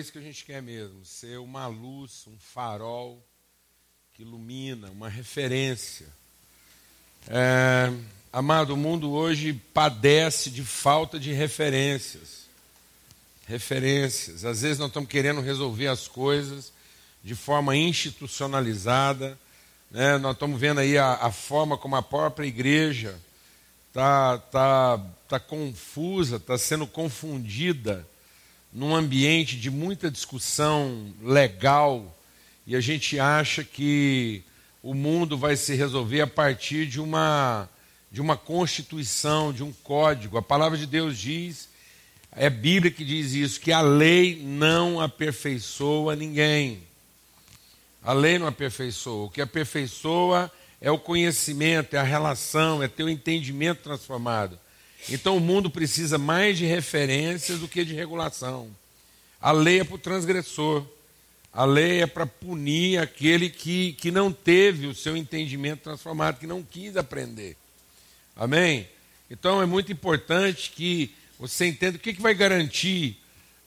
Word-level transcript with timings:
isso 0.00 0.12
que 0.12 0.18
a 0.18 0.22
gente 0.22 0.44
quer 0.46 0.62
mesmo, 0.62 1.04
ser 1.04 1.38
uma 1.38 1.66
luz, 1.66 2.24
um 2.26 2.38
farol 2.38 3.22
que 4.14 4.22
ilumina, 4.22 4.90
uma 4.90 5.10
referência. 5.10 6.06
É, 7.28 7.92
amado, 8.32 8.72
o 8.72 8.76
mundo 8.78 9.10
hoje 9.12 9.52
padece 9.74 10.50
de 10.50 10.64
falta 10.64 11.20
de 11.20 11.32
referências. 11.32 12.46
Referências. 13.46 14.44
Às 14.46 14.62
vezes 14.62 14.78
nós 14.78 14.88
estamos 14.88 15.08
querendo 15.08 15.42
resolver 15.42 15.88
as 15.88 16.08
coisas 16.08 16.72
de 17.22 17.34
forma 17.34 17.76
institucionalizada. 17.76 19.38
Né? 19.90 20.16
Nós 20.16 20.32
estamos 20.32 20.58
vendo 20.58 20.80
aí 20.80 20.96
a, 20.96 21.12
a 21.12 21.30
forma 21.30 21.76
como 21.76 21.94
a 21.94 22.02
própria 22.02 22.46
igreja 22.46 23.20
está 23.88 24.38
tá, 24.38 24.98
tá 25.28 25.38
confusa, 25.38 26.36
está 26.36 26.56
sendo 26.56 26.86
confundida 26.86 28.08
num 28.72 28.94
ambiente 28.94 29.56
de 29.56 29.70
muita 29.70 30.10
discussão 30.10 31.12
legal 31.22 32.16
e 32.66 32.76
a 32.76 32.80
gente 32.80 33.18
acha 33.18 33.64
que 33.64 34.42
o 34.82 34.94
mundo 34.94 35.36
vai 35.36 35.56
se 35.56 35.74
resolver 35.74 36.20
a 36.20 36.26
partir 36.26 36.86
de 36.86 37.00
uma, 37.00 37.68
de 38.12 38.20
uma 38.20 38.36
constituição, 38.36 39.52
de 39.52 39.62
um 39.62 39.72
código. 39.72 40.38
A 40.38 40.42
palavra 40.42 40.78
de 40.78 40.86
Deus 40.86 41.18
diz, 41.18 41.68
é 42.32 42.46
a 42.46 42.50
Bíblia 42.50 42.92
que 42.92 43.04
diz 43.04 43.32
isso, 43.32 43.60
que 43.60 43.72
a 43.72 43.80
lei 43.80 44.40
não 44.42 45.00
aperfeiçoa 45.00 46.14
ninguém. 46.14 46.82
A 48.02 48.12
lei 48.12 48.38
não 48.38 48.46
aperfeiçoa. 48.46 49.26
O 49.26 49.30
que 49.30 49.42
aperfeiçoa 49.42 50.50
é 50.80 50.90
o 50.90 50.98
conhecimento, 50.98 51.94
é 51.94 51.98
a 51.98 52.04
relação, 52.04 52.82
é 52.82 52.88
ter 52.88 53.02
o 53.02 53.10
entendimento 53.10 53.82
transformado. 53.82 54.58
Então 55.08 55.36
o 55.36 55.40
mundo 55.40 55.70
precisa 55.70 56.18
mais 56.18 56.58
de 56.58 56.66
referências 56.66 57.58
do 57.58 57.68
que 57.68 57.84
de 57.84 57.94
regulação. 57.94 58.68
A 59.40 59.52
lei 59.52 59.80
é 59.80 59.84
para 59.84 59.94
o 59.94 59.98
transgressor. 59.98 60.84
A 61.52 61.64
lei 61.64 62.02
é 62.02 62.06
para 62.06 62.26
punir 62.26 62.98
aquele 62.98 63.50
que, 63.50 63.94
que 63.94 64.10
não 64.10 64.32
teve 64.32 64.86
o 64.86 64.94
seu 64.94 65.16
entendimento 65.16 65.82
transformado, 65.82 66.38
que 66.38 66.46
não 66.46 66.62
quis 66.62 66.96
aprender. 66.96 67.56
Amém? 68.36 68.88
Então 69.28 69.60
é 69.60 69.66
muito 69.66 69.90
importante 69.90 70.70
que 70.70 71.12
você 71.38 71.66
entenda 71.66 71.96
o 71.96 72.00
que, 72.00 72.14
que 72.14 72.22
vai 72.22 72.34
garantir 72.34 73.16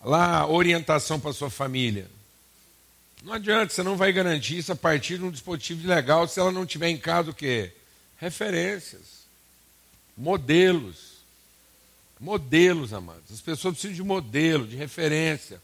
lá 0.04 0.48
orientação 0.48 1.20
para 1.20 1.34
sua 1.34 1.50
família. 1.50 2.08
Não 3.24 3.34
adianta, 3.34 3.74
você 3.74 3.82
não 3.82 3.96
vai 3.96 4.12
garantir 4.12 4.58
isso 4.58 4.72
a 4.72 4.76
partir 4.76 5.18
de 5.18 5.24
um 5.24 5.32
dispositivo 5.32 5.88
legal 5.88 6.28
se 6.28 6.40
ela 6.40 6.52
não 6.52 6.66
tiver 6.66 6.90
em 6.90 6.98
casa 6.98 7.32
o 7.32 7.34
quê? 7.34 7.72
Referências, 8.18 9.26
modelos. 10.18 11.13
Modelos, 12.24 12.94
amados. 12.94 13.34
As 13.34 13.42
pessoas 13.42 13.74
precisam 13.74 13.98
de 13.98 14.02
modelo, 14.02 14.66
de 14.66 14.78
referência. 14.78 15.62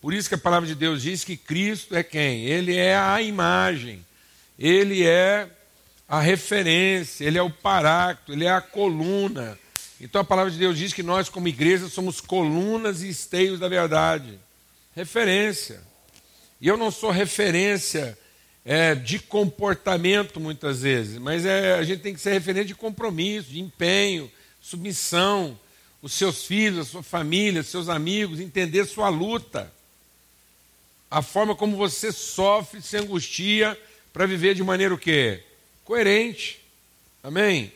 Por 0.00 0.14
isso 0.14 0.28
que 0.28 0.36
a 0.36 0.38
palavra 0.38 0.68
de 0.68 0.76
Deus 0.76 1.02
diz 1.02 1.24
que 1.24 1.36
Cristo 1.36 1.96
é 1.96 2.02
quem? 2.04 2.44
Ele 2.44 2.76
é 2.76 2.96
a 2.96 3.20
imagem, 3.20 4.06
ele 4.56 5.04
é 5.04 5.50
a 6.08 6.20
referência, 6.20 7.24
ele 7.24 7.38
é 7.38 7.42
o 7.42 7.50
parácto, 7.50 8.32
ele 8.32 8.44
é 8.44 8.52
a 8.52 8.60
coluna. 8.60 9.58
Então 10.00 10.20
a 10.20 10.24
palavra 10.24 10.52
de 10.52 10.58
Deus 10.58 10.78
diz 10.78 10.92
que 10.92 11.02
nós, 11.02 11.28
como 11.28 11.48
igreja, 11.48 11.88
somos 11.88 12.20
colunas 12.20 13.02
e 13.02 13.08
esteios 13.08 13.58
da 13.58 13.68
verdade. 13.68 14.38
Referência. 14.94 15.82
E 16.60 16.68
eu 16.68 16.76
não 16.76 16.92
sou 16.92 17.10
referência 17.10 18.16
é, 18.64 18.94
de 18.94 19.18
comportamento 19.18 20.38
muitas 20.38 20.82
vezes, 20.82 21.18
mas 21.18 21.44
é, 21.44 21.74
a 21.74 21.82
gente 21.82 22.00
tem 22.00 22.14
que 22.14 22.20
ser 22.20 22.30
referência 22.30 22.68
de 22.68 22.74
compromisso, 22.76 23.50
de 23.50 23.58
empenho, 23.58 24.30
submissão. 24.60 25.58
Os 26.02 26.12
seus 26.12 26.44
filhos, 26.44 26.80
a 26.80 26.90
sua 26.90 27.02
família, 27.02 27.62
seus 27.62 27.88
amigos, 27.88 28.40
entender 28.40 28.84
sua 28.86 29.08
luta 29.08 29.72
a 31.10 31.22
forma 31.22 31.54
como 31.54 31.76
você 31.76 32.12
sofre, 32.12 32.82
se 32.82 32.96
angustia 32.96 33.78
para 34.12 34.26
viver 34.26 34.54
de 34.54 34.62
maneira 34.62 34.92
o 34.92 34.98
quê? 34.98 35.42
Coerente. 35.84 36.60
Amém? 37.22 37.72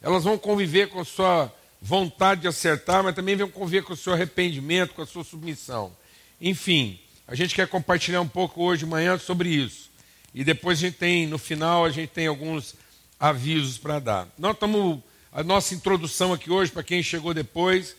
Elas 0.00 0.24
vão 0.24 0.38
conviver 0.38 0.88
com 0.88 1.00
a 1.00 1.04
sua 1.04 1.52
vontade 1.80 2.42
de 2.42 2.48
acertar, 2.48 3.04
mas 3.04 3.14
também 3.14 3.36
vão 3.36 3.50
conviver 3.50 3.82
com 3.82 3.92
o 3.92 3.96
seu 3.96 4.12
arrependimento, 4.12 4.94
com 4.94 5.02
a 5.02 5.06
sua 5.06 5.24
submissão. 5.24 5.94
Enfim, 6.40 6.98
a 7.26 7.34
gente 7.34 7.54
quer 7.54 7.68
compartilhar 7.68 8.20
um 8.20 8.28
pouco 8.28 8.62
hoje 8.62 8.80
de 8.80 8.86
manhã 8.86 9.18
sobre 9.18 9.50
isso. 9.50 9.90
E 10.34 10.42
depois 10.42 10.78
a 10.78 10.80
gente 10.82 10.96
tem, 10.96 11.26
no 11.26 11.38
final, 11.38 11.84
a 11.84 11.90
gente 11.90 12.10
tem 12.10 12.26
alguns 12.26 12.74
avisos 13.20 13.78
para 13.78 13.98
dar. 13.98 14.28
Nós 14.38 14.54
estamos, 14.54 15.00
a 15.32 15.42
nossa 15.42 15.74
introdução 15.74 16.32
aqui 16.32 16.50
hoje, 16.50 16.72
para 16.72 16.82
quem 16.82 17.02
chegou 17.02 17.34
depois, 17.34 17.94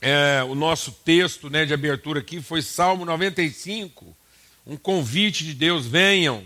é, 0.00 0.42
o 0.48 0.54
nosso 0.54 0.92
texto 0.92 1.50
né, 1.50 1.66
de 1.66 1.74
abertura 1.74 2.20
aqui 2.20 2.40
foi 2.40 2.62
Salmo 2.62 3.04
95, 3.04 4.16
um 4.66 4.76
convite 4.76 5.44
de 5.44 5.52
Deus: 5.52 5.86
venham 5.86 6.42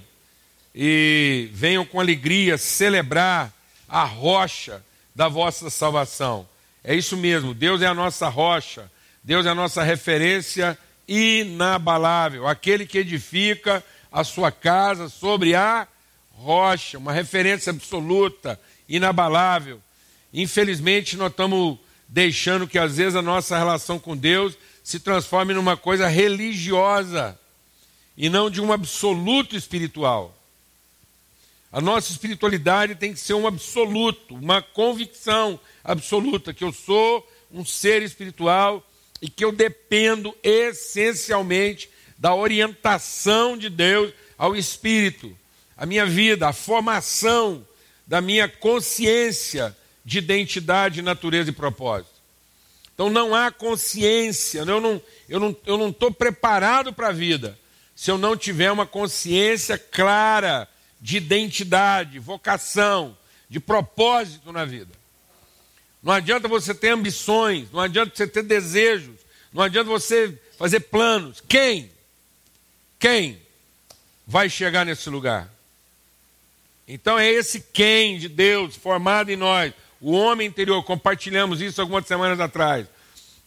e 0.74 1.48
venham 1.52 1.86
com 1.86 2.00
alegria 2.00 2.58
celebrar 2.58 3.54
a 3.88 4.02
rocha 4.02 4.84
da 5.14 5.28
vossa 5.28 5.70
salvação. 5.70 6.48
É 6.82 6.94
isso 6.94 7.16
mesmo, 7.16 7.54
Deus 7.54 7.80
é 7.82 7.86
a 7.86 7.94
nossa 7.94 8.28
rocha, 8.28 8.90
Deus 9.22 9.46
é 9.46 9.50
a 9.50 9.54
nossa 9.54 9.84
referência 9.84 10.76
inabalável, 11.06 12.48
aquele 12.48 12.84
que 12.84 12.98
edifica 12.98 13.84
a 14.10 14.24
sua 14.24 14.50
casa 14.50 15.08
sobre 15.08 15.54
a 15.54 15.86
rocha, 16.32 16.98
uma 16.98 17.12
referência 17.12 17.70
absoluta, 17.70 18.58
inabalável. 18.88 19.80
Infelizmente, 20.32 21.16
nós 21.16 21.30
estamos 21.30 21.78
deixando 22.08 22.66
que 22.66 22.78
às 22.78 22.96
vezes 22.96 23.16
a 23.16 23.22
nossa 23.22 23.56
relação 23.56 23.98
com 23.98 24.16
Deus 24.16 24.56
se 24.82 25.00
transforme 25.00 25.54
numa 25.54 25.76
coisa 25.76 26.06
religiosa 26.06 27.38
e 28.16 28.28
não 28.28 28.50
de 28.50 28.60
um 28.60 28.72
absoluto 28.72 29.56
espiritual. 29.56 30.36
A 31.72 31.80
nossa 31.80 32.12
espiritualidade 32.12 32.94
tem 32.94 33.12
que 33.12 33.18
ser 33.18 33.34
um 33.34 33.46
absoluto, 33.46 34.34
uma 34.36 34.62
convicção 34.62 35.58
absoluta 35.82 36.54
que 36.54 36.62
eu 36.62 36.72
sou 36.72 37.28
um 37.50 37.64
ser 37.64 38.02
espiritual 38.02 38.86
e 39.20 39.28
que 39.28 39.44
eu 39.44 39.50
dependo 39.50 40.36
essencialmente 40.42 41.88
da 42.16 42.34
orientação 42.34 43.56
de 43.56 43.68
Deus 43.68 44.12
ao 44.38 44.54
espírito, 44.54 45.36
a 45.76 45.84
minha 45.84 46.06
vida, 46.06 46.48
a 46.48 46.52
formação 46.52 47.66
da 48.06 48.20
minha 48.20 48.48
consciência 48.48 49.76
de 50.04 50.18
identidade, 50.18 51.02
natureza 51.02 51.50
e 51.50 51.52
propósito. 51.52 52.14
Então 52.94 53.10
não 53.10 53.34
há 53.34 53.50
consciência, 53.50 54.60
eu 54.60 54.80
não 54.80 54.96
estou 54.96 55.10
eu 55.28 55.40
não, 55.40 55.56
eu 55.66 55.78
não 55.78 56.12
preparado 56.12 56.92
para 56.92 57.08
a 57.08 57.12
vida 57.12 57.58
se 57.94 58.10
eu 58.10 58.18
não 58.18 58.36
tiver 58.36 58.72
uma 58.72 58.86
consciência 58.86 59.78
clara 59.78 60.68
de 61.00 61.16
identidade, 61.16 62.18
vocação, 62.18 63.16
de 63.48 63.60
propósito 63.60 64.52
na 64.52 64.64
vida. 64.64 64.92
Não 66.02 66.12
adianta 66.12 66.48
você 66.48 66.74
ter 66.74 66.90
ambições, 66.90 67.70
não 67.70 67.80
adianta 67.80 68.12
você 68.14 68.26
ter 68.26 68.42
desejos, 68.42 69.16
não 69.52 69.62
adianta 69.62 69.88
você 69.88 70.36
fazer 70.58 70.80
planos. 70.80 71.42
Quem? 71.48 71.90
Quem 72.98 73.40
vai 74.26 74.50
chegar 74.50 74.84
nesse 74.84 75.08
lugar? 75.08 75.53
Então 76.86 77.18
é 77.18 77.28
esse 77.30 77.60
quem 77.60 78.18
de 78.18 78.28
Deus 78.28 78.76
formado 78.76 79.30
em 79.30 79.36
nós, 79.36 79.72
o 80.00 80.12
homem 80.12 80.46
interior, 80.46 80.82
compartilhamos 80.84 81.62
isso 81.62 81.80
algumas 81.80 82.06
semanas 82.06 82.38
atrás. 82.38 82.86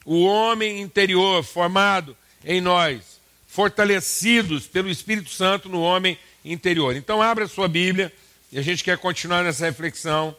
O 0.03 0.23
homem 0.23 0.81
interior 0.81 1.43
formado 1.43 2.17
em 2.43 2.59
nós, 2.59 3.19
fortalecidos 3.47 4.65
pelo 4.65 4.89
Espírito 4.89 5.29
Santo 5.29 5.69
no 5.69 5.81
homem 5.81 6.17
interior. 6.43 6.95
Então, 6.95 7.21
abra 7.21 7.45
a 7.45 7.47
sua 7.47 7.67
Bíblia 7.67 8.11
e 8.51 8.57
a 8.57 8.61
gente 8.61 8.83
quer 8.83 8.97
continuar 8.97 9.43
nessa 9.43 9.65
reflexão 9.65 10.35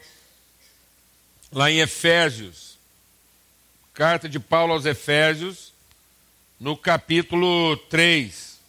lá 1.51 1.71
em 1.71 1.79
Efésios. 1.79 2.77
Carta 3.93 4.27
de 4.27 4.39
Paulo 4.39 4.73
aos 4.73 4.85
Efésios, 4.85 5.71
no 6.59 6.75
capítulo 6.75 7.77
3. 7.89 8.59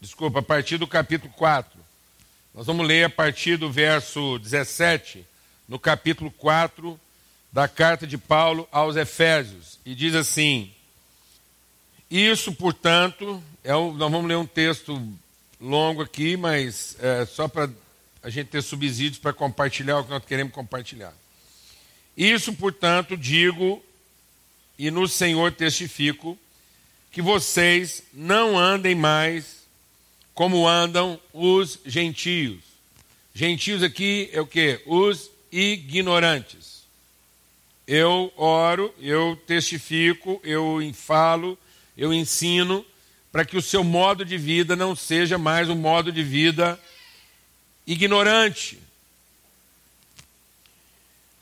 Desculpa, 0.00 0.40
a 0.40 0.42
partir 0.42 0.78
do 0.78 0.86
capítulo 0.86 1.32
4. 1.34 1.78
Nós 2.52 2.66
vamos 2.66 2.84
ler 2.84 3.04
a 3.04 3.10
partir 3.10 3.56
do 3.56 3.70
verso 3.70 4.36
17 4.40 5.24
no 5.68 5.78
capítulo 5.78 6.32
4 6.32 6.98
da 7.52 7.68
carta 7.68 8.08
de 8.08 8.18
Paulo 8.18 8.68
aos 8.72 8.96
Efésios. 8.96 9.78
E 9.86 9.94
diz 9.94 10.16
assim: 10.16 10.72
Isso, 12.10 12.52
portanto, 12.52 13.40
é 13.62 13.74
o, 13.74 13.92
nós 13.92 14.10
vamos 14.10 14.26
ler 14.26 14.36
um 14.36 14.46
texto 14.46 15.00
longo 15.60 16.02
aqui, 16.02 16.36
mas 16.36 16.96
é 16.98 17.24
só 17.24 17.46
para 17.46 17.70
a 18.20 18.28
gente 18.28 18.48
ter 18.48 18.62
subsídios 18.62 19.18
para 19.18 19.32
compartilhar 19.32 20.00
o 20.00 20.04
que 20.04 20.10
nós 20.10 20.24
queremos 20.24 20.52
compartilhar. 20.52 21.14
Isso, 22.16 22.52
portanto, 22.54 23.16
digo 23.16 23.80
e 24.76 24.90
no 24.90 25.06
Senhor 25.06 25.52
testifico 25.52 26.36
que 27.12 27.22
vocês 27.22 28.02
não 28.12 28.58
andem 28.58 28.96
mais 28.96 29.59
como 30.34 30.66
andam 30.66 31.20
os 31.32 31.78
gentios. 31.84 32.60
Gentios 33.34 33.82
aqui 33.82 34.28
é 34.32 34.40
o 34.40 34.46
que? 34.46 34.80
Os 34.86 35.30
ignorantes. 35.52 36.84
eu 37.86 38.32
oro, 38.36 38.94
eu 39.00 39.36
testifico, 39.46 40.40
eu 40.44 40.78
falo, 40.94 41.58
eu 41.96 42.14
ensino, 42.14 42.86
para 43.32 43.44
que 43.44 43.56
o 43.56 43.62
seu 43.62 43.82
modo 43.82 44.24
de 44.24 44.38
vida 44.38 44.76
não 44.76 44.94
seja 44.94 45.36
mais 45.38 45.68
um 45.68 45.74
modo 45.74 46.12
de 46.12 46.22
vida 46.22 46.80
ignorante, 47.86 48.78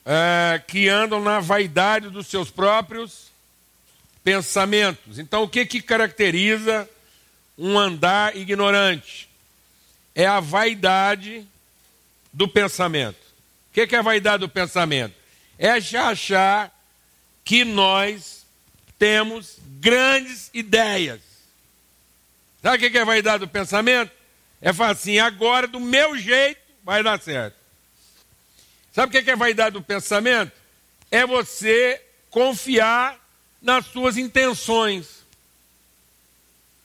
é, 0.05 0.62
que 0.67 0.88
andam 0.88 1.23
na 1.23 1.38
vaidade 1.38 2.08
dos 2.08 2.26
seus 2.26 2.50
próprios 2.50 3.29
pensamentos. 4.25 5.19
Então, 5.19 5.43
o 5.43 5.49
que, 5.49 5.67
que 5.67 5.82
caracteriza 5.82 6.88
um 7.58 7.78
andar 7.78 8.37
ignorante? 8.37 9.28
É 10.14 10.26
a 10.26 10.40
vaidade 10.40 11.46
do 12.32 12.46
pensamento. 12.46 13.19
O 13.70 13.75
que, 13.75 13.94
é 13.94 13.99
a 13.99 14.02
vaidade 14.02 14.40
do 14.40 14.49
pensamento? 14.49 15.14
É 15.58 15.70
achar 15.70 16.72
que 17.44 17.64
nós 17.64 18.46
temos 18.99 19.58
grandes 19.81 20.50
ideias. 20.52 21.20
Sabe 22.62 22.87
o 22.87 22.90
que 22.90 22.99
é 22.99 23.02
a 23.02 23.05
vaidade 23.05 23.40
do 23.40 23.49
pensamento? 23.49 24.12
É 24.61 24.72
falar 24.72 24.90
assim, 24.90 25.19
agora 25.19 25.66
do 25.66 25.78
meu 25.78 26.16
jeito 26.19 26.61
vai 26.84 27.02
dar 27.02 27.20
certo. 27.20 27.56
Sabe 28.93 29.16
o 29.16 29.22
que 29.22 29.31
é 29.31 29.37
vaidade 29.37 29.75
do 29.75 29.82
pensamento? 29.82 30.52
É 31.11 31.25
você 31.25 32.02
confiar 32.31 33.19
nas 33.62 33.87
suas 33.87 34.16
intenções. 34.16 35.17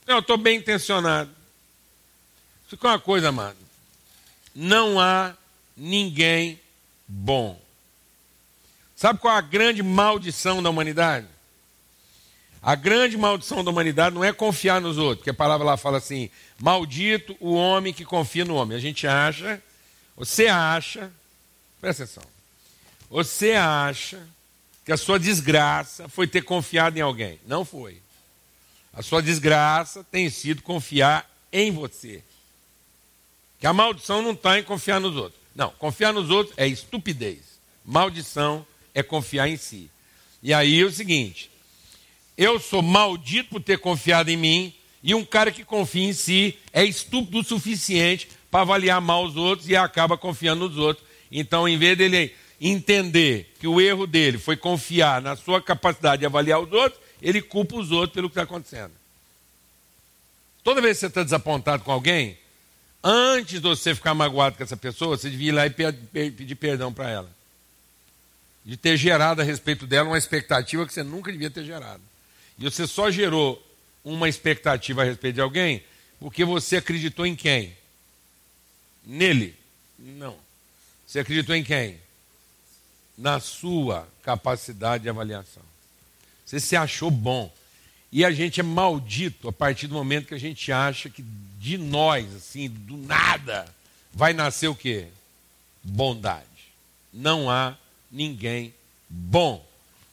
Eu 0.07 0.19
estou 0.19 0.37
bem 0.37 0.57
intencionado. 0.57 1.31
Fica 2.67 2.87
uma 2.87 2.99
coisa, 2.99 3.29
amado. 3.29 3.57
Não 4.53 4.99
há 4.99 5.35
ninguém 5.75 6.59
bom. 7.07 7.59
Sabe 8.95 9.19
qual 9.19 9.35
é 9.35 9.37
a 9.37 9.41
grande 9.41 9.81
maldição 9.81 10.61
da 10.61 10.69
humanidade? 10.69 11.27
A 12.61 12.75
grande 12.75 13.17
maldição 13.17 13.63
da 13.63 13.71
humanidade 13.71 14.15
não 14.15 14.23
é 14.23 14.31
confiar 14.31 14.79
nos 14.79 14.97
outros, 14.97 15.17
porque 15.17 15.29
a 15.29 15.33
palavra 15.33 15.65
lá 15.65 15.75
fala 15.75 15.97
assim: 15.97 16.29
maldito 16.59 17.35
o 17.39 17.53
homem 17.53 17.93
que 17.93 18.05
confia 18.05 18.45
no 18.45 18.55
homem. 18.55 18.77
A 18.77 18.81
gente 18.81 19.05
acha, 19.05 19.61
você 20.15 20.47
acha, 20.47 21.11
Presta 21.83 22.03
atenção. 22.03 22.23
Você 23.09 23.51
acha 23.51 24.25
que 24.85 24.91
a 24.93 24.95
sua 24.95 25.19
desgraça 25.19 26.07
foi 26.07 26.25
ter 26.25 26.43
confiado 26.43 26.97
em 26.97 27.01
alguém? 27.01 27.41
Não 27.45 27.65
foi. 27.65 28.01
A 28.93 29.01
sua 29.01 29.21
desgraça 29.21 30.03
tem 30.03 30.29
sido 30.29 30.61
confiar 30.61 31.29
em 31.51 31.71
você. 31.71 32.23
Que 33.59 33.67
a 33.67 33.73
maldição 33.73 34.21
não 34.21 34.31
está 34.31 34.59
em 34.59 34.63
confiar 34.63 34.99
nos 34.99 35.15
outros. 35.15 35.41
Não, 35.55 35.71
confiar 35.71 36.13
nos 36.13 36.29
outros 36.29 36.55
é 36.57 36.67
estupidez. 36.67 37.59
Maldição 37.83 38.65
é 38.93 39.01
confiar 39.01 39.47
em 39.47 39.57
si. 39.57 39.89
E 40.41 40.53
aí 40.53 40.79
é 40.81 40.85
o 40.85 40.91
seguinte: 40.91 41.49
eu 42.37 42.59
sou 42.59 42.81
maldito 42.81 43.49
por 43.49 43.61
ter 43.61 43.79
confiado 43.79 44.29
em 44.29 44.37
mim, 44.37 44.73
e 45.01 45.15
um 45.15 45.25
cara 45.25 45.51
que 45.51 45.63
confia 45.63 46.07
em 46.07 46.13
si 46.13 46.57
é 46.71 46.83
estúpido 46.83 47.39
o 47.39 47.43
suficiente 47.43 48.29
para 48.51 48.61
avaliar 48.61 49.01
mal 49.01 49.25
os 49.25 49.35
outros 49.35 49.67
e 49.67 49.75
acaba 49.75 50.17
confiando 50.17 50.67
nos 50.67 50.77
outros 50.77 51.13
então, 51.35 51.67
em 51.67 51.77
vez 51.77 51.97
dele 51.97 52.31
entender 52.61 53.51
que 53.59 53.67
o 53.67 53.81
erro 53.81 54.05
dele 54.05 54.37
foi 54.37 54.55
confiar 54.55 55.19
na 55.19 55.35
sua 55.35 55.59
capacidade 55.59 56.19
de 56.19 56.27
avaliar 56.27 56.59
os 56.59 56.71
outros, 56.71 57.01
ele 57.23 57.41
culpa 57.41 57.77
os 57.77 57.89
outros 57.89 58.13
pelo 58.13 58.29
que 58.29 58.33
está 58.33 58.43
acontecendo. 58.43 58.91
Toda 60.63 60.81
vez 60.81 60.97
que 60.97 60.99
você 61.01 61.07
está 61.07 61.23
desapontado 61.23 61.83
com 61.83 61.91
alguém, 61.91 62.37
antes 63.03 63.61
de 63.61 63.67
você 63.67 63.95
ficar 63.95 64.13
magoado 64.13 64.57
com 64.57 64.63
essa 64.63 64.77
pessoa, 64.77 65.17
você 65.17 65.29
devia 65.29 65.49
ir 65.49 65.51
lá 65.53 65.65
e 65.65 65.69
pedir 65.69 66.55
perdão 66.55 66.93
para 66.93 67.09
ela. 67.09 67.29
De 68.65 68.77
ter 68.77 68.97
gerado 68.97 69.41
a 69.41 69.43
respeito 69.43 69.87
dela 69.87 70.09
uma 70.09 70.17
expectativa 70.17 70.85
que 70.85 70.93
você 70.93 71.03
nunca 71.03 71.31
devia 71.31 71.49
ter 71.49 71.65
gerado. 71.65 72.03
E 72.59 72.63
você 72.63 72.85
só 72.85 73.09
gerou 73.09 73.61
uma 74.03 74.29
expectativa 74.29 75.01
a 75.01 75.05
respeito 75.05 75.35
de 75.35 75.41
alguém 75.41 75.83
porque 76.19 76.45
você 76.45 76.77
acreditou 76.77 77.25
em 77.25 77.35
quem? 77.35 77.75
Nele? 79.05 79.57
Não. 79.99 80.37
Você 81.05 81.19
acreditou 81.19 81.55
em 81.55 81.63
quem? 81.63 81.99
Na 83.17 83.39
sua 83.41 84.07
capacidade 84.23 85.03
de 85.03 85.09
avaliação. 85.09 85.72
Você 86.45 86.59
se 86.59 86.75
achou 86.75 87.09
bom. 87.09 87.51
E 88.11 88.23
a 88.23 88.31
gente 88.31 88.59
é 88.59 88.63
maldito 88.63 89.47
a 89.47 89.51
partir 89.51 89.87
do 89.87 89.95
momento 89.95 90.27
que 90.27 90.35
a 90.35 90.39
gente 90.39 90.71
acha 90.71 91.09
que 91.09 91.23
de 91.57 91.77
nós, 91.77 92.35
assim, 92.35 92.69
do 92.69 92.97
nada, 92.97 93.65
vai 94.13 94.33
nascer 94.33 94.67
o 94.67 94.75
quê? 94.75 95.07
Bondade. 95.83 96.45
Não 97.11 97.49
há 97.49 97.75
ninguém 98.11 98.73
bom. 99.09 99.65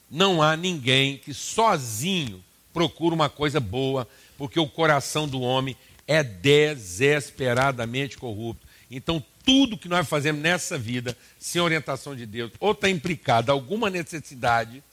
Não 0.09 0.41
há 0.41 0.57
ninguém 0.57 1.17
que 1.17 1.33
sozinho 1.33 2.43
procura 2.73 3.13
uma 3.13 3.29
coisa 3.29 3.59
boa, 3.59 4.07
porque 4.37 4.59
o 4.59 4.67
coração 4.67 5.27
do 5.27 5.41
homem 5.41 5.75
é 6.07 6.23
desesperadamente 6.23 8.17
corrupto. 8.17 8.65
Então, 8.89 9.23
tudo 9.45 9.77
que 9.77 9.87
nós 9.87 10.07
fazemos 10.07 10.41
nessa 10.41 10.77
vida, 10.77 11.17
sem 11.39 11.61
orientação 11.61 12.15
de 12.15 12.25
Deus, 12.25 12.51
ou 12.59 12.71
está 12.71 12.89
implicado 12.89 13.51
alguma 13.51 13.89
necessidade, 13.89 14.83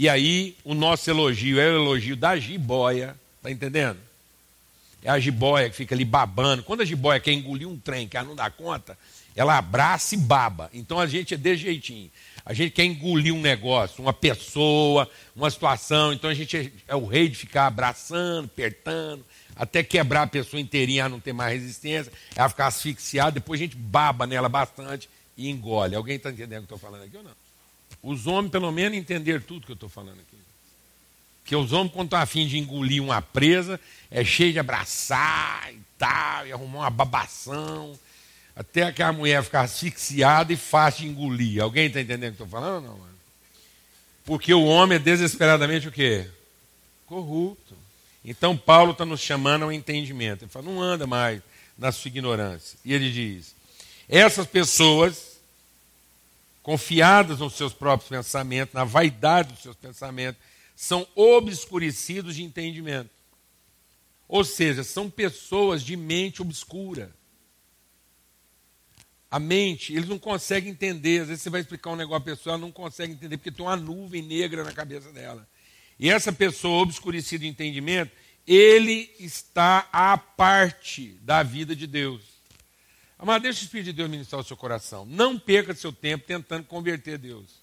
e 0.00 0.08
aí 0.08 0.56
o 0.64 0.72
nosso 0.72 1.10
elogio 1.10 1.60
é 1.60 1.68
o 1.68 1.74
elogio 1.74 2.16
da 2.16 2.34
jiboia, 2.34 3.14
está 3.36 3.50
entendendo? 3.50 3.98
É 5.02 5.10
a 5.10 5.20
jiboia 5.20 5.68
que 5.68 5.76
fica 5.76 5.94
ali 5.94 6.06
babando. 6.06 6.62
Quando 6.62 6.80
a 6.80 6.86
jiboia 6.86 7.20
quer 7.20 7.32
engolir 7.32 7.68
um 7.68 7.76
trem 7.78 8.08
que 8.08 8.16
ela 8.16 8.26
não 8.26 8.34
dá 8.34 8.48
conta, 8.48 8.96
ela 9.36 9.58
abraça 9.58 10.14
e 10.14 10.18
baba. 10.18 10.70
Então 10.72 10.98
a 10.98 11.06
gente 11.06 11.34
é 11.34 11.36
de 11.36 11.54
jeitinho. 11.54 12.10
A 12.46 12.54
gente 12.54 12.70
quer 12.70 12.84
engolir 12.86 13.34
um 13.34 13.42
negócio, 13.42 14.02
uma 14.02 14.14
pessoa, 14.14 15.06
uma 15.36 15.50
situação. 15.50 16.14
Então 16.14 16.30
a 16.30 16.34
gente 16.34 16.56
é, 16.56 16.70
é 16.88 16.96
o 16.96 17.04
rei 17.04 17.28
de 17.28 17.36
ficar 17.36 17.66
abraçando, 17.66 18.46
apertando, 18.46 19.22
até 19.54 19.82
quebrar 19.82 20.22
a 20.22 20.26
pessoa 20.26 20.58
inteirinha, 20.58 21.10
não 21.10 21.20
ter 21.20 21.34
mais 21.34 21.60
resistência, 21.60 22.10
ela 22.34 22.48
ficar 22.48 22.68
asfixiada, 22.68 23.32
depois 23.32 23.60
a 23.60 23.64
gente 23.64 23.76
baba 23.76 24.26
nela 24.26 24.48
bastante 24.48 25.10
e 25.36 25.50
engole. 25.50 25.94
Alguém 25.94 26.16
está 26.16 26.30
entendendo 26.30 26.64
o 26.64 26.66
que 26.66 26.72
eu 26.72 26.76
estou 26.76 26.90
falando 26.90 27.04
aqui 27.04 27.18
ou 27.18 27.22
não? 27.22 27.49
Os 28.02 28.26
homens, 28.26 28.50
pelo 28.50 28.70
menos, 28.72 28.96
entender 28.96 29.42
tudo 29.42 29.66
que 29.66 29.72
eu 29.72 29.74
estou 29.74 29.88
falando 29.88 30.20
aqui. 30.20 30.38
Porque 31.42 31.56
os 31.56 31.72
homens, 31.72 31.92
quando 31.92 32.06
estão 32.06 32.20
afim 32.20 32.46
de 32.46 32.58
engolir 32.58 33.02
uma 33.02 33.20
presa, 33.20 33.80
é 34.10 34.24
cheio 34.24 34.52
de 34.52 34.58
abraçar 34.58 35.72
e 35.72 35.80
tal, 35.98 36.46
e 36.46 36.52
arrumar 36.52 36.80
uma 36.80 36.90
babação, 36.90 37.98
até 38.54 38.90
que 38.92 39.02
a 39.02 39.12
mulher 39.12 39.42
ficar 39.42 39.62
asfixiada 39.62 40.52
e 40.52 40.56
fácil 40.56 41.04
de 41.04 41.08
engolir. 41.08 41.62
Alguém 41.62 41.86
está 41.86 42.00
entendendo 42.00 42.32
o 42.32 42.36
que 42.36 42.42
eu 42.42 42.46
estou 42.46 42.60
falando 42.60 42.84
não? 42.84 42.98
Mano? 42.98 43.10
Porque 44.24 44.52
o 44.54 44.64
homem 44.64 44.96
é 44.96 44.98
desesperadamente 44.98 45.88
o 45.88 45.92
quê? 45.92 46.28
Corrupto. 47.06 47.74
Então 48.24 48.56
Paulo 48.56 48.92
está 48.92 49.04
nos 49.04 49.20
chamando 49.20 49.64
ao 49.64 49.72
entendimento. 49.72 50.44
Ele 50.44 50.50
fala, 50.50 50.66
não 50.66 50.80
anda 50.80 51.06
mais 51.06 51.40
na 51.76 51.90
sua 51.90 52.08
ignorância. 52.08 52.78
E 52.84 52.92
ele 52.92 53.10
diz: 53.10 53.54
essas 54.08 54.46
pessoas, 54.46 55.29
confiadas 56.70 57.40
nos 57.40 57.54
seus 57.54 57.72
próprios 57.72 58.08
pensamentos, 58.08 58.72
na 58.72 58.84
vaidade 58.84 59.54
dos 59.54 59.60
seus 59.60 59.74
pensamentos, 59.74 60.40
são 60.76 61.04
obscurecidos 61.16 62.36
de 62.36 62.44
entendimento. 62.44 63.10
Ou 64.28 64.44
seja, 64.44 64.84
são 64.84 65.10
pessoas 65.10 65.82
de 65.82 65.96
mente 65.96 66.40
obscura. 66.40 67.12
A 69.28 69.40
mente, 69.40 69.92
eles 69.92 70.08
não 70.08 70.16
conseguem 70.16 70.70
entender. 70.70 71.22
Às 71.22 71.26
vezes 71.26 71.42
você 71.42 71.50
vai 71.50 71.60
explicar 71.60 71.90
um 71.90 71.96
negócio 71.96 72.22
à 72.22 72.24
pessoa, 72.24 72.54
ela 72.54 72.62
não 72.62 72.70
consegue 72.70 73.14
entender, 73.14 73.36
porque 73.36 73.50
tem 73.50 73.66
uma 73.66 73.74
nuvem 73.74 74.22
negra 74.22 74.62
na 74.62 74.70
cabeça 74.70 75.10
dela. 75.10 75.48
E 75.98 76.08
essa 76.08 76.32
pessoa 76.32 76.82
obscurecida 76.82 77.42
de 77.42 77.48
entendimento, 77.50 78.12
ele 78.46 79.12
está 79.18 79.88
à 79.92 80.16
parte 80.16 81.18
da 81.22 81.42
vida 81.42 81.74
de 81.74 81.88
Deus. 81.88 82.22
Amado, 83.20 83.42
deixa 83.42 83.60
o 83.60 83.64
Espírito 83.64 83.84
de 83.84 83.92
Deus 83.92 84.08
ministrar 84.08 84.40
o 84.40 84.44
seu 84.44 84.56
coração. 84.56 85.04
Não 85.04 85.38
perca 85.38 85.74
seu 85.74 85.92
tempo 85.92 86.24
tentando 86.26 86.64
converter 86.64 87.18
Deus. 87.18 87.60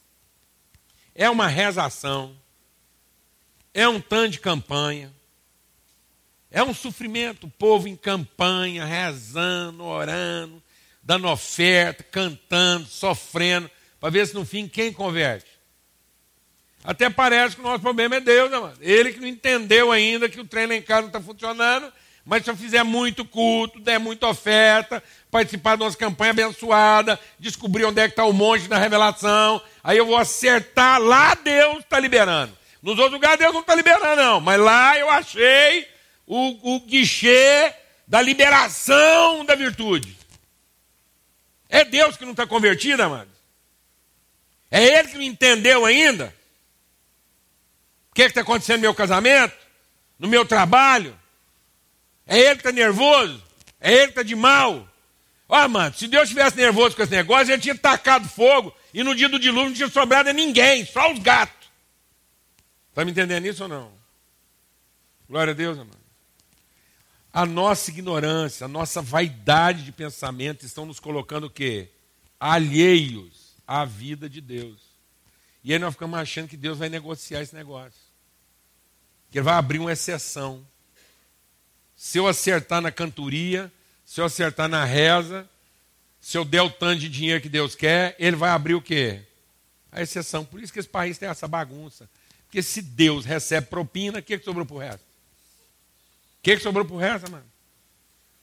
É 1.16 1.28
uma 1.32 1.48
rezação. 1.48 2.38
É 3.74 3.88
um 3.88 4.00
tanto 4.00 4.34
de 4.34 4.40
campanha. 4.40 5.12
É 6.52 6.62
um 6.62 6.76
sofrimento. 6.76 7.48
O 7.48 7.50
povo 7.50 7.88
em 7.88 7.96
campanha, 7.96 8.86
rezando, 8.86 9.84
orando, 9.84 10.62
dando 11.02 11.28
oferta, 11.28 12.04
cantando, 12.04 12.86
sofrendo, 12.86 13.68
para 14.00 14.12
ver 14.12 14.28
se 14.28 14.36
no 14.36 14.46
fim 14.46 14.68
quem 14.68 14.94
converte. 14.94 15.50
Até 16.84 17.10
parece 17.10 17.56
que 17.56 17.62
o 17.62 17.66
nosso 17.66 17.82
problema 17.82 18.18
é 18.18 18.20
Deus, 18.20 18.52
né, 18.52 18.60
mano? 18.60 18.78
Ele 18.80 19.12
que 19.12 19.20
não 19.20 19.28
entendeu 19.28 19.92
ainda 19.92 20.30
que 20.30 20.40
o 20.40 20.46
trem 20.46 20.68
lá 20.68 20.76
em 20.76 20.84
casa 20.84 21.02
não 21.02 21.08
está 21.08 21.20
funcionando, 21.20 21.92
mas 22.28 22.44
se 22.44 22.50
eu 22.50 22.58
fizer 22.58 22.84
muito 22.84 23.24
culto, 23.24 23.80
der 23.80 23.98
muita 24.00 24.28
oferta, 24.28 25.02
participar 25.30 25.76
de 25.76 25.84
umas 25.84 25.96
campanhas 25.96 26.38
abençoadas, 26.38 27.20
descobrir 27.40 27.86
onde 27.86 28.02
é 28.02 28.06
que 28.06 28.14
está 28.14 28.26
o 28.26 28.34
monte 28.34 28.68
da 28.68 28.78
revelação, 28.78 29.62
aí 29.84 29.98
eu 29.98 30.06
vou 30.06 30.18
acertar, 30.18 31.00
lá 31.00 31.34
Deus 31.36 31.80
está 31.80 32.00
liberando. 32.00 32.58
Nos 32.82 32.98
outros 32.98 33.14
lugares 33.14 33.40
Deus 33.40 33.54
não 33.54 33.62
está 33.62 33.76
liberando, 33.76 34.16
não, 34.16 34.40
mas 34.40 34.60
lá 34.60 34.98
eu 34.98 35.10
achei 35.10 35.88
o, 36.26 36.76
o 36.76 36.80
guichê 36.82 37.74
da 38.08 38.22
liberação 38.22 39.44
da 39.46 39.56
virtude. 39.56 40.18
É 41.70 41.84
Deus 41.84 42.16
que 42.16 42.24
não 42.24 42.32
está 42.32 42.48
convertido, 42.48 43.04
amado? 43.04 43.30
É 44.72 44.84
Ele 44.84 45.10
que 45.10 45.16
não 45.16 45.24
entendeu 45.24 45.86
ainda? 45.86 46.34
que 48.18 48.24
está 48.24 48.42
acontecendo 48.42 48.78
no 48.78 48.82
meu 48.82 48.96
casamento? 48.96 49.56
No 50.18 50.28
meu 50.28 50.44
trabalho? 50.44 51.16
É 52.26 52.40
ele 52.40 52.56
que 52.56 52.62
está 52.62 52.72
nervoso? 52.72 53.44
É 53.80 53.94
ele 53.94 54.06
que 54.06 54.10
está 54.10 54.24
de 54.24 54.36
mal? 54.36 54.87
Oh, 55.50 55.68
mano, 55.68 55.96
se 55.96 56.08
Deus 56.08 56.24
estivesse 56.24 56.58
nervoso 56.58 56.96
com 56.96 57.04
esse 57.04 57.12
negócio, 57.12 57.54
ele 57.54 57.62
tinha 57.62 57.78
tacado 57.78 58.28
fogo 58.28 58.76
e 58.94 59.02
no 59.02 59.16
dia 59.16 59.30
do 59.30 59.40
dilúvio 59.40 59.70
não 59.70 59.76
tinha 59.76 59.90
sobrado 59.90 60.32
ninguém, 60.34 60.86
só 60.86 61.12
os 61.12 61.20
gatos. 61.20 61.70
Está 62.90 63.06
me 63.06 63.12
entendendo 63.12 63.46
isso 63.46 63.64
ou 63.64 63.70
não? 63.70 63.92
Glória 65.30 65.52
a 65.52 65.56
Deus, 65.56 65.78
amado. 65.78 65.98
A 67.32 67.46
nossa 67.46 67.92
ignorância, 67.92 68.66
a 68.66 68.68
nossa 68.68 69.02
vaidade 69.02 69.84
de 69.84 69.92
pensamento 69.92 70.66
estão 70.66 70.86
nos 70.86 71.00
colocando 71.00 71.46
o 71.46 71.50
quê? 71.50 71.90
Alheios 72.40 73.56
à 73.68 73.86
vida 73.86 74.30
de 74.30 74.42
Deus. 74.42 74.80
E 75.64 75.72
aí 75.72 75.80
nós 75.80 75.94
ficamos 75.94 76.18
achando 76.18 76.48
que 76.48 76.58
Deus 76.58 76.78
vai 76.78 76.90
negociar 76.90 77.42
esse 77.42 77.54
negócio. 77.54 78.00
Que 79.30 79.38
ele 79.38 79.44
vai 79.44 79.54
abrir 79.54 79.80
uma 79.80 79.92
exceção. 79.92 80.66
Se 81.96 82.18
eu 82.18 82.28
acertar 82.28 82.82
na 82.82 82.92
cantoria, 82.92 83.72
se 84.08 84.22
eu 84.22 84.26
acertar 84.26 84.70
na 84.70 84.86
reza, 84.86 85.48
se 86.22 86.38
eu 86.38 86.46
der 86.46 86.62
o 86.62 86.70
tanto 86.70 87.02
de 87.02 87.10
dinheiro 87.10 87.42
que 87.42 87.50
Deus 87.50 87.76
quer, 87.76 88.16
ele 88.18 88.38
vai 88.38 88.50
abrir 88.52 88.74
o 88.74 88.82
quê? 88.82 89.22
A 89.92 90.02
exceção. 90.02 90.46
Por 90.46 90.64
isso 90.64 90.72
que 90.72 90.80
esse 90.80 90.88
país 90.88 91.18
tem 91.18 91.28
essa 91.28 91.46
bagunça. 91.46 92.10
Porque 92.46 92.64
se 92.64 92.82
Deus 92.82 93.26
recebe 93.26 93.68
propina, 93.68 94.20
o 94.20 94.24
que, 94.24 94.38
que 94.38 94.46
sobrou 94.46 94.66
para 94.66 94.76
o 94.76 94.80
resto? 94.80 95.02
O 95.02 96.42
que, 96.42 96.56
que 96.56 96.64
sobrou 96.64 96.86
para 96.86 96.96
o 96.96 96.98
resto, 96.98 97.30
mano? 97.30 97.44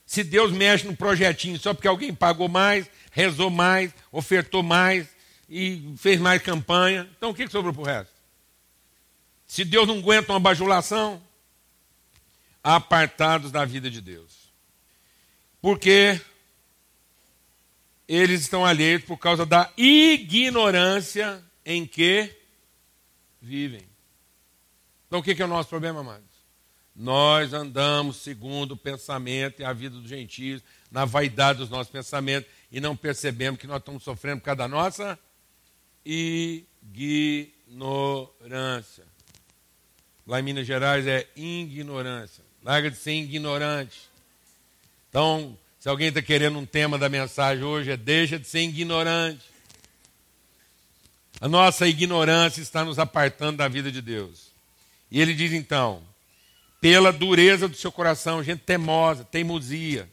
Se 0.05 0.23
Deus 0.23 0.51
mexe 0.51 0.85
no 0.85 0.95
projetinho 0.95 1.59
só 1.59 1.73
porque 1.73 1.87
alguém 1.87 2.13
pagou 2.13 2.47
mais, 2.47 2.87
rezou 3.09 3.49
mais, 3.49 3.91
ofertou 4.11 4.61
mais 4.61 5.07
e 5.49 5.95
fez 5.97 6.21
mais 6.21 6.43
campanha, 6.43 7.09
então 7.17 7.31
o 7.31 7.33
que, 7.33 7.43
que 7.43 7.51
sobrou 7.51 7.73
para 7.73 7.81
o 7.81 7.85
resto? 7.85 8.13
Se 9.47 9.65
Deus 9.65 9.87
não 9.87 9.97
aguenta 9.97 10.31
uma 10.31 10.39
bajulação, 10.39 11.19
apartados 12.63 13.51
da 13.51 13.65
vida 13.65 13.89
de 13.89 13.99
Deus. 13.99 14.34
Porque 15.65 16.21
eles 18.07 18.41
estão 18.41 18.63
alheios 18.63 19.03
por 19.03 19.17
causa 19.17 19.47
da 19.47 19.73
ignorância 19.75 21.43
em 21.65 21.87
que 21.87 22.31
vivem. 23.41 23.81
Então 25.07 25.21
o 25.21 25.23
que 25.23 25.41
é 25.41 25.43
o 25.43 25.47
nosso 25.47 25.67
problema, 25.67 26.01
amados? 26.01 26.29
Nós 26.95 27.51
andamos 27.51 28.17
segundo 28.17 28.73
o 28.73 28.77
pensamento 28.77 29.59
e 29.59 29.65
a 29.65 29.73
vida 29.73 29.99
dos 29.99 30.07
gentios, 30.07 30.61
na 30.91 31.03
vaidade 31.03 31.57
dos 31.57 31.71
nossos 31.71 31.91
pensamentos, 31.91 32.47
e 32.71 32.79
não 32.79 32.95
percebemos 32.95 33.59
que 33.59 33.65
nós 33.65 33.79
estamos 33.79 34.03
sofrendo 34.03 34.41
por 34.41 34.45
causa 34.45 34.57
da 34.57 34.67
nossa 34.67 35.17
ignorância. 36.05 37.33
Lá 40.27 40.39
em 40.39 40.43
Minas 40.43 40.67
Gerais 40.67 41.07
é 41.07 41.27
ignorância. 41.35 42.43
Larga 42.61 42.91
de 42.91 42.97
ser 42.97 43.13
ignorante. 43.13 44.13
Então, 45.15 45.57
se 45.79 45.87
alguém 45.87 46.09
está 46.09 46.21
querendo 46.21 46.59
um 46.59 46.65
tema 46.65 46.97
da 46.97 47.07
mensagem 47.07 47.63
hoje, 47.63 47.89
é 47.89 47.95
deixa 47.95 48.37
de 48.37 48.45
ser 48.45 48.59
ignorante. 48.59 49.45
A 51.39 51.47
nossa 51.47 51.87
ignorância 51.87 52.61
está 52.61 52.83
nos 52.83 52.99
apartando 52.99 53.59
da 53.59 53.69
vida 53.69 53.89
de 53.89 54.01
Deus. 54.01 54.51
E 55.09 55.21
ele 55.21 55.33
diz 55.33 55.53
então: 55.53 56.03
pela 56.81 57.13
dureza 57.13 57.65
do 57.65 57.77
seu 57.77 57.93
coração, 57.93 58.43
gente 58.43 58.63
temosa, 58.63 59.23
teimosia, 59.23 60.09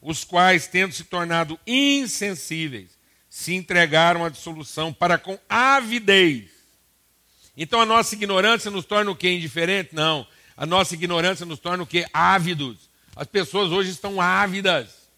os 0.00 0.24
quais, 0.24 0.66
tendo 0.66 0.94
se 0.94 1.04
tornado 1.04 1.60
insensíveis, 1.66 2.92
se 3.28 3.52
entregaram 3.52 4.24
à 4.24 4.30
dissolução 4.30 4.94
para 4.94 5.18
com 5.18 5.38
avidez. 5.46 6.48
Então 7.54 7.82
a 7.82 7.84
nossa 7.84 8.14
ignorância 8.14 8.70
nos 8.70 8.86
torna 8.86 9.10
o 9.10 9.14
que? 9.14 9.28
Indiferente? 9.28 9.94
Não. 9.94 10.26
A 10.56 10.64
nossa 10.64 10.94
ignorância 10.94 11.44
nos 11.44 11.58
torna 11.58 11.82
o 11.82 11.86
que? 11.86 12.06
Ávidos. 12.14 12.95
As 13.16 13.26
pessoas 13.26 13.72
hoje 13.72 13.88
estão 13.88 14.20
ávidas. 14.20 15.08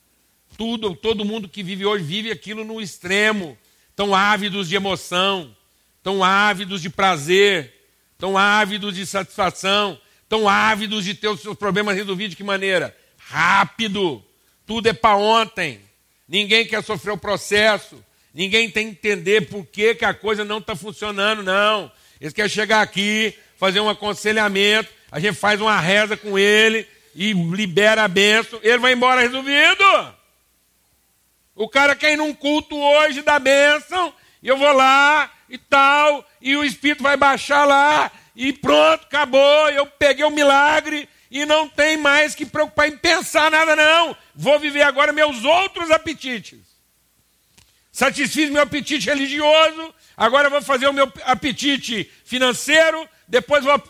Tudo, 0.56 0.94
todo 0.94 1.24
mundo 1.24 1.48
que 1.48 1.64
vive 1.64 1.84
hoje 1.84 2.04
vive 2.04 2.30
aquilo 2.30 2.64
no 2.64 2.80
extremo. 2.80 3.58
Estão 3.90 4.14
ávidos 4.14 4.68
de 4.68 4.76
emoção, 4.76 5.52
estão 5.96 6.22
ávidos 6.22 6.80
de 6.80 6.88
prazer, 6.88 7.74
estão 8.12 8.38
ávidos 8.38 8.94
de 8.94 9.04
satisfação, 9.04 10.00
estão 10.22 10.48
ávidos 10.48 11.04
de 11.04 11.14
ter 11.14 11.26
os 11.26 11.40
seus 11.40 11.58
problemas 11.58 11.96
resolvidos 11.96 12.30
de 12.30 12.36
que 12.36 12.44
maneira? 12.44 12.96
Rápido. 13.16 14.24
Tudo 14.64 14.86
é 14.86 14.92
para 14.92 15.16
ontem. 15.16 15.80
Ninguém 16.28 16.64
quer 16.64 16.84
sofrer 16.84 17.10
o 17.10 17.18
processo. 17.18 18.00
Ninguém 18.32 18.70
tem 18.70 18.94
que 18.94 19.08
entender 19.08 19.48
por 19.48 19.66
que, 19.66 19.96
que 19.96 20.04
a 20.04 20.14
coisa 20.14 20.44
não 20.44 20.58
está 20.58 20.76
funcionando, 20.76 21.42
não. 21.42 21.90
Eles 22.20 22.32
querem 22.32 22.48
chegar 22.48 22.80
aqui, 22.80 23.34
fazer 23.56 23.80
um 23.80 23.88
aconselhamento, 23.88 24.88
a 25.10 25.18
gente 25.18 25.34
faz 25.34 25.60
uma 25.60 25.80
reza 25.80 26.16
com 26.16 26.38
ele, 26.38 26.86
e 27.20 27.32
libera 27.32 28.04
a 28.04 28.08
bênção, 28.08 28.60
ele 28.62 28.78
vai 28.78 28.92
embora 28.92 29.20
resolvido. 29.20 30.14
O 31.52 31.68
cara 31.68 31.96
quer 31.96 32.12
ir 32.12 32.16
num 32.16 32.32
culto 32.32 32.78
hoje 32.78 33.22
da 33.22 33.40
bênção, 33.40 34.14
e 34.40 34.46
eu 34.46 34.56
vou 34.56 34.70
lá 34.70 35.28
e 35.48 35.58
tal, 35.58 36.24
e 36.40 36.56
o 36.56 36.62
Espírito 36.62 37.02
vai 37.02 37.16
baixar 37.16 37.64
lá, 37.64 38.08
e 38.36 38.52
pronto, 38.52 39.02
acabou, 39.02 39.68
eu 39.70 39.84
peguei 39.84 40.24
o 40.24 40.30
milagre, 40.30 41.08
e 41.28 41.44
não 41.44 41.68
tem 41.68 41.96
mais 41.96 42.36
que 42.36 42.46
preocupar 42.46 42.86
em 42.86 42.96
pensar 42.96 43.50
nada, 43.50 43.74
não. 43.74 44.16
Vou 44.32 44.60
viver 44.60 44.82
agora 44.82 45.12
meus 45.12 45.44
outros 45.44 45.90
apetites. 45.90 46.60
Satisfiz 47.90 48.48
meu 48.48 48.62
apetite 48.62 49.06
religioso, 49.06 49.92
agora 50.16 50.48
vou 50.48 50.62
fazer 50.62 50.86
o 50.86 50.92
meu 50.92 51.12
apetite 51.24 52.08
financeiro, 52.24 53.08
depois 53.28 53.62
vou 53.62 53.82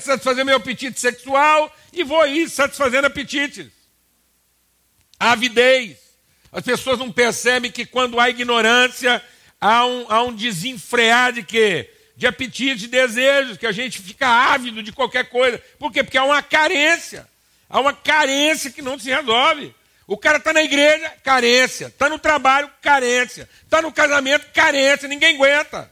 satisfazer 0.00 0.44
meu 0.44 0.56
apetite 0.56 0.98
sexual, 0.98 1.70
e 1.92 2.02
vou 2.02 2.26
ir 2.26 2.48
satisfazendo 2.48 3.06
apetites. 3.06 3.68
Avidez. 5.18 5.96
As 6.52 6.62
pessoas 6.62 6.98
não 6.98 7.10
percebem 7.10 7.70
que 7.70 7.86
quando 7.86 8.20
há 8.20 8.30
ignorância, 8.30 9.22
há 9.60 9.86
um, 9.86 10.06
há 10.08 10.22
um 10.22 10.34
desenfrear 10.34 11.32
de 11.32 11.42
quê? 11.42 11.90
De 12.16 12.26
apetites, 12.26 12.80
de 12.80 12.88
desejos, 12.88 13.58
que 13.58 13.66
a 13.66 13.72
gente 13.72 14.00
fica 14.00 14.26
ávido 14.26 14.82
de 14.82 14.92
qualquer 14.92 15.28
coisa. 15.28 15.58
Por 15.78 15.92
quê? 15.92 16.02
Porque 16.02 16.18
há 16.18 16.24
uma 16.24 16.42
carência. 16.42 17.28
Há 17.68 17.80
uma 17.80 17.92
carência 17.92 18.70
que 18.70 18.80
não 18.80 18.98
se 18.98 19.10
resolve. 19.10 19.74
O 20.06 20.16
cara 20.16 20.38
está 20.38 20.52
na 20.52 20.62
igreja, 20.62 21.12
carência. 21.22 21.86
Está 21.86 22.08
no 22.08 22.18
trabalho, 22.18 22.70
carência. 22.80 23.48
Está 23.64 23.82
no 23.82 23.92
casamento, 23.92 24.46
carência. 24.52 25.08
Ninguém 25.08 25.34
aguenta. 25.34 25.90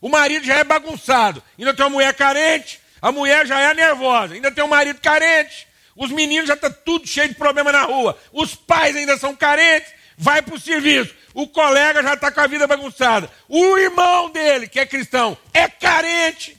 O 0.00 0.08
marido 0.08 0.44
já 0.44 0.56
é 0.56 0.64
bagunçado. 0.64 1.42
Ainda 1.58 1.74
tem 1.74 1.84
uma 1.84 1.90
mulher 1.90 2.14
carente. 2.14 2.80
A 3.00 3.12
mulher 3.12 3.46
já 3.46 3.60
é 3.60 3.74
nervosa, 3.74 4.34
ainda 4.34 4.50
tem 4.50 4.62
um 4.62 4.68
marido 4.68 5.00
carente. 5.00 5.68
Os 5.94 6.10
meninos 6.10 6.48
já 6.48 6.54
estão 6.54 6.70
tá 6.70 6.78
tudo 6.84 7.06
cheio 7.06 7.28
de 7.28 7.34
problema 7.34 7.72
na 7.72 7.82
rua. 7.82 8.18
Os 8.32 8.54
pais 8.54 8.96
ainda 8.96 9.16
são 9.16 9.34
carentes. 9.34 9.92
Vai 10.16 10.42
para 10.42 10.54
o 10.54 10.60
serviço. 10.60 11.14
O 11.34 11.46
colega 11.46 12.02
já 12.02 12.14
está 12.14 12.30
com 12.30 12.40
a 12.40 12.46
vida 12.46 12.66
bagunçada. 12.66 13.30
O 13.48 13.76
irmão 13.78 14.30
dele, 14.30 14.68
que 14.68 14.80
é 14.80 14.86
cristão, 14.86 15.36
é 15.52 15.68
carente. 15.68 16.56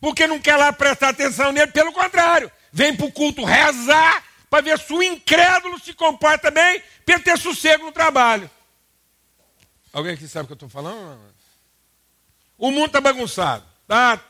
Porque 0.00 0.26
não 0.26 0.38
quer 0.38 0.56
lá 0.56 0.72
prestar 0.72 1.10
atenção 1.10 1.52
nele. 1.52 1.72
Pelo 1.72 1.92
contrário, 1.92 2.50
vem 2.72 2.94
para 2.94 3.06
o 3.06 3.12
culto 3.12 3.44
rezar 3.44 4.24
para 4.48 4.62
ver 4.62 4.78
se 4.78 4.92
o 4.92 5.02
incrédulo 5.02 5.78
se 5.78 5.92
comporta 5.92 6.50
bem 6.50 6.82
para 7.04 7.18
ter 7.20 7.38
sossego 7.38 7.84
no 7.84 7.92
trabalho. 7.92 8.50
Alguém 9.92 10.14
aqui 10.14 10.28
sabe 10.28 10.44
o 10.44 10.46
que 10.46 10.52
eu 10.52 10.54
estou 10.54 10.68
falando? 10.68 11.20
O 12.58 12.70
mundo 12.70 12.86
está 12.86 13.00
bagunçado. 13.00 13.64
Tá 13.86 14.22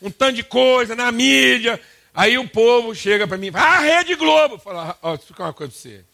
um 0.00 0.10
tanto 0.10 0.36
de 0.36 0.42
coisa 0.42 0.96
na 0.96 1.12
mídia. 1.12 1.80
Aí 2.14 2.38
o 2.38 2.48
povo 2.48 2.94
chega 2.94 3.26
para 3.26 3.36
mim, 3.36 3.50
ah, 3.54 3.76
a 3.76 3.80
Rede 3.80 4.14
Globo. 4.14 4.58
Fala, 4.58 4.98
ó, 5.02 5.12
oh, 5.12 5.14
explicar 5.14 5.44
uma 5.44 5.52
coisa 5.52 5.72
para 5.72 5.80
você. 5.80 6.04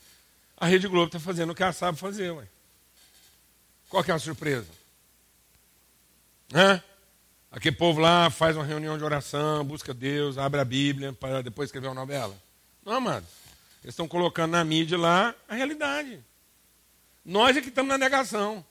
A 0.56 0.66
Rede 0.66 0.88
Globo 0.88 1.06
está 1.06 1.20
fazendo 1.20 1.50
o 1.50 1.54
que 1.54 1.62
ela 1.62 1.72
sabe 1.72 1.98
fazer, 1.98 2.30
ué. 2.30 2.44
Qual 3.88 4.02
que 4.02 4.10
é 4.10 4.14
a 4.14 4.18
surpresa? 4.18 4.68
Hã? 6.52 6.82
Aquele 7.50 7.74
povo 7.74 8.00
lá 8.00 8.30
faz 8.30 8.56
uma 8.56 8.64
reunião 8.64 8.96
de 8.96 9.02
oração, 9.02 9.64
busca 9.64 9.92
Deus, 9.92 10.38
abre 10.38 10.60
a 10.60 10.64
Bíblia 10.64 11.12
para 11.12 11.42
depois 11.42 11.68
escrever 11.68 11.88
uma 11.88 11.94
novela. 11.94 12.36
Não, 12.84 12.94
amados. 12.94 13.28
Eles 13.82 13.92
estão 13.92 14.06
colocando 14.06 14.52
na 14.52 14.64
mídia 14.64 14.96
lá 14.96 15.34
a 15.48 15.54
realidade. 15.54 16.22
Nós 17.24 17.56
é 17.56 17.60
que 17.60 17.68
estamos 17.68 17.88
na 17.88 17.98
negação. 17.98 18.64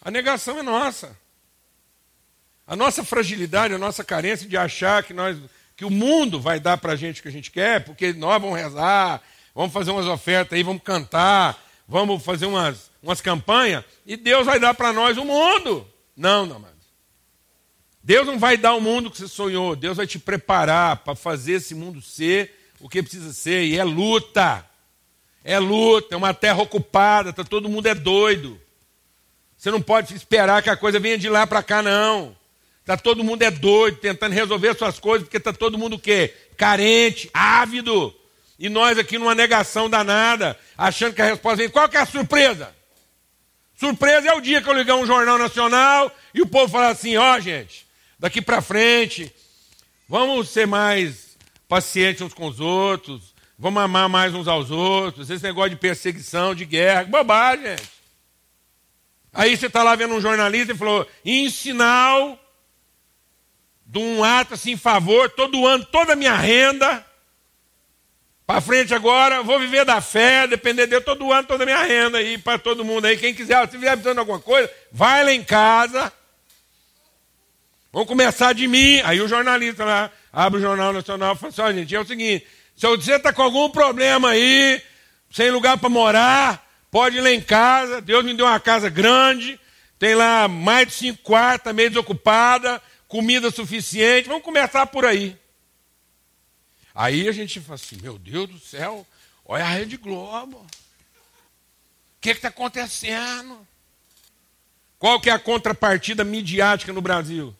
A 0.00 0.10
negação 0.10 0.58
é 0.58 0.62
nossa. 0.62 1.16
A 2.68 2.76
nossa 2.76 3.02
fragilidade, 3.02 3.72
a 3.72 3.78
nossa 3.78 4.04
carência 4.04 4.46
de 4.46 4.54
achar 4.54 5.02
que, 5.02 5.14
nós, 5.14 5.38
que 5.74 5.86
o 5.86 5.90
mundo 5.90 6.38
vai 6.38 6.60
dar 6.60 6.76
para 6.76 6.92
a 6.92 6.96
gente 6.96 7.20
o 7.20 7.22
que 7.22 7.28
a 7.28 7.32
gente 7.32 7.50
quer, 7.50 7.82
porque 7.82 8.12
nós 8.12 8.42
vamos 8.42 8.58
rezar, 8.58 9.22
vamos 9.54 9.72
fazer 9.72 9.90
umas 9.90 10.06
ofertas 10.06 10.54
aí, 10.54 10.62
vamos 10.62 10.82
cantar, 10.82 11.58
vamos 11.88 12.22
fazer 12.22 12.44
umas, 12.44 12.90
umas 13.02 13.22
campanhas, 13.22 13.82
e 14.04 14.18
Deus 14.18 14.44
vai 14.44 14.60
dar 14.60 14.74
para 14.74 14.92
nós 14.92 15.16
o 15.16 15.24
mundo. 15.24 15.88
Não, 16.14 16.44
não, 16.44 16.58
mas 16.58 16.72
Deus 18.04 18.26
não 18.26 18.38
vai 18.38 18.58
dar 18.58 18.74
o 18.74 18.82
mundo 18.82 19.10
que 19.10 19.16
você 19.16 19.28
sonhou, 19.28 19.74
Deus 19.74 19.96
vai 19.96 20.06
te 20.06 20.18
preparar 20.18 20.98
para 20.98 21.14
fazer 21.14 21.52
esse 21.52 21.74
mundo 21.74 22.02
ser 22.02 22.54
o 22.80 22.86
que 22.86 23.02
precisa 23.02 23.32
ser, 23.32 23.64
e 23.64 23.78
é 23.78 23.84
luta. 23.84 24.62
É 25.42 25.58
luta, 25.58 26.14
é 26.14 26.18
uma 26.18 26.34
terra 26.34 26.60
ocupada, 26.60 27.32
tá, 27.32 27.42
todo 27.42 27.68
mundo 27.68 27.86
é 27.86 27.94
doido. 27.94 28.60
Você 29.56 29.70
não 29.70 29.80
pode 29.80 30.14
esperar 30.14 30.62
que 30.62 30.68
a 30.68 30.76
coisa 30.76 31.00
venha 31.00 31.16
de 31.16 31.30
lá 31.30 31.46
para 31.46 31.62
cá, 31.62 31.82
não. 31.82 32.36
Tá 32.88 32.96
todo 32.96 33.22
mundo 33.22 33.42
é 33.42 33.50
doido, 33.50 33.98
tentando 33.98 34.32
resolver 34.32 34.74
suas 34.74 34.98
coisas, 34.98 35.28
porque 35.28 35.38
tá 35.38 35.52
todo 35.52 35.76
mundo 35.76 35.96
o 35.96 35.98
quê? 35.98 36.34
Carente, 36.56 37.28
ávido. 37.34 38.16
E 38.58 38.70
nós 38.70 38.96
aqui 38.96 39.18
numa 39.18 39.34
negação 39.34 39.90
danada, 39.90 40.58
achando 40.74 41.12
que 41.12 41.20
a 41.20 41.26
resposta 41.26 41.58
vem. 41.58 41.68
Qual 41.68 41.86
que 41.86 41.98
é 41.98 42.00
a 42.00 42.06
surpresa? 42.06 42.74
Surpresa 43.78 44.30
é 44.30 44.32
o 44.32 44.40
dia 44.40 44.62
que 44.62 44.70
eu 44.70 44.72
ligar 44.72 44.94
um 44.94 45.04
jornal 45.04 45.36
nacional 45.36 46.10
e 46.32 46.40
o 46.40 46.46
povo 46.46 46.72
falar 46.72 46.88
assim: 46.88 47.14
ó, 47.18 47.36
oh, 47.36 47.40
gente, 47.40 47.86
daqui 48.18 48.40
para 48.40 48.62
frente, 48.62 49.30
vamos 50.08 50.48
ser 50.48 50.66
mais 50.66 51.36
pacientes 51.68 52.22
uns 52.22 52.32
com 52.32 52.46
os 52.46 52.58
outros, 52.58 53.34
vamos 53.58 53.82
amar 53.82 54.08
mais 54.08 54.32
uns 54.34 54.48
aos 54.48 54.70
outros, 54.70 55.28
esse 55.28 55.44
negócio 55.44 55.72
de 55.72 55.76
perseguição, 55.76 56.54
de 56.54 56.64
guerra, 56.64 57.04
bobagem, 57.04 57.66
gente. 57.66 57.90
Aí 59.30 59.54
você 59.54 59.66
está 59.66 59.82
lá 59.82 59.94
vendo 59.94 60.14
um 60.14 60.22
jornalista 60.22 60.72
e 60.72 60.78
falou: 60.78 61.06
em 61.22 61.50
sinal 61.50 62.47
de 63.88 63.98
um 63.98 64.22
ato 64.22 64.54
assim 64.54 64.72
em 64.72 64.76
favor, 64.76 65.30
todo 65.30 65.66
ano, 65.66 65.84
toda 65.86 66.12
a 66.12 66.16
minha 66.16 66.36
renda 66.36 67.04
para 68.46 68.62
frente 68.62 68.94
agora, 68.94 69.42
vou 69.42 69.58
viver 69.58 69.84
da 69.84 70.00
fé, 70.00 70.46
depender 70.46 70.84
de 70.84 70.92
Deus 70.92 71.04
todo 71.04 71.30
ano, 71.30 71.46
toda 71.46 71.64
a 71.64 71.66
minha 71.66 71.82
renda 71.82 72.16
aí, 72.16 72.38
para 72.38 72.58
todo 72.58 72.82
mundo 72.82 73.04
aí. 73.04 73.14
Quem 73.16 73.34
quiser, 73.34 73.68
se 73.68 73.76
vier 73.76 73.92
precisando 73.92 74.14
de 74.14 74.20
alguma 74.20 74.40
coisa, 74.40 74.70
vai 74.90 75.22
lá 75.22 75.32
em 75.32 75.44
casa. 75.44 76.10
Vamos 77.92 78.08
começar 78.08 78.54
de 78.54 78.66
mim. 78.66 79.02
Aí 79.04 79.20
o 79.20 79.28
jornalista 79.28 79.84
lá, 79.84 80.10
abre 80.32 80.60
o 80.60 80.62
Jornal 80.62 80.94
Nacional 80.94 81.34
e 81.34 81.36
fala 81.36 81.52
assim: 81.52 81.60
ó, 81.60 81.72
gente, 81.72 81.94
é 81.94 82.00
o 82.00 82.06
seguinte, 82.06 82.46
se 82.74 82.86
você 82.86 83.16
está 83.16 83.34
com 83.34 83.42
algum 83.42 83.68
problema 83.68 84.30
aí, 84.30 84.80
sem 85.30 85.50
lugar 85.50 85.76
para 85.76 85.90
morar, 85.90 86.66
pode 86.90 87.18
ir 87.18 87.20
lá 87.20 87.30
em 87.30 87.42
casa. 87.42 88.00
Deus 88.00 88.24
me 88.24 88.32
deu 88.32 88.46
uma 88.46 88.58
casa 88.58 88.88
grande, 88.88 89.60
tem 89.98 90.14
lá 90.14 90.48
mais 90.48 90.88
de 90.88 90.94
cinco 90.94 91.22
quartos, 91.22 91.70
meio 91.74 91.90
desocupada, 91.90 92.80
comida 93.08 93.50
suficiente. 93.50 94.28
Vamos 94.28 94.44
começar 94.44 94.86
por 94.86 95.04
aí. 95.04 95.36
Aí 96.94 97.26
a 97.26 97.32
gente 97.32 97.60
fala 97.60 97.74
assim: 97.74 97.96
meu 97.96 98.18
Deus 98.18 98.48
do 98.48 98.60
céu, 98.60 99.06
olha 99.44 99.64
a 99.64 99.68
Rede 99.68 99.96
Globo. 99.96 100.58
O 100.58 102.20
que 102.20 102.30
está 102.30 102.48
acontecendo? 102.48 103.66
Qual 104.98 105.20
que 105.20 105.30
é 105.30 105.32
a 105.32 105.38
contrapartida 105.38 106.24
midiática 106.24 106.92
no 106.92 107.00
Brasil? 107.00 107.54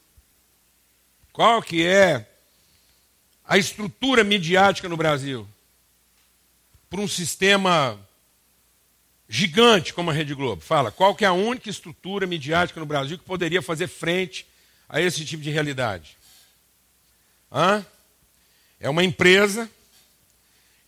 Qual 1.32 1.62
que 1.62 1.86
é 1.86 2.28
a 3.44 3.56
estrutura 3.56 4.24
midiática 4.24 4.88
no 4.88 4.96
Brasil? 4.96 5.48
Por 6.90 6.98
um 6.98 7.06
sistema 7.06 7.98
gigante 9.28 9.94
como 9.94 10.10
a 10.10 10.12
Rede 10.12 10.34
Globo. 10.34 10.60
Fala, 10.62 10.90
qual 10.90 11.14
que 11.14 11.24
é 11.24 11.28
a 11.28 11.32
única 11.32 11.70
estrutura 11.70 12.26
midiática 12.26 12.80
no 12.80 12.86
Brasil 12.86 13.16
que 13.16 13.24
poderia 13.24 13.62
fazer 13.62 13.86
frente 13.86 14.44
a 14.88 15.00
esse 15.00 15.24
tipo 15.24 15.42
de 15.42 15.50
realidade? 15.50 16.16
Hã? 17.52 17.84
É 18.80 18.88
uma 18.88 19.04
empresa 19.04 19.68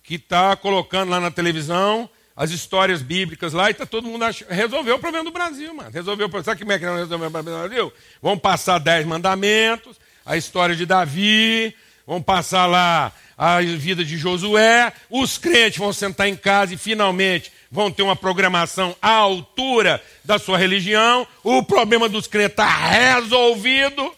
que 0.02 0.14
está 0.14 0.57
colocando 0.57 1.11
lá 1.11 1.21
na 1.21 1.30
televisão 1.30 2.09
as 2.37 2.50
histórias 2.50 3.02
bíblicas 3.02 3.52
lá 3.52 3.69
e 3.69 3.73
está 3.73 3.85
todo 3.85 4.09
mundo 4.09 4.25
achando. 4.25 4.49
Resolveu 4.49 4.97
o 4.97 4.99
problema 4.99 5.25
do 5.25 5.30
Brasil, 5.30 5.75
mano. 5.75 5.90
Resolveu 5.90 6.26
o 6.26 6.30
problema. 6.30 6.45
Sabe 6.45 6.61
como 6.61 6.73
é 6.73 6.78
que 6.78 6.87
não 6.87 6.97
resolveu 6.97 7.28
o 7.28 7.30
problema 7.30 7.59
do 7.59 7.69
Brasil? 7.69 7.92
Vamos 8.23 8.40
passar 8.40 8.78
dez 8.78 9.04
mandamentos, 9.04 9.97
a 10.25 10.37
história 10.37 10.75
de 10.75 10.87
Davi, 10.87 11.76
vamos 12.07 12.24
passar 12.24 12.66
lá 12.66 13.12
a 13.42 13.62
vida 13.62 14.05
de 14.05 14.18
Josué, 14.18 14.92
os 15.09 15.38
crentes 15.38 15.79
vão 15.79 15.94
sentar 15.94 16.29
em 16.29 16.37
casa 16.37 16.74
e 16.74 16.76
finalmente 16.76 17.50
vão 17.70 17.90
ter 17.90 18.03
uma 18.03 18.14
programação 18.14 18.94
à 19.00 19.12
altura 19.12 20.05
da 20.22 20.38
sua 20.38 20.59
religião, 20.59 21.26
o 21.42 21.62
problema 21.62 22.07
dos 22.07 22.26
crentes 22.26 22.50
está 22.50 22.68
resolvido. 22.68 24.14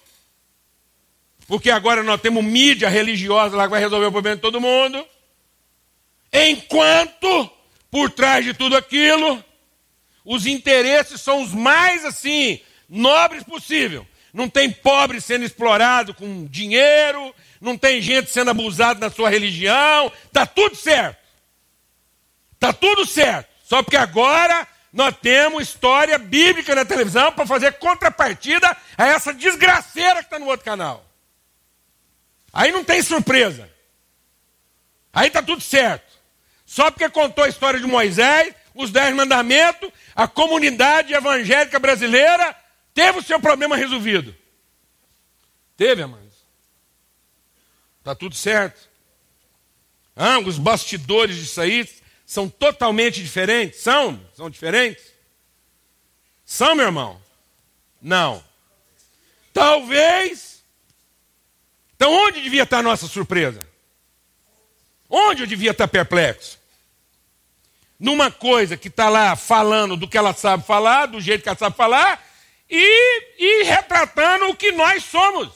Porque 1.46 1.70
agora 1.70 2.02
nós 2.02 2.20
temos 2.20 2.42
mídia 2.42 2.88
religiosa 2.88 3.56
lá 3.56 3.62
que 3.66 3.70
vai 3.70 3.80
resolver 3.80 4.06
o 4.06 4.10
problema 4.10 4.34
de 4.34 4.42
todo 4.42 4.60
mundo. 4.60 5.06
Enquanto, 6.32 7.48
por 7.92 8.10
trás 8.10 8.44
de 8.44 8.52
tudo 8.52 8.76
aquilo, 8.76 9.44
os 10.24 10.46
interesses 10.46 11.20
são 11.20 11.42
os 11.42 11.54
mais 11.54 12.04
assim, 12.04 12.58
nobres 12.88 13.44
possível. 13.44 14.04
Não 14.34 14.48
tem 14.48 14.68
pobre 14.68 15.20
sendo 15.20 15.44
explorado 15.44 16.12
com 16.12 16.44
dinheiro, 16.46 17.32
não 17.62 17.78
tem 17.78 18.02
gente 18.02 18.28
sendo 18.28 18.50
abusada 18.50 18.98
na 18.98 19.08
sua 19.08 19.30
religião, 19.30 20.12
está 20.26 20.44
tudo 20.44 20.74
certo. 20.74 21.16
Está 22.54 22.72
tudo 22.72 23.06
certo. 23.06 23.48
Só 23.64 23.82
porque 23.82 23.96
agora 23.96 24.66
nós 24.92 25.14
temos 25.22 25.62
história 25.62 26.18
bíblica 26.18 26.74
na 26.74 26.84
televisão 26.84 27.30
para 27.32 27.46
fazer 27.46 27.74
contrapartida 27.74 28.76
a 28.98 29.06
essa 29.06 29.32
desgraceira 29.32 30.16
que 30.16 30.26
está 30.26 30.40
no 30.40 30.46
outro 30.46 30.64
canal. 30.64 31.06
Aí 32.52 32.72
não 32.72 32.82
tem 32.82 33.00
surpresa. 33.00 33.70
Aí 35.12 35.28
está 35.28 35.40
tudo 35.40 35.62
certo. 35.62 36.12
Só 36.66 36.90
porque 36.90 37.08
contou 37.08 37.44
a 37.44 37.48
história 37.48 37.78
de 37.78 37.86
Moisés, 37.86 38.52
os 38.74 38.90
dez 38.90 39.14
mandamentos, 39.14 39.88
a 40.16 40.26
comunidade 40.26 41.14
evangélica 41.14 41.78
brasileira 41.78 42.56
teve 42.92 43.20
o 43.20 43.22
seu 43.22 43.38
problema 43.38 43.76
resolvido. 43.76 44.34
Teve, 45.76 46.02
amados. 46.02 46.31
Está 48.02 48.14
tudo 48.14 48.34
certo. 48.34 48.88
Ah, 50.16 50.40
os 50.40 50.58
bastidores 50.58 51.36
disso 51.36 51.60
aí 51.60 51.88
são 52.26 52.48
totalmente 52.48 53.22
diferentes. 53.22 53.80
São? 53.80 54.20
São 54.34 54.50
diferentes? 54.50 55.04
São, 56.44 56.74
meu 56.74 56.86
irmão? 56.86 57.22
Não. 58.00 58.42
Talvez 59.52 60.52
então, 62.02 62.12
onde 62.14 62.42
devia 62.42 62.64
estar 62.64 62.78
a 62.78 62.82
nossa 62.82 63.06
surpresa? 63.06 63.60
Onde 65.08 65.44
eu 65.44 65.46
devia 65.46 65.70
estar 65.70 65.86
perplexo? 65.86 66.58
Numa 67.96 68.28
coisa 68.28 68.76
que 68.76 68.88
está 68.88 69.08
lá 69.08 69.36
falando 69.36 69.96
do 69.96 70.08
que 70.08 70.18
ela 70.18 70.34
sabe 70.34 70.66
falar, 70.66 71.06
do 71.06 71.20
jeito 71.20 71.44
que 71.44 71.48
ela 71.48 71.56
sabe 71.56 71.76
falar, 71.76 72.20
e, 72.68 73.22
e 73.38 73.62
retratando 73.62 74.48
o 74.48 74.56
que 74.56 74.72
nós 74.72 75.04
somos. 75.04 75.52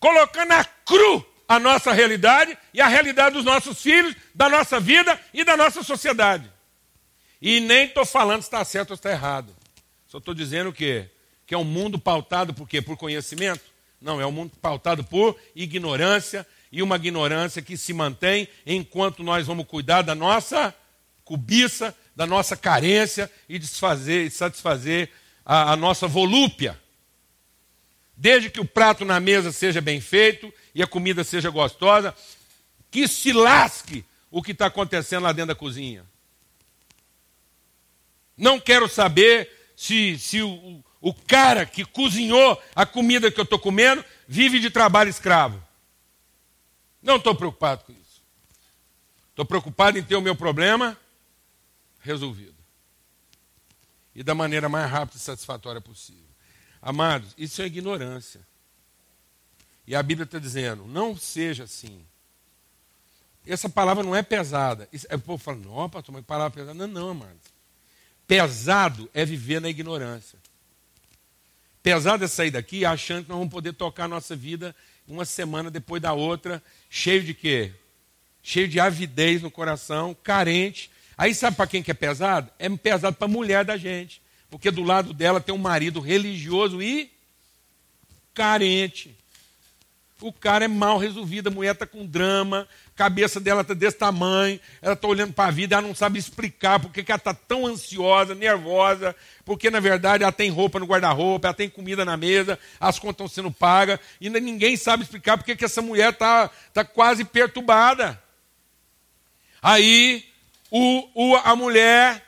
Colocando 0.00 0.52
a 0.52 0.64
cru 0.64 1.24
a 1.46 1.58
nossa 1.58 1.92
realidade 1.92 2.56
e 2.72 2.80
a 2.80 2.86
realidade 2.86 3.34
dos 3.34 3.44
nossos 3.44 3.82
filhos, 3.82 4.14
da 4.32 4.48
nossa 4.48 4.78
vida 4.78 5.20
e 5.34 5.44
da 5.44 5.56
nossa 5.56 5.82
sociedade. 5.82 6.50
E 7.42 7.58
nem 7.58 7.86
estou 7.86 8.06
falando 8.06 8.42
se 8.42 8.46
está 8.46 8.64
certo 8.64 8.90
ou 8.90 8.94
está 8.94 9.10
errado. 9.10 9.54
Só 10.06 10.18
estou 10.18 10.32
dizendo 10.32 10.72
que, 10.72 11.06
que 11.44 11.52
é 11.52 11.58
um 11.58 11.64
mundo 11.64 11.98
pautado 11.98 12.54
por 12.54 12.68
quê? 12.68 12.80
Por 12.80 12.96
conhecimento. 12.96 13.62
Não, 14.00 14.20
é 14.20 14.26
um 14.26 14.30
mundo 14.32 14.52
pautado 14.62 15.02
por 15.02 15.36
ignorância 15.54 16.46
e 16.70 16.82
uma 16.82 16.96
ignorância 16.96 17.60
que 17.60 17.76
se 17.76 17.92
mantém 17.92 18.48
enquanto 18.64 19.22
nós 19.22 19.46
vamos 19.46 19.66
cuidar 19.66 20.02
da 20.02 20.14
nossa 20.14 20.72
cobiça, 21.24 21.92
da 22.14 22.26
nossa 22.26 22.56
carência 22.56 23.30
e 23.48 23.58
desfazer 23.58 24.26
e 24.26 24.30
satisfazer 24.30 25.10
a, 25.44 25.72
a 25.72 25.76
nossa 25.76 26.06
volúpia. 26.06 26.79
Desde 28.20 28.50
que 28.50 28.60
o 28.60 28.66
prato 28.66 29.02
na 29.02 29.18
mesa 29.18 29.50
seja 29.50 29.80
bem 29.80 29.98
feito 29.98 30.52
e 30.74 30.82
a 30.82 30.86
comida 30.86 31.24
seja 31.24 31.48
gostosa, 31.48 32.14
que 32.90 33.08
se 33.08 33.32
lasque 33.32 34.04
o 34.30 34.42
que 34.42 34.52
está 34.52 34.66
acontecendo 34.66 35.22
lá 35.22 35.32
dentro 35.32 35.48
da 35.48 35.54
cozinha. 35.54 36.04
Não 38.36 38.60
quero 38.60 38.86
saber 38.88 39.72
se, 39.74 40.18
se 40.18 40.42
o, 40.42 40.84
o 41.00 41.14
cara 41.14 41.64
que 41.64 41.82
cozinhou 41.82 42.62
a 42.76 42.84
comida 42.84 43.30
que 43.30 43.40
eu 43.40 43.44
estou 43.44 43.58
comendo 43.58 44.04
vive 44.28 44.60
de 44.60 44.68
trabalho 44.68 45.08
escravo. 45.08 45.58
Não 47.02 47.16
estou 47.16 47.34
preocupado 47.34 47.84
com 47.84 47.92
isso. 47.92 48.22
Estou 49.30 49.46
preocupado 49.46 49.98
em 49.98 50.02
ter 50.02 50.16
o 50.16 50.20
meu 50.20 50.36
problema 50.36 50.94
resolvido. 52.00 52.54
E 54.14 54.22
da 54.22 54.34
maneira 54.34 54.68
mais 54.68 54.90
rápida 54.90 55.16
e 55.16 55.20
satisfatória 55.22 55.80
possível. 55.80 56.29
Amados, 56.82 57.34
isso 57.36 57.60
é 57.60 57.66
ignorância. 57.66 58.40
E 59.86 59.94
a 59.94 60.02
Bíblia 60.02 60.24
está 60.24 60.38
dizendo: 60.38 60.86
não 60.86 61.16
seja 61.16 61.64
assim. 61.64 62.04
Essa 63.46 63.68
palavra 63.68 64.04
não 64.04 64.14
é 64.14 64.22
pesada. 64.22 64.88
o 65.12 65.18
povo 65.18 65.42
fala, 65.42 65.58
não, 65.58 65.88
pastor, 65.88 66.12
mas 66.12 66.24
palavra 66.24 66.50
pesada. 66.50 66.74
Não, 66.74 66.86
não, 66.86 67.10
amados. 67.10 67.50
Pesado 68.26 69.10
é 69.12 69.24
viver 69.24 69.60
na 69.60 69.68
ignorância. 69.68 70.38
Pesado 71.82 72.24
é 72.24 72.28
sair 72.28 72.50
daqui 72.50 72.84
achando 72.84 73.24
que 73.24 73.30
nós 73.30 73.38
vamos 73.38 73.52
poder 73.52 73.72
tocar 73.72 74.04
a 74.04 74.08
nossa 74.08 74.36
vida 74.36 74.76
uma 75.08 75.24
semana 75.24 75.70
depois 75.70 76.00
da 76.00 76.12
outra, 76.12 76.62
cheio 76.88 77.24
de 77.24 77.34
quê? 77.34 77.72
Cheio 78.42 78.68
de 78.68 78.78
avidez 78.78 79.42
no 79.42 79.50
coração, 79.50 80.16
carente. 80.22 80.90
Aí 81.16 81.34
sabe 81.34 81.56
para 81.56 81.66
quem 81.66 81.82
que 81.82 81.90
é 81.90 81.94
pesado? 81.94 82.50
É 82.58 82.68
pesado 82.70 83.16
para 83.16 83.26
a 83.26 83.28
mulher 83.28 83.64
da 83.64 83.76
gente. 83.76 84.22
Porque 84.50 84.70
do 84.70 84.82
lado 84.82 85.14
dela 85.14 85.40
tem 85.40 85.54
um 85.54 85.58
marido 85.58 86.00
religioso 86.00 86.82
e 86.82 87.10
carente. 88.34 89.16
O 90.20 90.32
cara 90.32 90.66
é 90.66 90.68
mal 90.68 90.98
resolvido, 90.98 91.48
a 91.48 91.50
mulher 91.50 91.72
está 91.72 91.86
com 91.86 92.04
drama, 92.04 92.68
a 92.94 92.98
cabeça 92.98 93.40
dela 93.40 93.62
está 93.62 93.72
desse 93.72 93.96
tamanho, 93.96 94.60
ela 94.82 94.92
está 94.92 95.08
olhando 95.08 95.32
para 95.32 95.48
a 95.48 95.50
vida, 95.50 95.76
ela 95.76 95.86
não 95.86 95.94
sabe 95.94 96.18
explicar 96.18 96.78
porque 96.78 97.02
que 97.02 97.10
ela 97.10 97.16
está 97.16 97.32
tão 97.32 97.66
ansiosa, 97.66 98.34
nervosa, 98.34 99.16
porque 99.46 99.70
na 99.70 99.80
verdade 99.80 100.22
ela 100.22 100.32
tem 100.32 100.50
roupa 100.50 100.78
no 100.78 100.84
guarda-roupa, 100.84 101.48
ela 101.48 101.54
tem 101.54 101.70
comida 101.70 102.04
na 102.04 102.18
mesa, 102.18 102.58
as 102.78 102.98
contas 102.98 103.14
estão 103.14 103.28
sendo 103.28 103.50
pagas, 103.50 103.98
e 104.20 104.28
ninguém 104.28 104.76
sabe 104.76 105.04
explicar 105.04 105.38
porque 105.38 105.56
que 105.56 105.64
essa 105.64 105.80
mulher 105.80 106.12
está 106.12 106.50
tá 106.74 106.84
quase 106.84 107.24
perturbada. 107.24 108.22
Aí 109.62 110.22
o, 110.70 111.08
o, 111.14 111.36
a 111.36 111.56
mulher 111.56 112.22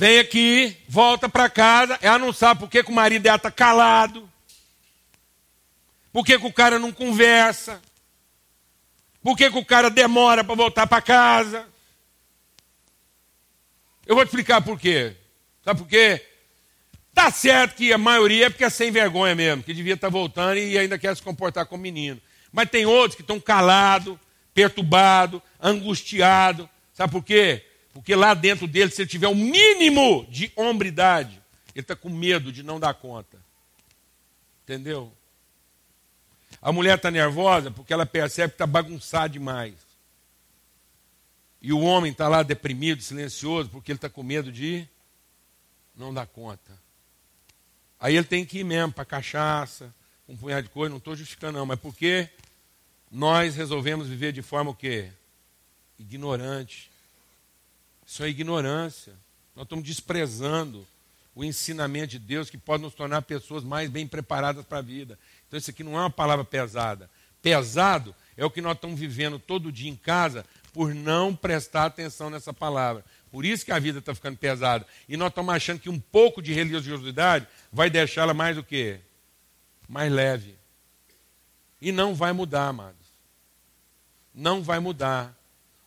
vem 0.00 0.18
aqui, 0.18 0.78
volta 0.88 1.28
para 1.28 1.50
casa, 1.50 1.98
ela 2.00 2.16
não 2.16 2.32
sabe 2.32 2.60
por 2.60 2.70
que, 2.70 2.82
que 2.82 2.90
o 2.90 2.94
marido 2.94 3.20
dela 3.20 3.36
está 3.36 3.50
calado. 3.50 4.26
Por 6.10 6.24
que, 6.24 6.38
que 6.38 6.46
o 6.46 6.52
cara 6.52 6.78
não 6.78 6.90
conversa? 6.90 7.82
Por 9.22 9.36
que, 9.36 9.50
que 9.50 9.58
o 9.58 9.64
cara 9.64 9.90
demora 9.90 10.42
para 10.42 10.54
voltar 10.54 10.86
para 10.86 11.02
casa? 11.02 11.68
Eu 14.06 14.14
vou 14.14 14.24
te 14.24 14.28
explicar 14.28 14.62
por 14.62 14.80
quê. 14.80 15.14
Sabe 15.62 15.80
por 15.80 15.86
quê? 15.86 16.26
Tá 17.12 17.30
certo 17.30 17.76
que 17.76 17.92
a 17.92 17.98
maioria 17.98 18.46
é 18.46 18.48
porque 18.48 18.64
é 18.64 18.70
sem 18.70 18.90
vergonha 18.90 19.34
mesmo, 19.34 19.62
que 19.62 19.74
devia 19.74 19.92
estar 19.92 20.06
tá 20.06 20.10
voltando 20.10 20.56
e 20.56 20.78
ainda 20.78 20.98
quer 20.98 21.14
se 21.14 21.22
comportar 21.22 21.66
como 21.66 21.82
menino. 21.82 22.18
Mas 22.50 22.70
tem 22.70 22.86
outros 22.86 23.16
que 23.16 23.22
estão 23.22 23.38
calados, 23.38 24.16
perturbados, 24.54 25.42
angustiados. 25.60 26.66
Sabe 26.94 27.12
por 27.12 27.22
quê? 27.22 27.66
Porque 27.92 28.14
lá 28.14 28.34
dentro 28.34 28.66
dele, 28.66 28.90
se 28.90 29.02
ele 29.02 29.10
tiver 29.10 29.28
um 29.28 29.34
mínimo 29.34 30.26
de 30.30 30.52
hombridade, 30.54 31.40
ele 31.74 31.82
está 31.82 31.96
com 31.96 32.08
medo 32.08 32.52
de 32.52 32.62
não 32.62 32.78
dar 32.78 32.94
conta. 32.94 33.38
Entendeu? 34.62 35.12
A 36.62 36.72
mulher 36.72 36.96
está 36.96 37.10
nervosa 37.10 37.70
porque 37.70 37.92
ela 37.92 38.06
percebe 38.06 38.50
que 38.50 38.54
está 38.54 38.66
bagunçado 38.66 39.32
demais. 39.32 39.74
E 41.62 41.72
o 41.72 41.80
homem 41.80 42.12
está 42.12 42.28
lá 42.28 42.42
deprimido, 42.42 43.02
silencioso, 43.02 43.68
porque 43.68 43.92
ele 43.92 43.98
está 43.98 44.08
com 44.08 44.22
medo 44.22 44.50
de 44.50 44.88
não 45.94 46.12
dar 46.12 46.26
conta. 46.26 46.78
Aí 47.98 48.16
ele 48.16 48.26
tem 48.26 48.46
que 48.46 48.60
ir 48.60 48.64
mesmo 48.64 48.92
para 48.92 49.04
cachaça, 49.04 49.94
um 50.26 50.36
punhado 50.36 50.62
de 50.62 50.68
coisa, 50.70 50.88
não 50.88 50.96
estou 50.96 51.14
justificando 51.14 51.58
não, 51.58 51.66
mas 51.66 51.78
porque 51.78 52.30
nós 53.10 53.56
resolvemos 53.56 54.08
viver 54.08 54.32
de 54.32 54.40
forma 54.40 54.70
o 54.70 54.74
quê? 54.74 55.10
Ignorante. 55.98 56.89
Isso 58.10 58.24
é 58.24 58.28
ignorância. 58.28 59.12
Nós 59.54 59.62
estamos 59.62 59.84
desprezando 59.84 60.84
o 61.32 61.44
ensinamento 61.44 62.08
de 62.08 62.18
Deus 62.18 62.50
que 62.50 62.58
pode 62.58 62.82
nos 62.82 62.92
tornar 62.92 63.22
pessoas 63.22 63.62
mais 63.62 63.88
bem 63.88 64.04
preparadas 64.04 64.64
para 64.64 64.78
a 64.78 64.82
vida. 64.82 65.16
Então, 65.46 65.56
isso 65.56 65.70
aqui 65.70 65.84
não 65.84 65.96
é 65.96 66.00
uma 66.00 66.10
palavra 66.10 66.44
pesada. 66.44 67.08
Pesado 67.40 68.12
é 68.36 68.44
o 68.44 68.50
que 68.50 68.60
nós 68.60 68.74
estamos 68.74 68.98
vivendo 68.98 69.38
todo 69.38 69.70
dia 69.70 69.88
em 69.88 69.94
casa 69.94 70.44
por 70.72 70.92
não 70.92 71.36
prestar 71.36 71.84
atenção 71.84 72.28
nessa 72.30 72.52
palavra. 72.52 73.04
Por 73.30 73.44
isso 73.44 73.64
que 73.64 73.70
a 73.70 73.78
vida 73.78 74.00
está 74.00 74.12
ficando 74.12 74.36
pesada. 74.36 74.84
E 75.08 75.16
nós 75.16 75.28
estamos 75.28 75.54
achando 75.54 75.78
que 75.78 75.88
um 75.88 76.00
pouco 76.00 76.42
de 76.42 76.52
religiosidade 76.52 77.46
vai 77.72 77.88
deixá-la 77.88 78.34
mais 78.34 78.58
o 78.58 78.64
quê? 78.64 78.98
Mais 79.88 80.10
leve. 80.10 80.56
E 81.80 81.92
não 81.92 82.12
vai 82.12 82.32
mudar, 82.32 82.66
amados. 82.66 83.06
Não 84.34 84.64
vai 84.64 84.80
mudar. 84.80 85.32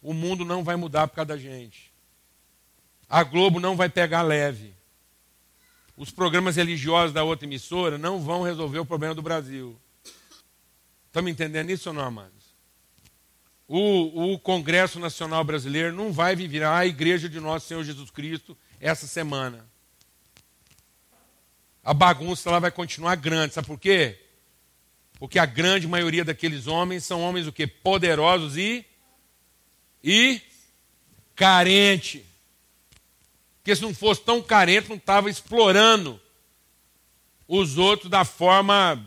O 0.01 0.13
mundo 0.13 0.45
não 0.45 0.63
vai 0.63 0.77
mudar 0.77 1.09
por 1.09 1.15
causa 1.15 1.27
da 1.27 1.37
gente. 1.37 1.91
A 3.13 3.23
Globo 3.23 3.59
não 3.59 3.75
vai 3.75 3.89
pegar 3.89 4.21
leve 4.21 4.73
os 5.95 6.09
programas 6.11 6.55
religiosos 6.55 7.13
da 7.13 7.23
outra 7.23 7.45
emissora 7.45 7.97
não 7.97 8.19
vão 8.19 8.41
resolver 8.41 8.79
o 8.79 8.85
problema 8.85 9.13
do 9.13 9.21
Brasil. 9.21 9.79
Estamos 11.07 11.31
entendendo 11.31 11.69
isso 11.69 11.89
ou 11.89 11.95
não, 11.95 12.03
amados? 12.03 12.43
O, 13.67 14.33
o, 14.33 14.39
Congresso 14.39 14.99
Nacional 14.99 15.43
Brasileiro 15.43 15.95
não 15.95 16.11
vai 16.11 16.35
virar 16.35 16.77
a 16.77 16.85
igreja 16.85 17.29
de 17.29 17.39
nosso 17.39 17.67
Senhor 17.67 17.83
Jesus 17.83 18.09
Cristo 18.09 18.57
essa 18.79 19.07
semana. 19.07 19.65
A 21.83 21.93
bagunça 21.93 22.49
lá 22.49 22.59
vai 22.59 22.71
continuar 22.71 23.15
grande. 23.15 23.53
Sabe 23.53 23.67
por 23.67 23.79
quê? 23.79 24.19
Porque 25.19 25.39
a 25.39 25.45
grande 25.45 25.87
maioria 25.87 26.25
daqueles 26.25 26.67
homens 26.67 27.05
são 27.05 27.21
homens 27.21 27.47
o 27.47 27.53
quê? 27.53 27.67
Poderosos 27.67 28.57
e 28.57 28.85
e 30.03 30.41
carente. 31.35 32.25
Porque 33.63 33.77
se 33.77 33.81
não 33.81 33.95
fosse 33.95 34.21
tão 34.21 34.41
carente, 34.41 34.89
não 34.89 34.97
estava 34.97 35.29
explorando 35.29 36.21
os 37.47 37.77
outros 37.77 38.09
da 38.09 38.25
forma, 38.25 39.01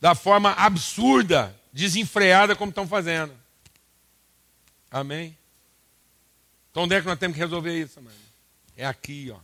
da 0.00 0.16
forma 0.16 0.50
absurda, 0.50 1.56
desenfreada 1.72 2.56
como 2.56 2.70
estão 2.70 2.88
fazendo. 2.88 3.32
Amém? 4.90 5.38
Então 6.72 6.82
onde 6.82 6.96
é 6.96 7.00
que 7.00 7.06
nós 7.06 7.20
temos 7.20 7.36
que 7.36 7.40
resolver 7.40 7.80
isso, 7.80 8.00
amém? 8.00 8.12
É 8.76 8.84
aqui, 8.84 9.30
ó. 9.32 9.38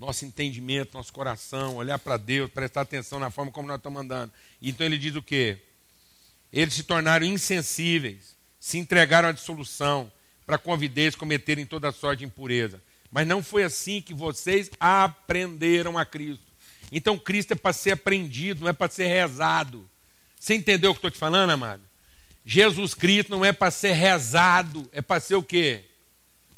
Nosso 0.00 0.24
entendimento, 0.24 0.94
nosso 0.94 1.12
coração, 1.12 1.76
olhar 1.76 2.00
para 2.00 2.16
Deus, 2.16 2.50
prestar 2.50 2.80
atenção 2.80 3.20
na 3.20 3.30
forma 3.30 3.52
como 3.52 3.68
nós 3.68 3.76
estamos 3.76 4.02
andando. 4.02 4.32
Então 4.60 4.84
ele 4.84 4.98
diz 4.98 5.14
o 5.14 5.22
quê? 5.22 5.62
Eles 6.52 6.74
se 6.74 6.82
tornaram 6.82 7.24
insensíveis, 7.24 8.34
se 8.58 8.78
entregaram 8.78 9.28
à 9.28 9.32
dissolução, 9.32 10.10
para 10.44 10.58
com 10.58 10.72
avidez 10.72 11.14
cometerem 11.14 11.64
toda 11.64 11.92
sorte 11.92 12.20
de 12.20 12.24
impureza. 12.24 12.82
Mas 13.16 13.26
não 13.26 13.42
foi 13.42 13.64
assim 13.64 14.02
que 14.02 14.12
vocês 14.12 14.70
aprenderam 14.78 15.96
a 15.96 16.04
Cristo. 16.04 16.44
Então 16.92 17.18
Cristo 17.18 17.52
é 17.52 17.54
para 17.54 17.72
ser 17.72 17.92
aprendido, 17.92 18.60
não 18.60 18.68
é 18.68 18.74
para 18.74 18.92
ser 18.92 19.06
rezado. 19.06 19.88
Você 20.38 20.54
entendeu 20.54 20.90
o 20.90 20.94
que 20.94 20.98
estou 20.98 21.10
te 21.10 21.16
falando, 21.16 21.48
amado? 21.48 21.80
Jesus 22.44 22.92
Cristo 22.92 23.30
não 23.30 23.42
é 23.42 23.54
para 23.54 23.70
ser 23.70 23.92
rezado, 23.92 24.86
é 24.92 25.00
para 25.00 25.18
ser 25.18 25.34
o 25.34 25.42
quê? 25.42 25.84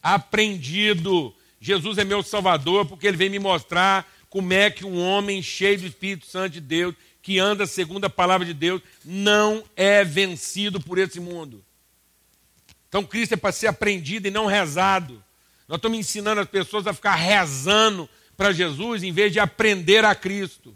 Aprendido. 0.02 1.32
Jesus 1.60 1.96
é 1.96 2.02
meu 2.02 2.24
Salvador 2.24 2.86
porque 2.86 3.06
ele 3.06 3.16
vem 3.16 3.30
me 3.30 3.38
mostrar 3.38 4.12
como 4.28 4.52
é 4.52 4.68
que 4.68 4.84
um 4.84 5.00
homem 5.00 5.40
cheio 5.40 5.78
do 5.78 5.86
Espírito 5.86 6.26
Santo 6.26 6.54
de 6.54 6.60
Deus, 6.60 6.92
que 7.22 7.38
anda 7.38 7.68
segundo 7.68 8.06
a 8.06 8.10
palavra 8.10 8.44
de 8.44 8.52
Deus, 8.52 8.82
não 9.04 9.62
é 9.76 10.02
vencido 10.02 10.80
por 10.80 10.98
esse 10.98 11.20
mundo. 11.20 11.64
Então 12.88 13.04
Cristo 13.04 13.34
é 13.34 13.36
para 13.36 13.52
ser 13.52 13.68
aprendido 13.68 14.26
e 14.26 14.32
não 14.32 14.46
rezado. 14.46 15.22
Nós 15.68 15.76
estamos 15.76 15.98
ensinando 15.98 16.40
as 16.40 16.48
pessoas 16.48 16.86
a 16.86 16.94
ficar 16.94 17.14
rezando 17.14 18.08
para 18.36 18.52
Jesus 18.52 19.02
em 19.02 19.12
vez 19.12 19.32
de 19.32 19.38
aprender 19.38 20.04
a 20.04 20.14
Cristo. 20.14 20.74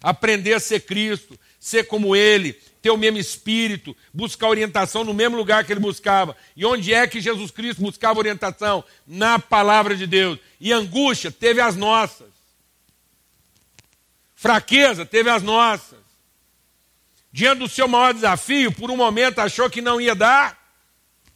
Aprender 0.00 0.54
a 0.54 0.60
ser 0.60 0.80
Cristo, 0.80 1.38
ser 1.58 1.84
como 1.84 2.14
Ele, 2.14 2.52
ter 2.80 2.90
o 2.90 2.96
mesmo 2.96 3.18
espírito, 3.18 3.96
buscar 4.14 4.48
orientação 4.48 5.02
no 5.02 5.12
mesmo 5.12 5.36
lugar 5.36 5.64
que 5.64 5.72
ele 5.72 5.80
buscava. 5.80 6.36
E 6.54 6.64
onde 6.64 6.94
é 6.94 7.04
que 7.08 7.20
Jesus 7.20 7.50
Cristo 7.50 7.82
buscava 7.82 8.20
orientação? 8.20 8.84
Na 9.04 9.40
palavra 9.40 9.96
de 9.96 10.06
Deus. 10.06 10.38
E 10.60 10.72
angústia 10.72 11.32
teve 11.32 11.60
as 11.60 11.74
nossas. 11.74 12.28
Fraqueza 14.36 15.04
teve 15.04 15.28
as 15.28 15.42
nossas. 15.42 15.98
Diante 17.32 17.58
do 17.58 17.68
seu 17.68 17.88
maior 17.88 18.14
desafio, 18.14 18.70
por 18.70 18.88
um 18.88 18.96
momento 18.96 19.40
achou 19.40 19.68
que 19.68 19.82
não 19.82 20.00
ia 20.00 20.14
dar 20.14 20.56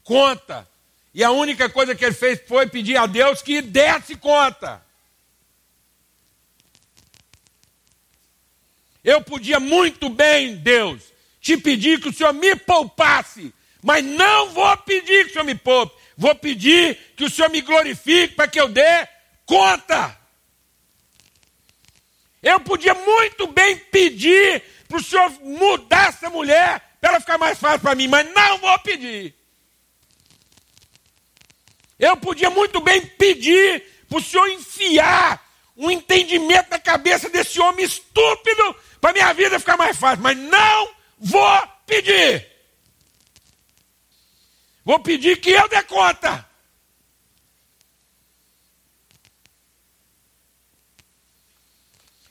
conta. 0.04 0.69
E 1.12 1.24
a 1.24 1.30
única 1.30 1.68
coisa 1.68 1.94
que 1.94 2.04
ele 2.04 2.14
fez 2.14 2.40
foi 2.46 2.66
pedir 2.66 2.96
a 2.96 3.06
Deus 3.06 3.42
que 3.42 3.60
desse 3.60 4.16
conta. 4.16 4.82
Eu 9.02 9.22
podia 9.22 9.58
muito 9.58 10.08
bem, 10.08 10.56
Deus, 10.56 11.02
te 11.40 11.56
pedir 11.56 12.00
que 12.00 12.10
o 12.10 12.12
Senhor 12.12 12.34
me 12.34 12.54
poupasse, 12.54 13.52
mas 13.82 14.04
não 14.04 14.50
vou 14.50 14.76
pedir 14.78 15.24
que 15.24 15.30
o 15.30 15.32
Senhor 15.32 15.44
me 15.44 15.54
poupe. 15.54 15.98
Vou 16.16 16.34
pedir 16.34 16.96
que 17.16 17.24
o 17.24 17.30
Senhor 17.30 17.48
me 17.48 17.62
glorifique 17.62 18.34
para 18.34 18.46
que 18.46 18.60
eu 18.60 18.68
dê 18.68 19.08
conta. 19.46 20.16
Eu 22.42 22.60
podia 22.60 22.94
muito 22.94 23.46
bem 23.46 23.76
pedir 23.76 24.62
para 24.86 24.98
o 24.98 25.02
Senhor 25.02 25.30
mudar 25.40 26.08
essa 26.08 26.28
mulher 26.28 26.82
para 27.00 27.10
ela 27.10 27.20
ficar 27.20 27.38
mais 27.38 27.58
fácil 27.58 27.80
para 27.80 27.94
mim, 27.94 28.06
mas 28.06 28.30
não 28.34 28.58
vou 28.58 28.78
pedir. 28.80 29.34
Eu 32.00 32.16
podia 32.16 32.48
muito 32.48 32.80
bem 32.80 33.04
pedir 33.04 33.84
para 34.08 34.18
o 34.18 34.22
Senhor 34.22 34.48
enfiar 34.48 35.46
um 35.76 35.90
entendimento 35.90 36.70
na 36.70 36.78
cabeça 36.78 37.28
desse 37.28 37.60
homem 37.60 37.84
estúpido 37.84 38.74
para 38.98 39.12
minha 39.12 39.30
vida 39.34 39.60
ficar 39.60 39.76
mais 39.76 39.98
fácil, 39.98 40.22
mas 40.22 40.36
não 40.36 40.94
vou 41.18 41.68
pedir. 41.86 42.48
Vou 44.82 44.98
pedir 44.98 45.38
que 45.40 45.50
eu 45.50 45.68
dê 45.68 45.82
conta. 45.82 46.48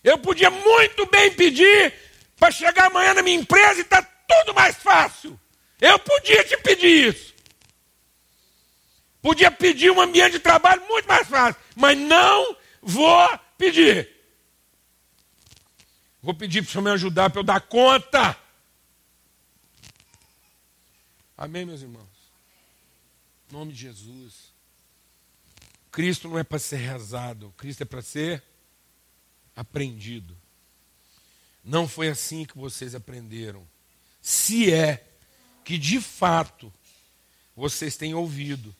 Eu 0.03 0.17
podia 0.17 0.49
muito 0.49 1.05
bem 1.05 1.31
pedir 1.31 1.93
para 2.37 2.51
chegar 2.51 2.87
amanhã 2.87 3.13
na 3.13 3.21
minha 3.21 3.37
empresa 3.37 3.79
e 3.79 3.81
está 3.81 4.01
tudo 4.01 4.55
mais 4.55 4.75
fácil. 4.77 5.39
Eu 5.79 5.99
podia 5.99 6.43
te 6.43 6.57
pedir 6.57 7.09
isso. 7.09 7.38
Podia 9.21 9.51
pedir 9.51 9.91
um 9.91 9.99
ambiente 9.99 10.33
de 10.33 10.39
trabalho 10.39 10.85
muito 10.87 11.07
mais 11.07 11.27
fácil, 11.27 11.61
mas 11.75 11.97
não 11.97 12.55
vou 12.81 13.39
pedir. 13.57 14.09
Vou 16.21 16.33
pedir 16.33 16.61
para 16.61 16.69
o 16.69 16.71
Senhor 16.71 16.83
me 16.83 16.91
ajudar 16.91 17.29
para 17.29 17.39
eu 17.39 17.43
dar 17.43 17.61
conta. 17.61 18.37
Amém, 21.37 21.65
meus 21.65 21.81
irmãos? 21.81 22.07
Em 23.49 23.53
nome 23.53 23.73
de 23.73 23.79
Jesus. 23.79 24.53
Cristo 25.91 26.29
não 26.29 26.37
é 26.37 26.43
para 26.43 26.59
ser 26.59 26.77
rezado, 26.77 27.53
Cristo 27.57 27.81
é 27.81 27.85
para 27.85 28.01
ser 28.01 28.43
aprendido. 29.55 30.37
Não 31.63 31.87
foi 31.87 32.09
assim 32.09 32.45
que 32.45 32.57
vocês 32.57 32.95
aprenderam. 32.95 33.67
Se 34.21 34.71
é 34.71 35.05
que 35.63 35.77
de 35.77 35.99
fato 35.99 36.71
vocês 37.55 37.97
têm 37.97 38.13
ouvido 38.13 38.73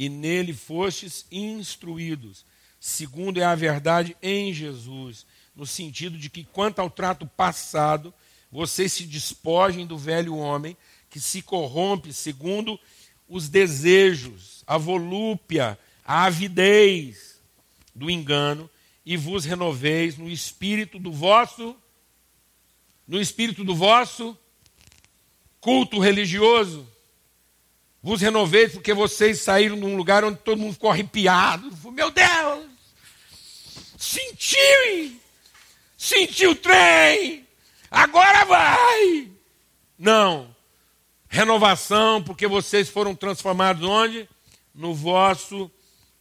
e 0.00 0.08
nele 0.08 0.54
fostes 0.54 1.26
instruídos, 1.28 2.46
segundo 2.78 3.40
é 3.40 3.44
a 3.44 3.56
verdade 3.56 4.16
em 4.22 4.54
Jesus, 4.54 5.26
no 5.56 5.66
sentido 5.66 6.16
de 6.16 6.30
que, 6.30 6.44
quanto 6.44 6.78
ao 6.78 6.88
trato 6.88 7.26
passado, 7.26 8.14
vocês 8.48 8.92
se 8.92 9.02
despojem 9.02 9.84
do 9.84 9.98
velho 9.98 10.36
homem 10.36 10.76
que 11.10 11.18
se 11.18 11.42
corrompe 11.42 12.12
segundo 12.12 12.78
os 13.28 13.48
desejos, 13.48 14.62
a 14.68 14.78
volúpia, 14.78 15.76
a 16.04 16.26
avidez 16.26 17.40
do 17.92 18.08
engano, 18.08 18.70
e 19.04 19.16
vos 19.16 19.44
renoveis 19.44 20.16
no 20.16 20.30
espírito 20.30 21.00
do 21.00 21.10
vosso 21.10 21.74
no 23.04 23.20
espírito 23.20 23.64
do 23.64 23.74
vosso 23.74 24.38
culto 25.60 25.98
religioso. 25.98 26.86
Vos 28.08 28.22
renoveis 28.22 28.72
porque 28.72 28.94
vocês 28.94 29.42
saíram 29.42 29.78
de 29.78 29.84
um 29.84 29.94
lugar 29.94 30.24
onde 30.24 30.38
todo 30.38 30.58
mundo 30.58 30.72
ficou 30.72 30.90
arrepiado. 30.90 31.70
Meu 31.92 32.10
Deus! 32.10 32.64
Sentiu! 33.98 35.20
Sentiu 35.94 36.52
o 36.52 36.56
trem! 36.56 37.46
Agora 37.90 38.46
vai! 38.46 39.30
Não. 39.98 40.56
Renovação, 41.28 42.22
porque 42.22 42.46
vocês 42.46 42.88
foram 42.88 43.14
transformados 43.14 43.86
onde? 43.86 44.26
No 44.74 44.94
vosso 44.94 45.70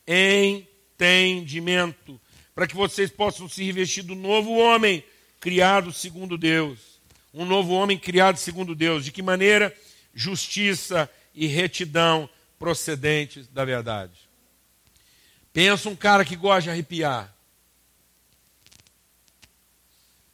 entendimento. 0.06 2.20
Para 2.54 2.68
que 2.68 2.76
vocês 2.76 3.10
possam 3.10 3.48
se 3.48 3.64
revestir 3.64 4.04
do 4.04 4.14
novo 4.14 4.58
homem, 4.58 5.06
criado 5.40 5.94
segundo 5.94 6.38
Deus. 6.38 7.00
Um 7.34 7.46
novo 7.46 7.72
homem 7.72 7.98
criado 7.98 8.36
segundo 8.36 8.76
Deus. 8.76 9.06
De 9.06 9.12
que 9.14 9.22
maneira? 9.22 9.74
Justiça 10.14 11.10
e 11.38 11.46
retidão 11.46 12.28
procedentes 12.58 13.48
da 13.48 13.64
verdade. 13.64 14.28
Pensa 15.54 15.88
um 15.88 15.96
cara 15.96 16.26
que 16.26 16.36
gosta 16.36 16.64
de 16.64 16.70
arrepiar. 16.72 17.32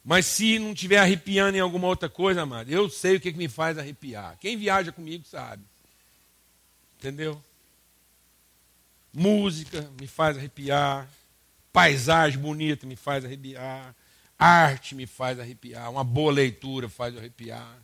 Mas 0.02 0.24
se 0.24 0.58
não 0.58 0.72
estiver 0.72 0.98
arrepiando 0.98 1.58
em 1.58 1.60
alguma 1.60 1.86
outra 1.86 2.08
coisa, 2.08 2.42
amado, 2.42 2.70
eu 2.70 2.88
sei 2.88 3.16
o 3.16 3.20
que, 3.20 3.32
que 3.32 3.38
me 3.38 3.48
faz 3.48 3.76
arrepiar. 3.76 4.38
Quem 4.40 4.56
viaja 4.56 4.92
comigo 4.92 5.24
sabe. 5.26 5.62
Entendeu? 6.98 7.40
Música 9.12 9.90
me 10.00 10.06
faz 10.06 10.38
arrepiar. 10.38 11.06
Paisagem 11.70 12.40
bonita 12.40 12.86
me 12.86 12.96
faz 12.96 13.26
arrepiar. 13.26 13.94
Arte 14.38 14.94
me 14.94 15.06
faz 15.06 15.38
arrepiar. 15.38 15.90
Uma 15.90 16.04
boa 16.04 16.32
leitura 16.32 16.88
faz 16.88 17.14
arrepiar. 17.16 17.78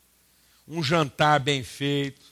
Um 0.66 0.82
jantar 0.82 1.38
bem 1.38 1.62
feito 1.62 2.29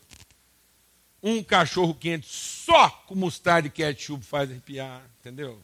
um 1.22 1.42
cachorro 1.42 1.94
quente 1.94 2.28
só 2.28 2.88
com 2.90 3.14
mostarda 3.14 3.68
e 3.68 3.70
ketchup 3.70 4.24
faz 4.24 4.50
arrepiar, 4.50 5.02
entendeu? 5.20 5.60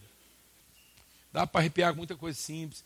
Dá 1.33 1.47
para 1.47 1.61
arrepiar 1.61 1.93
com 1.93 1.99
muita 1.99 2.17
coisa 2.17 2.39
simples. 2.39 2.85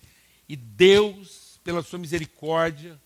E 0.48 0.56
Deus, 0.56 1.60
pela 1.62 1.82
sua 1.82 1.98
misericórdia, 1.98 2.98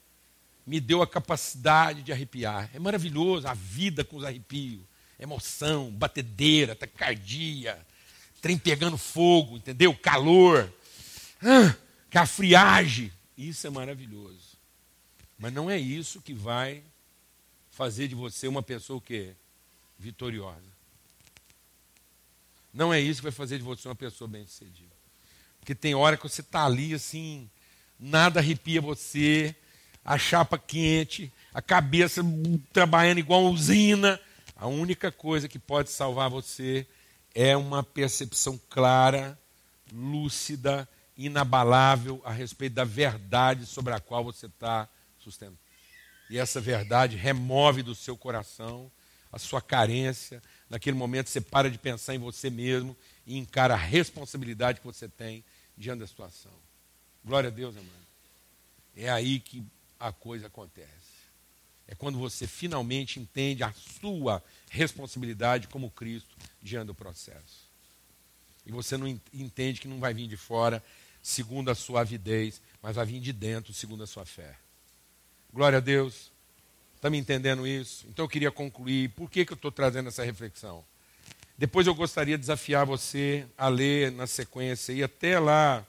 me 0.66 0.80
deu 0.80 1.02
a 1.02 1.06
capacidade 1.06 2.02
de 2.02 2.12
arrepiar. 2.12 2.70
É 2.72 2.78
maravilhoso 2.78 3.48
a 3.48 3.54
vida 3.54 4.04
com 4.04 4.16
os 4.16 4.24
arrepios. 4.24 4.80
Emoção, 5.18 5.90
batedeira, 5.90 6.74
taquicardia, 6.74 7.78
trem 8.40 8.58
pegando 8.58 8.98
fogo, 8.98 9.56
entendeu? 9.56 9.94
Calor, 9.94 10.72
ah, 11.42 11.76
a 12.12 12.26
friagem. 12.26 13.12
Isso 13.36 13.66
é 13.66 13.70
maravilhoso. 13.70 14.56
Mas 15.38 15.52
não 15.52 15.68
é 15.68 15.78
isso 15.78 16.20
que 16.20 16.32
vai 16.32 16.82
fazer 17.70 18.06
de 18.06 18.14
você 18.14 18.46
uma 18.46 18.62
pessoa 18.62 18.98
o 18.98 19.00
quê? 19.00 19.34
Vitoriosa. 20.02 20.72
Não 22.74 22.92
é 22.92 23.00
isso 23.00 23.20
que 23.20 23.24
vai 23.24 23.32
fazer 23.32 23.58
de 23.58 23.64
você 23.64 23.86
uma 23.86 23.94
pessoa 23.94 24.26
bem-sucedida. 24.26 24.90
Porque 25.60 25.74
tem 25.74 25.94
hora 25.94 26.16
que 26.16 26.24
você 26.24 26.40
está 26.40 26.64
ali 26.64 26.92
assim, 26.92 27.48
nada 27.98 28.40
arrepia 28.40 28.80
você, 28.80 29.54
a 30.04 30.18
chapa 30.18 30.58
quente, 30.58 31.32
a 31.54 31.62
cabeça 31.62 32.20
trabalhando 32.72 33.18
igual 33.18 33.44
usina. 33.44 34.20
A 34.56 34.66
única 34.66 35.12
coisa 35.12 35.48
que 35.48 35.58
pode 35.58 35.90
salvar 35.90 36.28
você 36.28 36.86
é 37.34 37.56
uma 37.56 37.84
percepção 37.84 38.60
clara, 38.68 39.38
lúcida, 39.92 40.88
inabalável 41.16 42.20
a 42.24 42.32
respeito 42.32 42.72
da 42.72 42.84
verdade 42.84 43.66
sobre 43.66 43.94
a 43.94 44.00
qual 44.00 44.24
você 44.24 44.46
está 44.46 44.88
sustentando. 45.18 45.58
E 46.28 46.38
essa 46.38 46.60
verdade 46.60 47.16
remove 47.16 47.82
do 47.82 47.94
seu 47.94 48.16
coração 48.16 48.90
a 49.32 49.38
sua 49.38 49.62
carência. 49.62 50.42
Naquele 50.68 50.96
momento 50.96 51.30
você 51.30 51.40
para 51.40 51.70
de 51.70 51.78
pensar 51.78 52.14
em 52.14 52.18
você 52.18 52.50
mesmo 52.50 52.96
e 53.26 53.38
encara 53.38 53.74
a 53.74 53.78
responsabilidade 53.78 54.80
que 54.80 54.86
você 54.86 55.08
tem 55.08 55.42
diante 55.76 56.00
da 56.00 56.06
situação. 56.06 56.52
Glória 57.24 57.48
a 57.48 57.52
Deus, 57.52 57.76
amado. 57.76 57.90
É 58.94 59.08
aí 59.08 59.40
que 59.40 59.64
a 59.98 60.12
coisa 60.12 60.48
acontece. 60.48 60.90
É 61.88 61.94
quando 61.94 62.18
você 62.18 62.46
finalmente 62.46 63.18
entende 63.18 63.62
a 63.62 63.72
sua 64.00 64.42
responsabilidade 64.70 65.68
como 65.68 65.90
Cristo 65.90 66.36
diante 66.62 66.86
do 66.86 66.94
processo. 66.94 67.70
E 68.64 68.72
você 68.72 68.96
não 68.96 69.06
entende 69.32 69.80
que 69.80 69.88
não 69.88 69.98
vai 69.98 70.14
vir 70.14 70.28
de 70.28 70.36
fora 70.36 70.82
segundo 71.22 71.70
a 71.70 71.74
sua 71.74 72.00
avidez, 72.00 72.60
mas 72.80 72.96
vai 72.96 73.06
vir 73.06 73.20
de 73.20 73.32
dentro 73.32 73.72
segundo 73.72 74.02
a 74.02 74.06
sua 74.06 74.24
fé. 74.24 74.56
Glória 75.52 75.78
a 75.78 75.80
Deus. 75.80 76.31
Está 77.02 77.10
me 77.10 77.18
entendendo 77.18 77.66
isso? 77.66 78.06
Então 78.08 78.24
eu 78.24 78.28
queria 78.28 78.52
concluir. 78.52 79.08
Por 79.08 79.28
que, 79.28 79.44
que 79.44 79.52
eu 79.52 79.56
estou 79.56 79.72
trazendo 79.72 80.08
essa 80.08 80.22
reflexão? 80.22 80.84
Depois 81.58 81.84
eu 81.88 81.96
gostaria 81.96 82.36
de 82.36 82.42
desafiar 82.42 82.86
você 82.86 83.44
a 83.58 83.66
ler 83.66 84.12
na 84.12 84.24
sequência 84.24 84.92
e 84.92 85.02
até 85.02 85.36
lá 85.40 85.84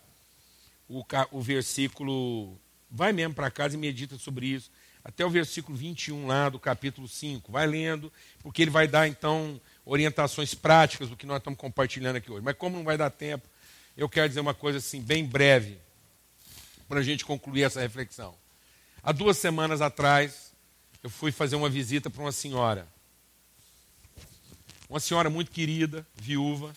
o, 0.90 1.06
o 1.32 1.40
versículo. 1.40 2.58
Vai 2.90 3.14
mesmo 3.14 3.36
para 3.36 3.52
casa 3.52 3.76
e 3.76 3.78
medita 3.78 4.18
sobre 4.18 4.48
isso. 4.48 4.72
Até 5.04 5.24
o 5.24 5.30
versículo 5.30 5.78
21 5.78 6.26
lá 6.26 6.50
do 6.50 6.58
capítulo 6.58 7.08
5. 7.08 7.52
Vai 7.52 7.68
lendo, 7.68 8.12
porque 8.42 8.64
ele 8.64 8.72
vai 8.72 8.88
dar 8.88 9.08
então 9.08 9.62
orientações 9.86 10.56
práticas 10.56 11.10
do 11.10 11.16
que 11.16 11.28
nós 11.28 11.38
estamos 11.38 11.60
compartilhando 11.60 12.16
aqui 12.16 12.32
hoje. 12.32 12.44
Mas 12.44 12.58
como 12.58 12.76
não 12.76 12.84
vai 12.84 12.98
dar 12.98 13.12
tempo, 13.12 13.48
eu 13.96 14.10
quero 14.10 14.30
dizer 14.30 14.40
uma 14.40 14.56
coisa 14.56 14.80
assim, 14.80 15.00
bem 15.00 15.24
breve, 15.24 15.78
para 16.90 17.02
a 17.02 17.04
gente 17.04 17.24
concluir 17.24 17.62
essa 17.62 17.80
reflexão. 17.80 18.34
Há 19.04 19.12
duas 19.12 19.38
semanas 19.38 19.80
atrás, 19.80 20.53
eu 21.04 21.10
fui 21.10 21.34
fazer 21.34 21.58
uma 21.58 21.70
visita 21.70 22.10
para 22.10 22.22
uma 22.22 22.32
senhora. 22.32 22.88
Uma 24.90 25.02
senhora 25.02 25.30
muito 25.30 25.52
querida, 25.52 26.08
viúva, 26.16 26.74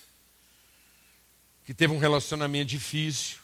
que 1.64 1.72
teve 1.72 1.92
um 1.94 1.98
relacionamento 1.98 2.70
difícil 2.70 3.38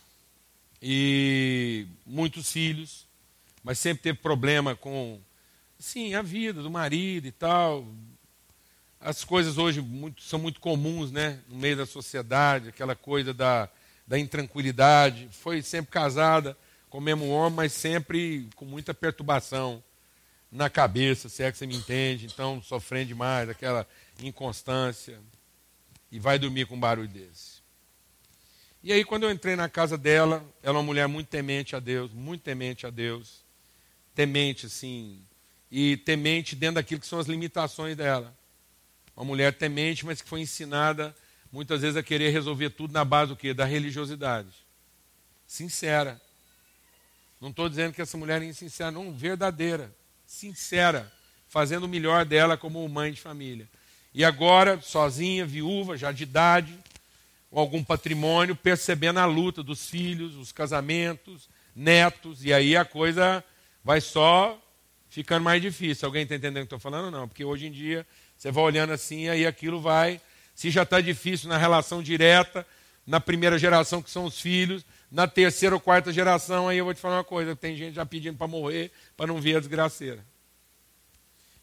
e 0.83 1.87
muitos 2.05 2.51
filhos, 2.51 3.07
mas 3.63 3.79
sempre 3.79 4.03
teve 4.03 4.19
problema 4.19 4.75
com 4.75 5.21
sim, 5.79 6.15
a 6.15 6.23
vida 6.23 6.61
do 6.61 6.71
marido 6.71 7.29
e 7.29 7.33
tal. 7.33 7.87
As 9.01 9.23
coisas 9.23 9.59
hoje 9.59 9.81
muito, 9.81 10.21
são 10.23 10.41
muito 10.41 10.59
comuns 10.59 11.13
né, 11.13 11.41
no 11.49 11.59
meio 11.59 11.77
da 11.77 11.87
sociedade, 11.87 12.71
aquela 12.71 12.97
coisa 12.97 13.33
da, 13.33 13.69
da 14.05 14.19
intranquilidade. 14.19 15.29
Foi 15.31 15.63
sempre 15.63 15.93
casada 15.93 16.59
com 16.91 16.99
o 16.99 17.01
mesmo 17.01 17.29
homem, 17.29 17.55
mas 17.55 17.73
sempre 17.73 18.49
com 18.57 18.65
muita 18.65 18.93
perturbação 18.93 19.81
na 20.53 20.69
cabeça, 20.69 21.31
se 21.31 21.43
é 21.43 21.51
que 21.51 21.57
você 21.57 21.67
me 21.67 21.75
entende, 21.75 22.27
então 22.27 22.61
sofrendo 22.63 23.07
demais, 23.07 23.49
aquela 23.49 23.89
inconstância, 24.23 25.19
e 26.11 26.19
vai 26.19 26.39
dormir 26.39 26.67
com 26.67 26.75
um 26.75 26.81
barulho 26.81 27.09
desse. 27.09 27.63
E 28.85 28.93
aí, 28.93 29.03
quando 29.03 29.23
eu 29.23 29.31
entrei 29.31 29.57
na 29.57 29.69
casa 29.69 29.97
dela, 29.97 30.45
ela 30.63 30.77
é 30.77 30.79
uma 30.79 30.83
mulher 30.83 31.09
muito 31.09 31.29
temente 31.29 31.75
a 31.75 31.81
Deus, 31.81 32.13
muito 32.13 32.43
temente 32.43 32.87
a 32.87 32.91
Deus, 32.91 33.43
temente 34.15 34.67
assim, 34.67 35.25
e 35.71 35.97
temente 35.97 36.55
dentro 36.55 36.75
daquilo 36.75 37.01
que 37.01 37.07
são 37.07 37.19
as 37.19 37.27
limitações 37.27 37.97
dela. 37.97 38.37
Uma 39.17 39.25
mulher 39.25 39.55
temente, 39.55 40.05
mas 40.05 40.21
que 40.21 40.29
foi 40.29 40.43
ensinada 40.43 41.17
muitas 41.51 41.81
vezes 41.81 41.97
a 41.97 42.03
querer 42.03 42.29
resolver 42.31 42.71
tudo 42.71 42.93
na 42.93 43.05
base 43.05 43.31
do 43.31 43.37
quê? 43.37 43.55
Da 43.55 43.65
religiosidade. 43.65 44.53
Sincera. 45.47 46.21
Não 47.41 47.51
estou 47.51 47.69
dizendo 47.69 47.95
que 47.95 48.03
essa 48.03 48.19
mulher 48.19 48.43
é 48.43 48.45
insincera, 48.45 48.91
não, 48.91 49.13
verdadeira 49.13 49.95
sincera, 50.33 51.13
fazendo 51.47 51.85
o 51.85 51.89
melhor 51.89 52.25
dela 52.25 52.57
como 52.57 52.89
mãe 52.89 53.13
de 53.13 53.21
família. 53.21 53.69
E 54.15 54.25
agora, 54.25 54.81
sozinha, 54.81 55.45
viúva, 55.45 55.97
já 55.97 56.11
de 56.11 56.23
idade, 56.23 56.75
algum 57.53 57.85
patrimônio, 57.85 58.57
percebendo 58.57 59.19
a 59.19 59.27
luta 59.27 59.63
dos 59.63 59.91
filhos, 59.91 60.35
os 60.35 60.51
casamentos, 60.51 61.51
netos, 61.77 62.45
e 62.45 62.53
aí 62.53 62.75
a 62.75 62.85
coisa 62.85 63.45
vai 63.85 64.01
só 64.01 64.59
ficando 65.11 65.45
mais 65.45 65.61
difícil. 65.61 66.07
Alguém 66.07 66.23
está 66.23 66.35
entendendo 66.35 66.65
o 66.65 66.67
que 66.67 66.75
estou 66.75 66.79
falando? 66.79 67.11
Não, 67.11 67.29
porque 67.29 67.45
hoje 67.45 67.67
em 67.67 67.71
dia 67.71 68.07
você 68.37 68.51
vai 68.51 68.65
olhando 68.65 68.95
assim, 68.95 69.29
aí 69.29 69.47
aquilo 69.47 69.83
vai. 69.83 70.19
Se 70.55 70.71
já 70.71 70.83
está 70.83 71.01
difícil 71.01 71.51
na 71.51 71.59
relação 71.59 72.03
direta, 72.03 72.67
na 73.07 73.21
primeira 73.21 73.59
geração, 73.59 74.03
que 74.03 74.11
são 74.11 74.25
os 74.25 74.41
filhos, 74.41 74.85
na 75.11 75.27
terceira 75.27 75.75
ou 75.75 75.81
quarta 75.81 76.13
geração, 76.13 76.69
aí 76.69 76.79
eu 76.79 76.85
vou 76.85 76.95
te 76.95 77.01
falar 77.01 77.19
uma 77.19 77.25
coisa: 77.25 77.55
tem 77.55 77.77
gente 77.77 77.95
já 77.95 78.07
pedindo 78.07 78.39
para 78.39 78.47
morrer, 78.47 78.91
para 79.17 79.27
não 79.27 79.41
ver 79.41 79.57
a 79.57 79.61
desgraceira. 79.61 80.25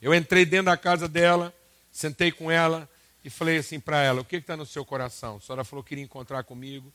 Eu 0.02 0.14
entrei 0.14 0.46
dentro 0.46 0.68
da 0.68 0.78
casa 0.78 1.08
dela, 1.08 1.54
sentei 1.92 2.32
com 2.32 2.52
ela 2.52 2.90
e 3.24 3.30
falei 3.30 3.58
assim 3.58 3.80
para 3.80 4.02
ela: 4.02 4.22
O 4.22 4.26
que 4.26 4.36
está 4.36 4.56
no 4.56 4.66
seu 4.66 4.86
coração? 4.86 5.38
A 5.38 5.40
senhora 5.42 5.64
falou 5.64 5.84
que 5.84 5.90
queria 5.90 6.04
encontrar 6.04 6.44
comigo, 6.44 6.94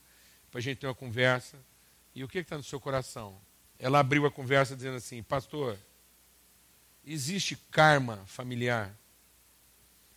para 0.49 0.59
a 0.59 0.61
gente 0.61 0.77
ter 0.77 0.87
uma 0.87 0.95
conversa. 0.95 1.57
E 2.13 2.23
o 2.23 2.27
que 2.27 2.37
está 2.37 2.57
no 2.57 2.63
seu 2.63 2.79
coração? 2.79 3.37
Ela 3.77 3.99
abriu 3.99 4.25
a 4.25 4.31
conversa 4.31 4.75
dizendo 4.75 4.95
assim: 4.95 5.21
Pastor, 5.21 5.77
existe 7.05 7.57
karma 7.69 8.23
familiar? 8.25 8.95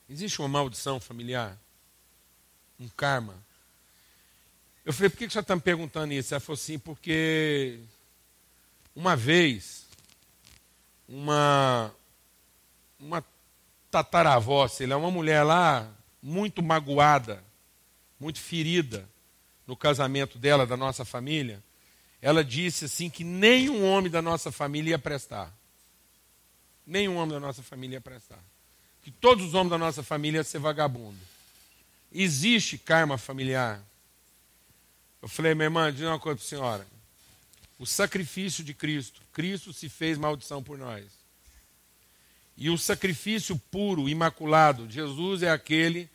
Existe 0.08 0.38
uma 0.40 0.48
maldição 0.48 1.00
familiar? 1.00 1.58
Um 2.78 2.88
karma? 2.88 3.34
Eu 4.88 4.92
falei: 4.94 5.10
Por 5.10 5.18
que 5.18 5.28
você 5.28 5.40
está 5.40 5.54
me 5.54 5.60
perguntando 5.60 6.14
isso? 6.14 6.32
Ela 6.32 6.40
falou 6.40 6.54
assim: 6.54 6.78
Porque 6.78 7.78
uma 8.96 9.14
vez, 9.14 9.86
uma, 11.06 11.94
uma 12.98 13.22
tataravó, 13.90 14.66
sei 14.66 14.86
lá, 14.86 14.96
uma 14.96 15.10
mulher 15.10 15.42
lá, 15.42 15.86
muito 16.22 16.62
magoada, 16.62 17.44
muito 18.18 18.40
ferida 18.40 19.06
no 19.66 19.76
casamento 19.76 20.38
dela, 20.38 20.66
da 20.66 20.74
nossa 20.74 21.04
família, 21.04 21.62
ela 22.22 22.42
disse 22.42 22.86
assim 22.86 23.10
que 23.10 23.22
nenhum 23.22 23.84
homem 23.84 24.10
da 24.10 24.22
nossa 24.22 24.50
família 24.50 24.92
ia 24.92 24.98
prestar. 24.98 25.54
Nenhum 26.86 27.18
homem 27.18 27.34
da 27.34 27.40
nossa 27.40 27.62
família 27.62 27.96
ia 27.96 28.00
prestar. 28.00 28.42
Que 29.02 29.10
todos 29.10 29.48
os 29.48 29.52
homens 29.52 29.68
da 29.68 29.76
nossa 29.76 30.02
família 30.02 30.38
iam 30.38 30.44
ser 30.44 30.60
vagabundo. 30.60 31.18
Existe 32.10 32.78
karma 32.78 33.18
familiar. 33.18 33.82
Eu 35.20 35.28
falei, 35.28 35.54
minha 35.54 35.66
irmã, 35.66 35.92
diz 35.92 36.02
uma 36.02 36.18
coisa 36.18 36.36
para 36.36 36.44
a 36.44 36.48
senhora. 36.48 36.86
O 37.78 37.86
sacrifício 37.86 38.64
de 38.64 38.74
Cristo, 38.74 39.20
Cristo 39.32 39.72
se 39.72 39.88
fez 39.88 40.18
maldição 40.18 40.62
por 40.62 40.78
nós. 40.78 41.04
E 42.56 42.70
o 42.70 42.78
sacrifício 42.78 43.56
puro, 43.70 44.08
imaculado, 44.08 44.90
Jesus 44.90 45.42
é 45.42 45.50
aquele 45.50 46.08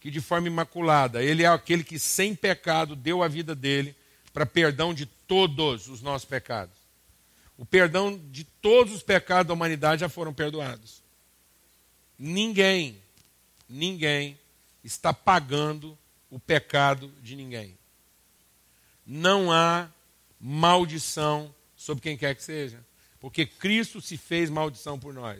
que 0.00 0.10
de 0.10 0.20
forma 0.20 0.46
imaculada, 0.46 1.22
ele 1.22 1.42
é 1.42 1.46
aquele 1.46 1.82
que 1.82 1.98
sem 1.98 2.34
pecado 2.34 2.94
deu 2.94 3.22
a 3.22 3.28
vida 3.28 3.54
dele 3.54 3.94
para 4.32 4.44
perdão 4.44 4.92
de 4.92 5.06
todos 5.06 5.88
os 5.88 6.02
nossos 6.02 6.28
pecados. 6.28 6.76
O 7.56 7.64
perdão 7.64 8.20
de 8.30 8.44
todos 8.44 8.94
os 8.94 9.02
pecados 9.02 9.48
da 9.48 9.54
humanidade 9.54 10.00
já 10.00 10.08
foram 10.08 10.32
perdoados. 10.34 11.02
Ninguém, 12.18 13.00
ninguém 13.68 14.38
está 14.84 15.12
pagando 15.12 15.96
o 16.30 16.38
pecado 16.38 17.12
de 17.22 17.34
ninguém. 17.34 17.76
Não 19.06 19.52
há 19.52 19.88
maldição 20.40 21.54
sobre 21.76 22.02
quem 22.02 22.16
quer 22.16 22.34
que 22.34 22.42
seja, 22.42 22.84
porque 23.20 23.46
Cristo 23.46 24.00
se 24.00 24.16
fez 24.16 24.50
maldição 24.50 24.98
por 24.98 25.14
nós. 25.14 25.38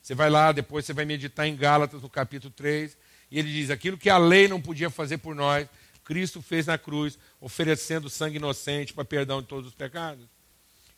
Você 0.00 0.14
vai 0.14 0.30
lá, 0.30 0.52
depois 0.52 0.86
você 0.86 0.92
vai 0.92 1.04
meditar 1.04 1.46
em 1.46 1.56
Gálatas, 1.56 2.00
no 2.00 2.08
capítulo 2.08 2.52
3, 2.54 2.96
e 3.30 3.38
ele 3.38 3.52
diz: 3.52 3.70
aquilo 3.70 3.98
que 3.98 4.08
a 4.08 4.18
lei 4.18 4.48
não 4.48 4.60
podia 4.60 4.88
fazer 4.88 5.18
por 5.18 5.34
nós, 5.34 5.68
Cristo 6.04 6.40
fez 6.40 6.66
na 6.66 6.78
cruz, 6.78 7.18
oferecendo 7.40 8.08
sangue 8.08 8.36
inocente 8.36 8.94
para 8.94 9.04
perdão 9.04 9.42
de 9.42 9.48
todos 9.48 9.66
os 9.66 9.74
pecados. 9.74 10.24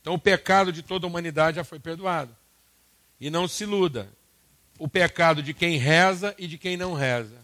Então, 0.00 0.14
o 0.14 0.18
pecado 0.18 0.72
de 0.72 0.82
toda 0.82 1.06
a 1.06 1.08
humanidade 1.08 1.56
já 1.56 1.64
foi 1.64 1.80
perdoado. 1.80 2.36
E 3.20 3.28
não 3.30 3.48
se 3.48 3.64
iluda: 3.64 4.08
o 4.78 4.86
pecado 4.86 5.42
de 5.42 5.52
quem 5.52 5.76
reza 5.76 6.34
e 6.38 6.46
de 6.46 6.56
quem 6.56 6.76
não 6.76 6.94
reza, 6.94 7.38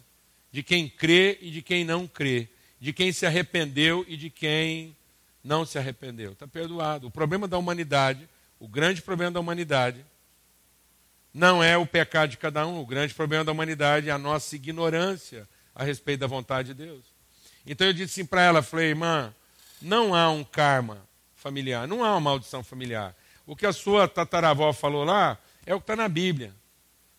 de 0.53 0.63
quem 0.63 0.89
crê 0.89 1.39
e 1.41 1.51
de 1.51 1.63
quem 1.63 1.85
não 1.85 2.07
crê, 2.07 2.49
de 2.79 2.93
quem 2.93 3.13
se 3.13 3.27
arrependeu 3.27 4.05
e 4.09 4.17
de 4.17 4.31
quem 4.31 4.97
não 5.43 5.65
se 5.65 5.79
arrependeu. 5.79 6.33
Está 6.33 6.47
perdoado. 6.47 7.07
O 7.07 7.11
problema 7.11 7.47
da 7.47 7.57
humanidade, 7.57 8.29
o 8.59 8.69
grande 8.69 9.01
problema 9.01 9.33
da 9.33 9.41
humanidade, 9.41 10.05
não 11.33 11.63
é 11.63 11.77
o 11.77 11.87
pecado 11.87 12.31
de 12.31 12.37
cada 12.37 12.67
um. 12.67 12.81
O 12.81 12.87
grande 12.87 13.15
problema 13.15 13.45
da 13.45 13.53
humanidade 13.53 14.09
é 14.09 14.13
a 14.13 14.19
nossa 14.19 14.57
ignorância 14.57 15.49
a 15.75 15.85
respeito 15.85 16.21
da 16.21 16.27
vontade 16.27 16.69
de 16.69 16.85
Deus. 16.85 17.05
Então 17.67 17.87
eu 17.87 17.93
disse 17.93 18.21
assim 18.21 18.27
para 18.27 18.43
ela, 18.43 18.63
falei, 18.63 18.89
irmã, 18.89 19.35
não 19.81 20.15
há 20.15 20.31
um 20.31 20.43
karma 20.43 21.07
familiar, 21.35 21.87
não 21.87 22.05
há 22.05 22.13
uma 22.13 22.21
maldição 22.21 22.65
familiar. 22.65 23.15
O 23.47 23.55
que 23.55 23.67
a 23.67 23.73
sua 23.73 24.09
tataravó 24.09 24.73
falou 24.73 25.05
lá 25.05 25.39
é 25.65 25.75
o 25.75 25.79
que 25.79 25.85
está 25.85 25.97
na 25.97 26.09
Bíblia. 26.09 26.55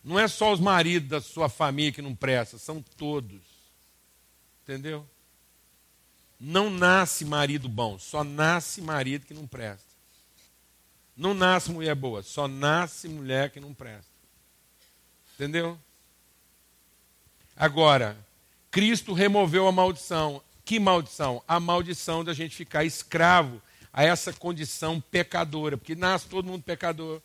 Não 0.03 0.19
é 0.19 0.27
só 0.27 0.51
os 0.51 0.59
maridos 0.59 1.09
da 1.09 1.21
sua 1.21 1.49
família 1.49 1.91
que 1.91 2.01
não 2.01 2.15
prestam, 2.15 2.59
são 2.59 2.81
todos. 2.81 3.41
Entendeu? 4.63 5.07
Não 6.39 6.69
nasce 6.69 7.25
marido 7.25 7.67
bom, 7.67 7.97
só 7.97 8.23
nasce 8.23 8.81
marido 8.81 9.25
que 9.25 9.33
não 9.33 9.47
presta. 9.47 9.87
Não 11.15 11.33
nasce 11.33 11.71
mulher 11.71 11.95
boa, 11.95 12.21
só 12.21 12.47
nasce 12.47 13.07
mulher 13.07 13.49
que 13.49 13.59
não 13.59 13.73
presta. 13.73 14.11
Entendeu? 15.33 15.77
Agora, 17.55 18.15
Cristo 18.69 19.13
removeu 19.13 19.67
a 19.67 19.71
maldição. 19.71 20.41
Que 20.63 20.79
maldição? 20.79 21.41
A 21.47 21.59
maldição 21.59 22.23
da 22.23 22.33
gente 22.33 22.55
ficar 22.55 22.83
escravo 22.83 23.59
a 23.91 24.03
essa 24.03 24.31
condição 24.31 25.01
pecadora, 25.01 25.75
porque 25.75 25.95
nasce 25.95 26.27
todo 26.27 26.45
mundo 26.45 26.61
pecador. 26.61 27.19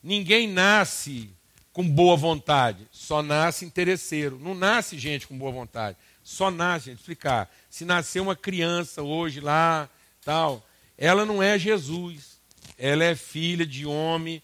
Ninguém 0.00 0.46
nasce 0.46 1.30
com 1.72 1.88
boa 1.88 2.16
vontade, 2.16 2.86
só 2.92 3.20
nasce 3.20 3.64
interesseiro. 3.64 4.38
Não 4.38 4.54
nasce 4.54 4.96
gente 4.96 5.26
com 5.26 5.36
boa 5.36 5.50
vontade, 5.50 5.96
só 6.24 6.50
nasce, 6.50 6.86
gente, 6.86 6.98
explicar. 6.98 7.54
Se 7.70 7.84
nascer 7.84 8.18
uma 8.18 8.34
criança 8.34 9.02
hoje 9.02 9.38
lá, 9.40 9.88
tal, 10.24 10.66
ela 10.98 11.24
não 11.24 11.40
é 11.40 11.56
Jesus 11.58 12.34
ela 12.78 13.04
é 13.04 13.14
filha 13.14 13.66
de 13.66 13.86
homem 13.86 14.42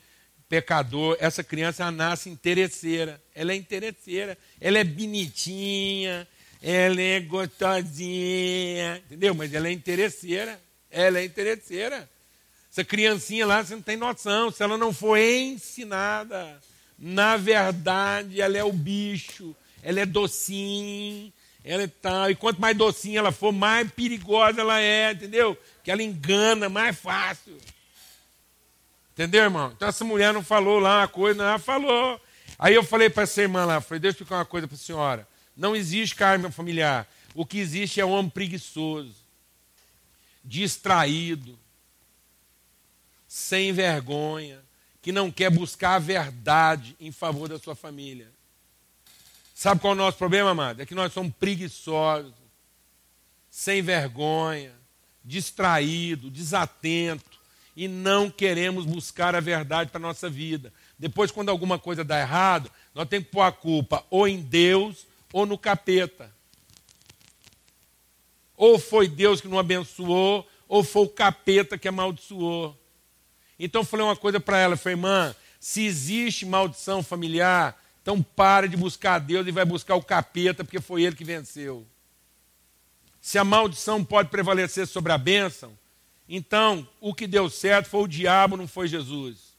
pecador. 0.48 1.16
Essa 1.20 1.42
criança 1.42 1.90
nasce 1.90 2.28
interesseira. 2.28 3.20
Ela 3.34 3.52
é 3.52 3.56
interesseira. 3.56 4.36
Ela 4.60 4.78
é 4.78 4.84
bonitinha. 4.84 6.26
Ela 6.62 7.00
é 7.00 7.20
gostosinha. 7.20 9.02
Entendeu? 9.06 9.34
Mas 9.34 9.52
ela 9.54 9.68
é 9.68 9.72
interesseira. 9.72 10.60
Ela 10.90 11.20
é 11.20 11.24
interesseira. 11.24 12.08
Essa 12.70 12.84
criancinha 12.84 13.46
lá, 13.46 13.64
você 13.64 13.74
não 13.74 13.82
tem 13.82 13.96
noção. 13.96 14.50
Se 14.50 14.62
ela 14.62 14.78
não 14.78 14.92
for 14.92 15.18
ensinada, 15.18 16.60
na 16.96 17.36
verdade, 17.36 18.40
ela 18.40 18.56
é 18.56 18.62
o 18.62 18.72
bicho. 18.72 19.56
Ela 19.82 20.00
é 20.00 20.06
docinha. 20.06 21.32
Ela 21.64 21.84
é 21.84 21.86
tal. 21.86 22.30
E 22.30 22.34
quanto 22.34 22.60
mais 22.60 22.76
docinha 22.76 23.18
ela 23.18 23.32
for, 23.32 23.52
mais 23.52 23.90
perigosa 23.90 24.60
ela 24.60 24.80
é. 24.80 25.12
Entendeu? 25.12 25.56
Que 25.84 25.90
ela 25.90 26.02
engana 26.02 26.68
mais 26.68 26.98
fácil. 26.98 27.56
Entendeu, 29.12 29.44
irmão? 29.44 29.72
Então 29.76 29.88
essa 29.88 30.04
mulher 30.04 30.32
não 30.32 30.42
falou 30.42 30.78
lá 30.78 31.00
uma 31.00 31.08
coisa, 31.08 31.42
ela 31.42 31.58
falou. 31.58 32.20
Aí 32.58 32.74
eu 32.74 32.82
falei 32.82 33.10
para 33.10 33.24
essa 33.24 33.42
irmã 33.42 33.64
lá, 33.64 33.80
falei, 33.80 34.00
deixa 34.00 34.18
eu 34.18 34.22
explicar 34.22 34.36
uma 34.36 34.44
coisa 34.44 34.66
para 34.66 34.76
a 34.76 34.78
senhora. 34.78 35.28
Não 35.56 35.76
existe 35.76 36.14
karma 36.14 36.50
familiar. 36.50 37.06
O 37.34 37.44
que 37.44 37.58
existe 37.58 38.00
é 38.00 38.04
um 38.04 38.10
homem 38.10 38.30
preguiçoso, 38.30 39.14
distraído, 40.44 41.58
sem 43.28 43.72
vergonha, 43.72 44.60
que 45.00 45.12
não 45.12 45.30
quer 45.30 45.50
buscar 45.50 45.94
a 45.94 45.98
verdade 45.98 46.96
em 46.98 47.12
favor 47.12 47.48
da 47.48 47.58
sua 47.58 47.74
família. 47.74 48.30
Sabe 49.60 49.78
qual 49.78 49.92
é 49.92 49.94
o 49.94 49.98
nosso 49.98 50.16
problema, 50.16 50.52
amado? 50.52 50.80
É 50.80 50.86
que 50.86 50.94
nós 50.94 51.12
somos 51.12 51.34
preguiçosos, 51.38 52.32
sem 53.50 53.82
vergonha, 53.82 54.72
distraído, 55.22 56.30
desatento 56.30 57.38
e 57.76 57.86
não 57.86 58.30
queremos 58.30 58.86
buscar 58.86 59.34
a 59.34 59.40
verdade 59.40 59.90
para 59.90 60.00
nossa 60.00 60.30
vida. 60.30 60.72
Depois, 60.98 61.30
quando 61.30 61.50
alguma 61.50 61.78
coisa 61.78 62.02
dá 62.02 62.18
errado, 62.18 62.70
nós 62.94 63.06
temos 63.06 63.26
que 63.26 63.32
pôr 63.32 63.42
a 63.42 63.52
culpa 63.52 64.02
ou 64.08 64.26
em 64.26 64.40
Deus 64.40 65.06
ou 65.30 65.44
no 65.44 65.58
capeta. 65.58 66.32
Ou 68.56 68.78
foi 68.78 69.08
Deus 69.08 69.42
que 69.42 69.48
não 69.48 69.58
abençoou, 69.58 70.48
ou 70.66 70.82
foi 70.82 71.02
o 71.02 71.08
capeta 71.08 71.76
que 71.76 71.86
amaldiçoou. 71.86 72.74
Então, 73.58 73.82
eu 73.82 73.86
falei 73.86 74.06
uma 74.06 74.16
coisa 74.16 74.40
para 74.40 74.56
ela: 74.56 74.74
falei, 74.74 74.96
irmã, 74.96 75.36
se 75.60 75.84
existe 75.84 76.46
maldição 76.46 77.02
familiar, 77.02 77.78
então 78.02 78.22
para 78.22 78.68
de 78.68 78.76
buscar 78.76 79.14
a 79.14 79.18
Deus 79.18 79.46
e 79.46 79.50
vai 79.50 79.64
buscar 79.64 79.94
o 79.94 80.02
capeta, 80.02 80.64
porque 80.64 80.80
foi 80.80 81.02
ele 81.02 81.16
que 81.16 81.24
venceu. 81.24 81.86
Se 83.20 83.38
a 83.38 83.44
maldição 83.44 84.04
pode 84.04 84.30
prevalecer 84.30 84.86
sobre 84.86 85.12
a 85.12 85.18
bênção, 85.18 85.78
então, 86.32 86.88
o 87.00 87.12
que 87.12 87.26
deu 87.26 87.50
certo 87.50 87.88
foi 87.88 88.04
o 88.04 88.08
diabo, 88.08 88.56
não 88.56 88.68
foi 88.68 88.86
Jesus. 88.86 89.50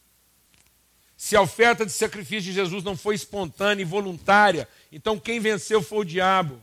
Se 1.18 1.36
a 1.36 1.42
oferta 1.42 1.86
de 1.86 1.92
sacrifício 1.92 2.44
de 2.44 2.54
Jesus 2.54 2.84
não 2.84 2.96
foi 2.96 3.14
espontânea 3.14 3.84
e 3.84 3.86
voluntária, 3.86 4.68
então 4.92 5.20
quem 5.20 5.40
venceu 5.40 5.84
foi 5.84 6.00
o 6.00 6.06
diabo. 6.06 6.62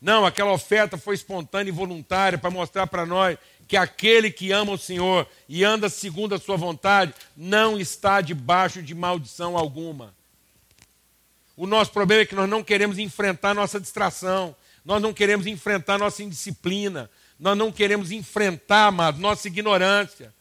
Não, 0.00 0.24
aquela 0.24 0.52
oferta 0.52 0.96
foi 0.96 1.16
espontânea 1.16 1.70
e 1.70 1.74
voluntária 1.74 2.38
para 2.38 2.48
mostrar 2.48 2.86
para 2.86 3.04
nós 3.04 3.36
que 3.66 3.76
aquele 3.76 4.30
que 4.30 4.52
ama 4.52 4.72
o 4.72 4.78
Senhor 4.78 5.28
e 5.48 5.64
anda 5.64 5.88
segundo 5.88 6.34
a 6.34 6.38
sua 6.38 6.56
vontade 6.56 7.12
não 7.36 7.78
está 7.78 8.20
debaixo 8.20 8.80
de 8.80 8.94
maldição 8.94 9.58
alguma. 9.58 10.14
O 11.58 11.66
nosso 11.66 11.90
problema 11.90 12.22
é 12.22 12.24
que 12.24 12.36
nós 12.36 12.48
não 12.48 12.62
queremos 12.62 13.00
enfrentar 13.00 13.52
nossa 13.52 13.80
distração, 13.80 14.54
nós 14.84 15.02
não 15.02 15.12
queremos 15.12 15.44
enfrentar 15.44 15.98
nossa 15.98 16.22
indisciplina, 16.22 17.10
nós 17.36 17.58
não 17.58 17.72
queremos 17.72 18.12
enfrentar, 18.12 18.86
amado, 18.86 19.18
nossa 19.18 19.48
ignorância. 19.48 20.32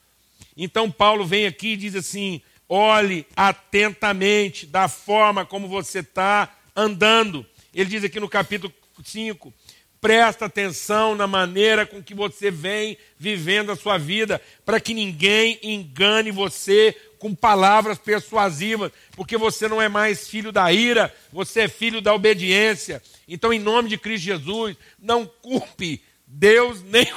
Então 0.56 0.92
Paulo 0.92 1.26
vem 1.26 1.48
aqui 1.48 1.70
e 1.70 1.76
diz 1.76 1.96
assim: 1.96 2.40
olhe 2.70 3.26
atentamente 3.36 4.68
da 4.68 4.88
forma 4.88 5.44
como 5.44 5.68
você 5.68 6.02
está 6.02 6.56
andando. 6.76 7.44
Ele 7.74 7.90
diz 7.90 8.04
aqui 8.04 8.20
no 8.20 8.30
capítulo 8.30 8.72
5: 9.04 9.52
presta 10.00 10.46
atenção 10.46 11.16
na 11.16 11.26
maneira 11.26 11.84
com 11.84 12.02
que 12.02 12.14
você 12.14 12.52
vem 12.52 12.96
vivendo 13.18 13.72
a 13.72 13.76
sua 13.76 13.98
vida, 13.98 14.40
para 14.64 14.80
que 14.80 14.94
ninguém 14.94 15.58
engane 15.64 16.30
você 16.30 16.96
com 17.20 17.34
palavras 17.34 17.98
persuasivas, 17.98 18.92
porque 19.16 19.38
você 19.38 19.68
não 19.68 19.82
é 19.82 19.90
mais 19.90 20.28
filho 20.28 20.52
da 20.52 20.72
ira, 20.72 21.14
você 21.32 21.62
é 21.62 21.68
filho 21.68 22.02
da 22.02 22.14
obediência. 22.14 23.02
Então, 23.28 23.52
em 23.52 23.60
nome 23.60 23.90
de 23.90 23.98
Cristo 23.98 24.26
Jesus, 24.26 24.78
não 25.00 25.26
culpe 25.26 26.02
Deus 26.26 26.82
nem 26.84 27.12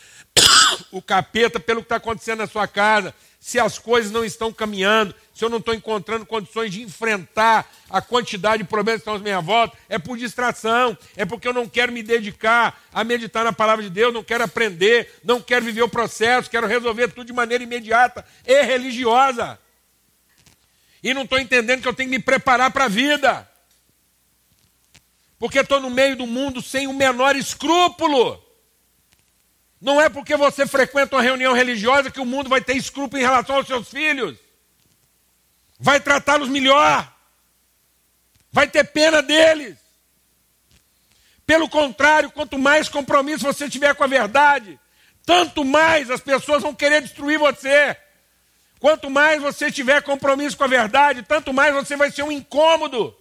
o 0.90 1.00
capeta 1.00 1.60
pelo 1.60 1.80
que 1.80 1.86
está 1.86 1.96
acontecendo 1.96 2.38
na 2.38 2.46
sua 2.46 2.66
casa 2.66 3.14
se 3.42 3.58
as 3.58 3.76
coisas 3.76 4.12
não 4.12 4.24
estão 4.24 4.52
caminhando, 4.52 5.12
se 5.34 5.44
eu 5.44 5.48
não 5.48 5.58
estou 5.58 5.74
encontrando 5.74 6.26
condições 6.26 6.70
de 6.70 6.82
enfrentar 6.82 7.70
a 7.88 8.02
quantidade 8.02 8.62
de 8.62 8.68
problemas 8.68 9.00
que 9.00 9.08
estão 9.08 9.14
à 9.14 9.18
minha 9.18 9.40
volta, 9.40 9.76
é 9.88 9.98
por 9.98 10.18
distração, 10.18 10.96
é 11.16 11.24
porque 11.24 11.48
eu 11.48 11.54
não 11.54 11.68
quero 11.68 11.90
me 11.90 12.02
dedicar 12.02 12.82
a 12.92 13.02
meditar 13.02 13.44
na 13.44 13.52
palavra 13.52 13.82
de 13.82 13.90
Deus, 13.90 14.12
não 14.12 14.22
quero 14.22 14.44
aprender, 14.44 15.20
não 15.24 15.40
quero 15.40 15.64
viver 15.64 15.82
o 15.82 15.88
processo, 15.88 16.50
quero 16.50 16.66
resolver 16.66 17.08
tudo 17.08 17.26
de 17.26 17.32
maneira 17.32 17.64
imediata 17.64 18.24
e 18.46 18.62
religiosa. 18.62 19.58
E 21.02 21.14
não 21.14 21.22
estou 21.22 21.38
entendendo 21.38 21.82
que 21.82 21.88
eu 21.88 21.94
tenho 21.94 22.10
que 22.10 22.16
me 22.16 22.22
preparar 22.22 22.70
para 22.70 22.84
a 22.84 22.88
vida. 22.88 23.48
Porque 25.38 25.58
estou 25.58 25.80
no 25.80 25.90
meio 25.90 26.14
do 26.14 26.26
mundo 26.26 26.62
sem 26.62 26.86
o 26.86 26.92
menor 26.92 27.34
escrúpulo. 27.34 28.40
Não 29.80 30.00
é 30.00 30.08
porque 30.08 30.36
você 30.36 30.64
frequenta 30.64 31.16
uma 31.16 31.22
reunião 31.22 31.52
religiosa 31.52 32.10
que 32.10 32.20
o 32.20 32.24
mundo 32.24 32.48
vai 32.48 32.60
ter 32.60 32.76
escrúpulo 32.76 33.20
em 33.20 33.24
relação 33.24 33.56
aos 33.56 33.66
seus 33.66 33.88
filhos. 33.88 34.38
Vai 35.82 35.98
tratá-los 35.98 36.48
melhor. 36.48 37.12
Vai 38.52 38.68
ter 38.68 38.84
pena 38.84 39.20
deles. 39.20 39.76
Pelo 41.44 41.68
contrário, 41.68 42.30
quanto 42.30 42.56
mais 42.56 42.88
compromisso 42.88 43.44
você 43.44 43.68
tiver 43.68 43.92
com 43.96 44.04
a 44.04 44.06
verdade, 44.06 44.78
tanto 45.26 45.64
mais 45.64 46.08
as 46.08 46.20
pessoas 46.20 46.62
vão 46.62 46.72
querer 46.72 47.02
destruir 47.02 47.36
você. 47.36 47.96
Quanto 48.78 49.10
mais 49.10 49.42
você 49.42 49.72
tiver 49.72 50.00
compromisso 50.02 50.56
com 50.56 50.62
a 50.62 50.68
verdade, 50.68 51.24
tanto 51.24 51.52
mais 51.52 51.74
você 51.74 51.96
vai 51.96 52.12
ser 52.12 52.22
um 52.22 52.30
incômodo. 52.30 53.12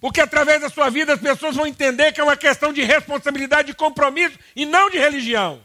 Porque 0.00 0.20
através 0.20 0.60
da 0.60 0.68
sua 0.68 0.90
vida 0.90 1.14
as 1.14 1.20
pessoas 1.20 1.56
vão 1.56 1.66
entender 1.66 2.12
que 2.12 2.20
é 2.20 2.24
uma 2.24 2.36
questão 2.36 2.72
de 2.72 2.84
responsabilidade, 2.84 3.66
de 3.66 3.74
compromisso 3.74 4.38
e 4.54 4.64
não 4.64 4.88
de 4.90 4.98
religião. 4.98 5.60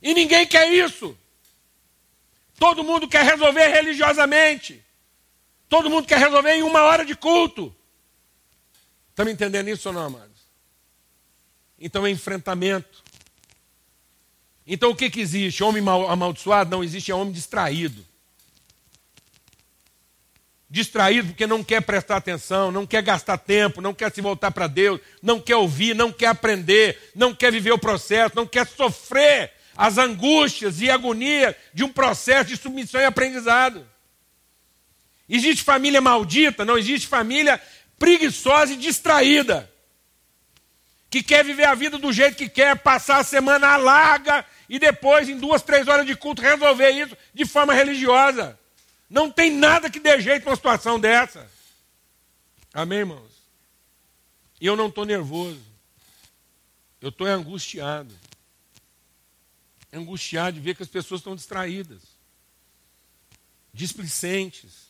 E 0.00 0.14
ninguém 0.14 0.46
quer 0.46 0.72
isso. 0.72 1.18
Todo 2.58 2.84
mundo 2.84 3.08
quer 3.08 3.24
resolver 3.24 3.66
religiosamente. 3.68 4.82
Todo 5.68 5.90
mundo 5.90 6.06
quer 6.06 6.18
resolver 6.18 6.54
em 6.54 6.62
uma 6.62 6.82
hora 6.82 7.04
de 7.04 7.14
culto. 7.14 7.74
Me 9.18 9.32
entendendo 9.32 9.68
isso 9.68 9.88
ou 9.88 9.94
não, 9.94 10.04
amados? 10.04 10.42
Então 11.78 12.06
é 12.06 12.10
enfrentamento. 12.10 13.02
Então 14.66 14.90
o 14.90 14.96
que, 14.96 15.10
que 15.10 15.20
existe? 15.20 15.62
Homem 15.62 15.82
amaldiçoado? 15.86 16.70
Não 16.70 16.84
existe, 16.84 17.10
é 17.10 17.14
homem 17.14 17.32
distraído 17.32 18.06
distraído 20.68 21.28
porque 21.28 21.46
não 21.46 21.62
quer 21.62 21.80
prestar 21.80 22.16
atenção, 22.16 22.70
não 22.70 22.86
quer 22.86 23.02
gastar 23.02 23.38
tempo, 23.38 23.80
não 23.80 23.94
quer 23.94 24.12
se 24.12 24.20
voltar 24.20 24.50
para 24.50 24.66
Deus, 24.66 25.00
não 25.22 25.40
quer 25.40 25.56
ouvir, 25.56 25.94
não 25.94 26.12
quer 26.12 26.26
aprender, 26.26 27.10
não 27.14 27.34
quer 27.34 27.52
viver 27.52 27.72
o 27.72 27.78
processo, 27.78 28.34
não 28.34 28.46
quer 28.46 28.66
sofrer 28.66 29.52
as 29.76 29.98
angústias 29.98 30.80
e 30.80 30.90
agonia 30.90 31.56
de 31.74 31.84
um 31.84 31.92
processo 31.92 32.48
de 32.48 32.56
submissão 32.56 33.00
e 33.00 33.04
aprendizado. 33.04 33.86
Existe 35.28 35.62
família 35.62 36.00
maldita, 36.00 36.64
não 36.64 36.78
existe 36.78 37.06
família 37.06 37.60
preguiçosa 37.98 38.72
e 38.72 38.76
distraída, 38.76 39.70
que 41.10 41.22
quer 41.22 41.44
viver 41.44 41.64
a 41.64 41.74
vida 41.74 41.98
do 41.98 42.12
jeito 42.12 42.36
que 42.36 42.48
quer, 42.48 42.76
passar 42.78 43.18
a 43.18 43.24
semana 43.24 43.76
larga 43.76 44.44
e 44.68 44.78
depois, 44.78 45.28
em 45.28 45.38
duas, 45.38 45.62
três 45.62 45.88
horas 45.88 46.06
de 46.06 46.16
culto, 46.16 46.42
resolver 46.42 46.90
isso 46.90 47.16
de 47.34 47.44
forma 47.44 47.72
religiosa. 47.72 48.58
Não 49.08 49.30
tem 49.30 49.50
nada 49.50 49.90
que 49.90 50.00
dê 50.00 50.20
jeito 50.20 50.44
numa 50.44 50.56
situação 50.56 50.98
dessa. 50.98 51.48
Amém, 52.72 52.98
irmãos? 52.98 53.30
E 54.60 54.66
eu 54.66 54.76
não 54.76 54.88
estou 54.88 55.04
nervoso. 55.04 55.62
Eu 57.00 57.10
estou 57.10 57.26
angustiado. 57.26 58.12
Angustiado 59.92 60.56
de 60.56 60.60
ver 60.60 60.74
que 60.74 60.82
as 60.82 60.88
pessoas 60.88 61.20
estão 61.20 61.34
distraídas, 61.34 62.02
displicentes, 63.72 64.86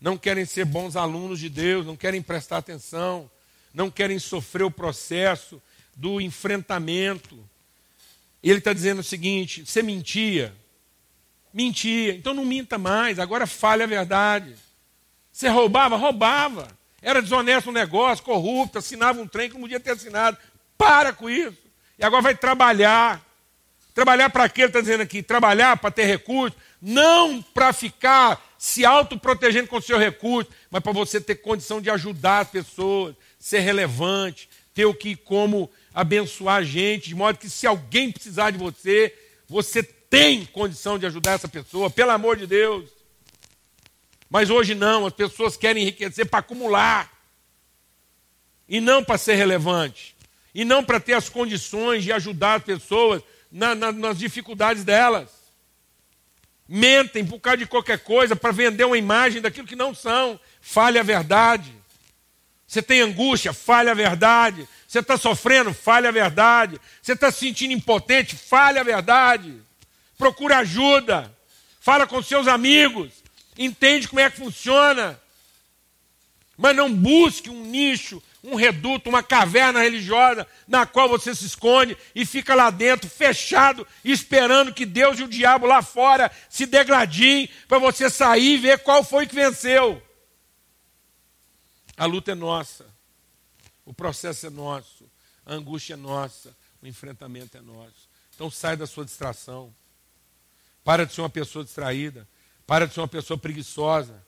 não 0.00 0.16
querem 0.16 0.44
ser 0.44 0.64
bons 0.64 0.96
alunos 0.96 1.38
de 1.38 1.48
Deus, 1.48 1.84
não 1.84 1.96
querem 1.96 2.22
prestar 2.22 2.58
atenção, 2.58 3.30
não 3.74 3.90
querem 3.90 4.18
sofrer 4.18 4.64
o 4.64 4.70
processo 4.70 5.60
do 5.94 6.20
enfrentamento. 6.20 7.38
E 8.42 8.50
ele 8.50 8.60
está 8.60 8.72
dizendo 8.72 9.00
o 9.00 9.04
seguinte: 9.04 9.66
você 9.66 9.82
mentia, 9.82 10.54
mentia. 11.52 12.14
Então 12.14 12.32
não 12.32 12.44
minta 12.44 12.78
mais, 12.78 13.18
agora 13.18 13.46
fale 13.46 13.82
a 13.82 13.86
verdade. 13.86 14.54
Você 15.32 15.48
roubava? 15.48 15.96
Roubava. 15.96 16.68
Era 17.00 17.22
desonesto 17.22 17.66
no 17.66 17.72
negócio, 17.72 18.24
corrupto, 18.24 18.78
assinava 18.78 19.20
um 19.20 19.26
trem 19.26 19.48
que 19.48 19.54
não 19.54 19.62
podia 19.62 19.78
ter 19.78 19.92
assinado. 19.92 20.36
Para 20.76 21.12
com 21.12 21.30
isso. 21.30 21.58
E 21.98 22.04
agora 22.04 22.22
vai 22.22 22.34
trabalhar. 22.34 23.24
Trabalhar 23.98 24.30
para 24.30 24.48
quê? 24.48 24.60
Ele 24.60 24.68
está 24.68 24.80
dizendo 24.80 25.00
aqui. 25.00 25.24
Trabalhar 25.24 25.76
para 25.76 25.90
ter 25.90 26.04
recurso. 26.04 26.56
Não 26.80 27.42
para 27.42 27.72
ficar 27.72 28.54
se 28.56 28.84
autoprotegendo 28.84 29.66
com 29.66 29.78
o 29.78 29.82
seu 29.82 29.98
recurso, 29.98 30.52
mas 30.70 30.80
para 30.84 30.92
você 30.92 31.20
ter 31.20 31.34
condição 31.34 31.80
de 31.80 31.90
ajudar 31.90 32.42
as 32.42 32.48
pessoas, 32.48 33.16
ser 33.40 33.58
relevante, 33.58 34.48
ter 34.72 34.84
o 34.84 34.94
que 34.94 35.16
como 35.16 35.68
abençoar 35.92 36.58
a 36.58 36.62
gente, 36.62 37.08
de 37.08 37.16
modo 37.16 37.40
que 37.40 37.50
se 37.50 37.66
alguém 37.66 38.12
precisar 38.12 38.52
de 38.52 38.58
você, 38.58 39.12
você 39.48 39.82
tem 39.82 40.44
condição 40.44 40.96
de 40.96 41.04
ajudar 41.04 41.32
essa 41.32 41.48
pessoa, 41.48 41.90
pelo 41.90 42.12
amor 42.12 42.36
de 42.36 42.46
Deus. 42.46 42.88
Mas 44.30 44.48
hoje 44.48 44.76
não, 44.76 45.06
as 45.06 45.12
pessoas 45.12 45.56
querem 45.56 45.82
enriquecer 45.82 46.24
para 46.26 46.38
acumular, 46.38 47.10
e 48.68 48.80
não 48.80 49.02
para 49.02 49.18
ser 49.18 49.34
relevante, 49.34 50.14
e 50.54 50.64
não 50.64 50.84
para 50.84 51.00
ter 51.00 51.14
as 51.14 51.28
condições 51.28 52.04
de 52.04 52.12
ajudar 52.12 52.58
as 52.58 52.62
pessoas 52.62 53.24
na, 53.50 53.74
na, 53.74 53.92
nas 53.92 54.18
dificuldades 54.18 54.84
delas. 54.84 55.28
Mentem 56.68 57.24
por 57.24 57.40
causa 57.40 57.58
de 57.58 57.66
qualquer 57.66 57.98
coisa 58.00 58.36
para 58.36 58.52
vender 58.52 58.84
uma 58.84 58.98
imagem 58.98 59.40
daquilo 59.40 59.66
que 59.66 59.76
não 59.76 59.94
são. 59.94 60.38
Fale 60.60 60.98
a 60.98 61.02
verdade. 61.02 61.74
Você 62.66 62.82
tem 62.82 63.00
angústia? 63.00 63.52
Fale 63.52 63.88
a 63.88 63.94
verdade. 63.94 64.68
Você 64.86 64.98
está 64.98 65.16
sofrendo? 65.16 65.72
Fale 65.72 66.06
a 66.06 66.10
verdade. 66.10 66.78
Você 67.00 67.12
está 67.12 67.30
se 67.30 67.40
sentindo 67.40 67.72
impotente? 67.72 68.36
Fale 68.36 68.78
a 68.78 68.82
verdade 68.82 69.68
procura 70.18 70.58
ajuda, 70.58 71.32
fala 71.80 72.06
com 72.06 72.20
seus 72.20 72.48
amigos, 72.48 73.12
entende 73.56 74.08
como 74.08 74.20
é 74.20 74.28
que 74.28 74.36
funciona. 74.36 75.18
Mas 76.56 76.74
não 76.74 76.92
busque 76.92 77.48
um 77.48 77.64
nicho, 77.64 78.20
um 78.42 78.54
reduto, 78.54 79.08
uma 79.08 79.22
caverna 79.22 79.82
religiosa 79.82 80.46
na 80.66 80.86
qual 80.86 81.08
você 81.08 81.34
se 81.34 81.44
esconde 81.44 81.96
e 82.14 82.24
fica 82.24 82.54
lá 82.54 82.70
dentro, 82.70 83.10
fechado, 83.10 83.86
esperando 84.04 84.72
que 84.72 84.86
Deus 84.86 85.18
e 85.18 85.24
o 85.24 85.28
diabo 85.28 85.66
lá 85.66 85.82
fora 85.82 86.30
se 86.48 86.66
degradiem 86.66 87.48
para 87.66 87.78
você 87.78 88.08
sair 88.08 88.54
e 88.54 88.58
ver 88.58 88.78
qual 88.80 89.02
foi 89.02 89.26
que 89.26 89.34
venceu. 89.34 90.02
A 91.96 92.06
luta 92.06 92.32
é 92.32 92.34
nossa, 92.34 92.86
o 93.84 93.92
processo 93.92 94.46
é 94.46 94.50
nosso, 94.50 95.10
a 95.44 95.54
angústia 95.54 95.94
é 95.94 95.96
nossa, 95.96 96.56
o 96.80 96.86
enfrentamento 96.86 97.56
é 97.58 97.60
nosso. 97.60 98.08
Então 98.34 98.50
sai 98.50 98.76
da 98.76 98.86
sua 98.86 99.04
distração. 99.04 99.74
Para 100.84 101.04
de 101.04 101.12
ser 101.12 101.22
uma 101.22 101.28
pessoa 101.28 101.64
distraída. 101.64 102.26
Para 102.66 102.86
de 102.86 102.94
ser 102.94 103.00
uma 103.00 103.08
pessoa 103.08 103.36
preguiçosa. 103.36 104.24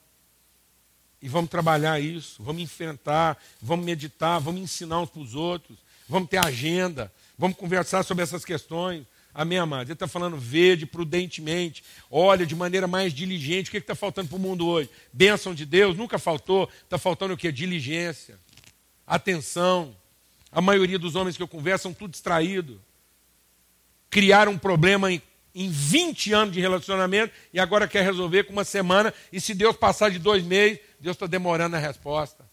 E 1.23 1.29
vamos 1.29 1.51
trabalhar 1.51 2.01
isso, 2.01 2.43
vamos 2.43 2.63
enfrentar, 2.63 3.37
vamos 3.61 3.85
meditar, 3.85 4.41
vamos 4.41 4.63
ensinar 4.63 5.01
uns 5.01 5.11
para 5.11 5.21
os 5.21 5.35
outros, 5.35 5.79
vamos 6.09 6.31
ter 6.31 6.39
agenda, 6.39 7.13
vamos 7.39 7.57
conversar 7.57 8.03
sobre 8.03 8.23
essas 8.23 8.45
questões. 8.45 9.05
Amém, 9.33 9.59
amados? 9.59 9.87
Ele 9.87 9.93
está 9.93 10.09
falando 10.09 10.37
verde, 10.37 10.87
prudentemente, 10.87 11.85
olha 12.11 12.45
de 12.45 12.57
maneira 12.57 12.87
mais 12.89 13.13
diligente. 13.13 13.69
O 13.69 13.71
que 13.71 13.79
está 13.79 13.95
faltando 13.95 14.29
para 14.29 14.37
o 14.37 14.41
mundo 14.41 14.67
hoje? 14.67 14.91
Bênção 15.13 15.55
de 15.55 15.65
Deus, 15.65 15.97
nunca 15.97 16.19
faltou. 16.19 16.69
Está 16.83 16.99
faltando 16.99 17.35
o 17.35 17.37
que? 17.37 17.53
Diligência. 17.53 18.39
atenção. 19.07 19.95
A 20.51 20.61
maioria 20.61 20.99
dos 20.99 21.15
homens 21.15 21.37
que 21.37 21.43
eu 21.43 21.49
converso 21.49 21.85
são 21.85 21.95
tudo 21.95 22.11
distraído. 22.11 22.81
Criaram 24.11 24.53
um 24.53 24.59
problema 24.59 25.13
em, 25.13 25.23
em 25.55 25.71
20 25.71 26.33
anos 26.33 26.53
de 26.53 26.61
relacionamento 26.61 27.33
e 27.53 27.61
agora 27.61 27.87
quer 27.87 28.03
resolver 28.03 28.45
com 28.45 28.53
uma 28.53 28.65
semana. 28.65 29.15
E 29.33 29.41
se 29.41 29.55
Deus 29.55 29.77
passar 29.77 30.11
de 30.11 30.19
dois 30.19 30.43
meses, 30.43 30.81
Deus 31.01 31.17
está 31.17 31.27
demorando 31.27 31.77
a 31.77 31.79
resposta. 31.79 32.45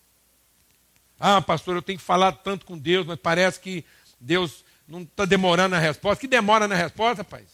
Ah, 1.20 1.42
pastor, 1.42 1.76
eu 1.76 1.82
tenho 1.82 2.00
que 2.00 2.06
falar 2.06 2.32
tanto 2.32 2.66
com 2.66 2.78
Deus, 2.78 3.06
mas 3.06 3.20
parece 3.20 3.60
que 3.60 3.84
Deus 4.20 4.64
não 4.88 5.02
está 5.02 5.26
demorando 5.26 5.76
a 5.76 5.80
resposta. 5.80 6.22
Que 6.22 6.28
demora 6.28 6.68
na 6.68 6.76
resposta, 6.76 7.24
rapaz? 7.24 7.46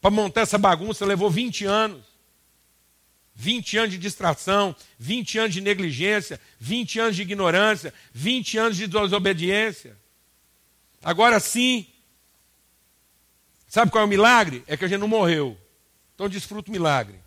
Para 0.00 0.10
montar 0.10 0.42
essa 0.42 0.58
bagunça 0.58 1.04
levou 1.04 1.30
20 1.30 1.64
anos. 1.66 2.14
20 3.36 3.78
anos 3.78 3.90
de 3.90 3.98
distração, 3.98 4.76
20 4.98 5.38
anos 5.38 5.54
de 5.54 5.60
negligência, 5.60 6.40
20 6.60 7.00
anos 7.00 7.16
de 7.16 7.22
ignorância, 7.22 7.92
20 8.12 8.58
anos 8.58 8.76
de 8.76 8.86
desobediência. 8.86 9.96
Agora 11.02 11.40
sim, 11.40 11.84
sabe 13.66 13.90
qual 13.90 14.02
é 14.02 14.04
o 14.04 14.08
milagre? 14.08 14.62
É 14.68 14.76
que 14.76 14.84
a 14.84 14.88
gente 14.88 15.00
não 15.00 15.08
morreu. 15.08 15.58
Então 16.14 16.28
desfruta 16.28 16.70
o 16.70 16.72
milagre. 16.72 17.18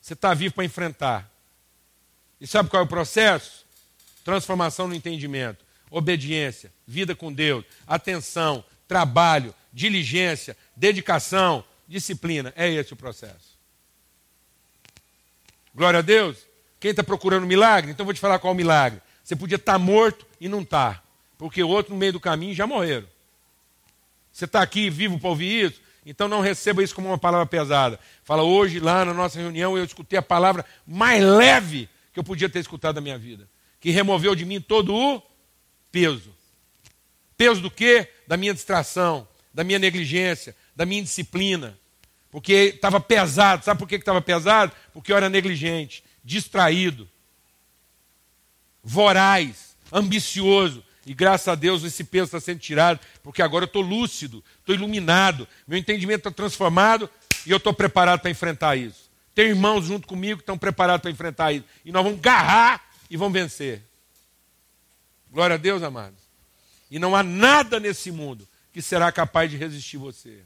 Você 0.00 0.12
está 0.12 0.32
vivo 0.32 0.54
para 0.54 0.64
enfrentar. 0.64 1.28
E 2.40 2.46
sabe 2.46 2.68
qual 2.70 2.82
é 2.82 2.84
o 2.84 2.88
processo? 2.88 3.66
Transformação 4.24 4.88
no 4.88 4.94
entendimento, 4.94 5.64
obediência, 5.90 6.72
vida 6.86 7.14
com 7.14 7.32
Deus, 7.32 7.64
atenção, 7.86 8.64
trabalho, 8.86 9.54
diligência, 9.72 10.56
dedicação, 10.76 11.64
disciplina. 11.86 12.52
É 12.56 12.70
esse 12.70 12.92
o 12.92 12.96
processo. 12.96 13.58
Glória 15.74 16.00
a 16.00 16.02
Deus. 16.02 16.36
Quem 16.80 16.90
está 16.92 17.02
procurando 17.02 17.46
milagre? 17.46 17.90
Então 17.90 18.04
vou 18.04 18.14
te 18.14 18.20
falar 18.20 18.38
qual 18.38 18.52
é 18.52 18.54
o 18.54 18.56
milagre. 18.56 19.00
Você 19.24 19.34
podia 19.34 19.56
estar 19.56 19.72
tá 19.72 19.78
morto 19.78 20.26
e 20.40 20.48
não 20.48 20.62
está, 20.62 21.02
porque 21.36 21.62
outro 21.62 21.92
no 21.92 21.98
meio 21.98 22.12
do 22.12 22.20
caminho 22.20 22.54
já 22.54 22.66
morreram. 22.66 23.06
Você 24.32 24.44
está 24.44 24.62
aqui 24.62 24.88
vivo 24.88 25.18
para 25.18 25.28
ouvir 25.28 25.66
isso? 25.66 25.80
Então 26.06 26.28
não 26.28 26.40
receba 26.40 26.82
isso 26.82 26.94
como 26.94 27.08
uma 27.08 27.18
palavra 27.18 27.44
pesada. 27.44 27.98
Fala, 28.24 28.42
hoje 28.42 28.80
lá 28.80 29.04
na 29.04 29.12
nossa 29.12 29.38
reunião 29.38 29.76
eu 29.76 29.84
escutei 29.84 30.18
a 30.18 30.22
palavra 30.22 30.64
mais 30.86 31.22
leve 31.22 31.88
que 32.18 32.20
eu 32.20 32.24
podia 32.24 32.48
ter 32.48 32.58
escutado 32.58 32.96
da 32.96 33.00
minha 33.00 33.16
vida. 33.16 33.48
Que 33.78 33.92
removeu 33.92 34.34
de 34.34 34.44
mim 34.44 34.60
todo 34.60 34.92
o 34.92 35.22
peso. 35.92 36.34
Peso 37.36 37.60
do 37.60 37.70
quê? 37.70 38.08
Da 38.26 38.36
minha 38.36 38.52
distração, 38.52 39.26
da 39.54 39.62
minha 39.62 39.78
negligência, 39.78 40.56
da 40.74 40.84
minha 40.84 41.00
indisciplina, 41.00 41.78
porque 42.28 42.72
estava 42.74 42.98
pesado. 42.98 43.64
Sabe 43.64 43.78
por 43.78 43.88
que 43.88 43.94
estava 43.94 44.20
pesado? 44.20 44.72
Porque 44.92 45.12
eu 45.12 45.16
era 45.16 45.28
negligente, 45.28 46.02
distraído, 46.24 47.08
voraz, 48.82 49.76
ambicioso. 49.92 50.84
E 51.06 51.14
graças 51.14 51.46
a 51.46 51.54
Deus 51.54 51.84
esse 51.84 52.02
peso 52.02 52.24
está 52.24 52.40
sendo 52.40 52.58
tirado, 52.58 52.98
porque 53.22 53.42
agora 53.42 53.62
eu 53.62 53.68
estou 53.68 53.80
lúcido, 53.80 54.44
estou 54.58 54.74
iluminado, 54.74 55.46
meu 55.68 55.78
entendimento 55.78 56.28
está 56.28 56.30
transformado 56.32 57.08
e 57.46 57.52
eu 57.52 57.58
estou 57.58 57.72
preparado 57.72 58.20
para 58.20 58.30
enfrentar 58.30 58.74
isso. 58.76 59.07
Tem 59.38 59.50
irmãos 59.50 59.84
junto 59.84 60.08
comigo 60.08 60.38
que 60.38 60.42
estão 60.42 60.58
preparados 60.58 61.00
para 61.00 61.12
enfrentar 61.12 61.52
isso. 61.52 61.64
E 61.84 61.92
nós 61.92 62.02
vamos 62.02 62.18
garrar 62.18 62.90
e 63.08 63.16
vamos 63.16 63.34
vencer. 63.34 63.84
Glória 65.30 65.54
a 65.54 65.56
Deus, 65.56 65.80
amados. 65.80 66.18
E 66.90 66.98
não 66.98 67.14
há 67.14 67.22
nada 67.22 67.78
nesse 67.78 68.10
mundo 68.10 68.48
que 68.72 68.82
será 68.82 69.12
capaz 69.12 69.48
de 69.48 69.56
resistir 69.56 69.96
você. 69.96 70.42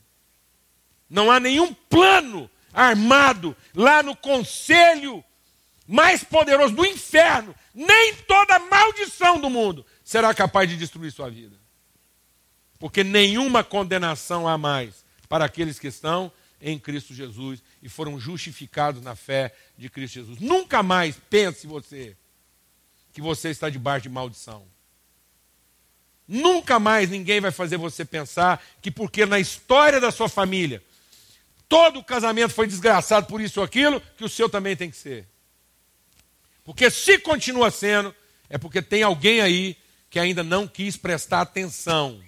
Não 1.08 1.30
há 1.30 1.40
nenhum 1.40 1.72
plano 1.72 2.50
armado 2.70 3.56
lá 3.74 4.02
no 4.02 4.14
conselho 4.14 5.24
mais 5.88 6.22
poderoso 6.22 6.74
do 6.74 6.84
inferno, 6.84 7.54
nem 7.74 8.14
toda 8.28 8.58
maldição 8.58 9.40
do 9.40 9.48
mundo 9.48 9.86
será 10.04 10.34
capaz 10.34 10.68
de 10.68 10.76
destruir 10.76 11.10
sua 11.12 11.30
vida. 11.30 11.56
Porque 12.78 13.02
nenhuma 13.02 13.64
condenação 13.64 14.46
há 14.46 14.58
mais 14.58 15.02
para 15.30 15.46
aqueles 15.46 15.78
que 15.78 15.88
estão 15.88 16.30
em 16.62 16.78
Cristo 16.78 17.12
Jesus 17.12 17.62
e 17.82 17.88
foram 17.88 18.18
justificados 18.18 19.02
na 19.02 19.16
fé 19.16 19.52
de 19.76 19.90
Cristo 19.90 20.14
Jesus. 20.14 20.38
Nunca 20.38 20.82
mais 20.82 21.16
pense 21.28 21.66
você 21.66 22.16
que 23.12 23.20
você 23.20 23.50
está 23.50 23.68
debaixo 23.68 24.04
de 24.04 24.08
maldição. 24.08 24.64
Nunca 26.26 26.78
mais 26.78 27.10
ninguém 27.10 27.40
vai 27.40 27.50
fazer 27.50 27.76
você 27.76 28.04
pensar 28.04 28.64
que 28.80 28.90
porque 28.90 29.26
na 29.26 29.40
história 29.40 30.00
da 30.00 30.10
sua 30.10 30.28
família 30.28 30.82
todo 31.68 31.98
o 31.98 32.04
casamento 32.04 32.54
foi 32.54 32.66
desgraçado 32.66 33.26
por 33.26 33.40
isso 33.40 33.58
ou 33.58 33.64
aquilo, 33.64 34.00
que 34.16 34.24
o 34.24 34.28
seu 34.28 34.48
também 34.48 34.76
tem 34.76 34.90
que 34.90 34.96
ser. 34.96 35.26
Porque 36.64 36.90
se 36.90 37.18
continua 37.18 37.70
sendo, 37.70 38.14
é 38.48 38.56
porque 38.56 38.80
tem 38.80 39.02
alguém 39.02 39.40
aí 39.40 39.76
que 40.08 40.18
ainda 40.18 40.42
não 40.42 40.68
quis 40.68 40.96
prestar 40.96 41.40
atenção 41.40 42.22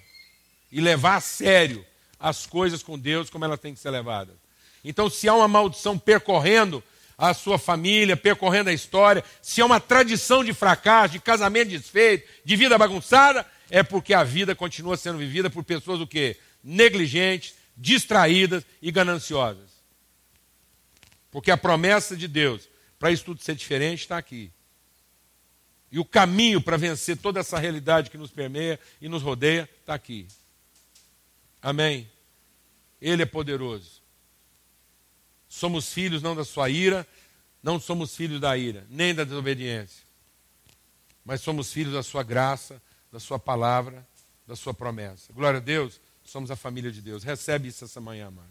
e 0.71 0.81
levar 0.81 1.15
a 1.15 1.21
sério 1.21 1.85
as 2.25 2.47
coisas 2.47 2.81
com 2.81 2.97
Deus 2.97 3.29
como 3.29 3.45
elas 3.45 3.59
têm 3.59 3.75
que 3.75 3.79
ser 3.79 3.91
levadas. 3.91 4.35
Então, 4.83 5.11
se 5.11 5.29
há 5.29 5.35
uma 5.35 5.47
maldição 5.47 5.95
percorrendo 5.95 6.83
a 7.15 7.35
sua 7.35 7.59
família, 7.59 8.17
percorrendo 8.17 8.71
a 8.71 8.73
história, 8.73 9.23
se 9.43 9.61
há 9.61 9.65
uma 9.65 9.79
tradição 9.79 10.43
de 10.43 10.51
fracasso, 10.51 11.13
de 11.13 11.19
casamento 11.19 11.69
desfeito, 11.69 12.27
de 12.43 12.55
vida 12.55 12.79
bagunçada, 12.79 13.45
é 13.69 13.83
porque 13.83 14.11
a 14.11 14.23
vida 14.23 14.55
continua 14.55 14.97
sendo 14.97 15.19
vivida 15.19 15.51
por 15.51 15.63
pessoas 15.63 16.01
o 16.01 16.07
quê? 16.07 16.35
Negligentes, 16.63 17.53
distraídas 17.77 18.65
e 18.81 18.91
gananciosas. 18.91 19.69
Porque 21.29 21.51
a 21.51 21.57
promessa 21.57 22.17
de 22.17 22.27
Deus 22.27 22.67
para 22.97 23.11
isso 23.11 23.23
tudo 23.23 23.43
ser 23.43 23.53
diferente 23.53 23.99
está 23.99 24.17
aqui. 24.17 24.51
E 25.91 25.99
o 25.99 26.05
caminho 26.05 26.59
para 26.59 26.75
vencer 26.75 27.17
toda 27.17 27.39
essa 27.39 27.59
realidade 27.59 28.09
que 28.09 28.17
nos 28.17 28.31
permeia 28.31 28.79
e 28.99 29.07
nos 29.07 29.21
rodeia 29.21 29.69
está 29.79 29.93
aqui. 29.93 30.27
Amém? 31.61 32.09
Ele 33.01 33.23
é 33.23 33.25
poderoso. 33.25 34.01
Somos 35.47 35.91
filhos 35.91 36.21
não 36.21 36.35
da 36.35 36.43
sua 36.43 36.69
ira, 36.69 37.07
não 37.61 37.79
somos 37.79 38.15
filhos 38.15 38.39
da 38.39 38.57
ira, 38.57 38.85
nem 38.89 39.13
da 39.13 39.23
desobediência. 39.23 40.03
Mas 41.23 41.41
somos 41.41 41.71
filhos 41.71 41.93
da 41.93 42.03
sua 42.03 42.23
graça, 42.23 42.81
da 43.11 43.19
sua 43.19 43.39
palavra, 43.39 44.05
da 44.45 44.55
sua 44.55 44.73
promessa. 44.73 45.33
Glória 45.33 45.57
a 45.57 45.61
Deus 45.61 45.99
somos 46.23 46.51
a 46.51 46.55
família 46.55 46.91
de 46.91 47.01
Deus. 47.01 47.23
Recebe 47.23 47.69
isso 47.69 47.85
essa 47.85 48.01
manhã, 48.01 48.29
mano. 48.29 48.49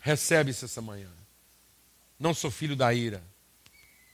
Recebe 0.00 0.50
isso 0.50 0.64
essa 0.64 0.82
manhã. 0.82 1.10
Não 2.18 2.34
sou 2.34 2.50
filho 2.50 2.74
da 2.74 2.92
ira. 2.92 3.22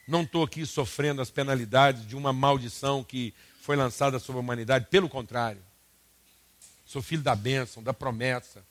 Não 0.06 0.22
estou 0.22 0.42
aqui 0.42 0.64
sofrendo 0.66 1.20
as 1.20 1.30
penalidades 1.30 2.06
de 2.06 2.16
uma 2.16 2.32
maldição 2.32 3.04
que 3.04 3.34
foi 3.60 3.76
lançada 3.76 4.18
sobre 4.18 4.38
a 4.38 4.40
humanidade. 4.40 4.86
Pelo 4.90 5.08
contrário. 5.08 5.62
Sou 6.84 7.02
filho 7.02 7.22
da 7.22 7.34
bênção, 7.34 7.82
da 7.82 7.92
promessa. 7.92 8.64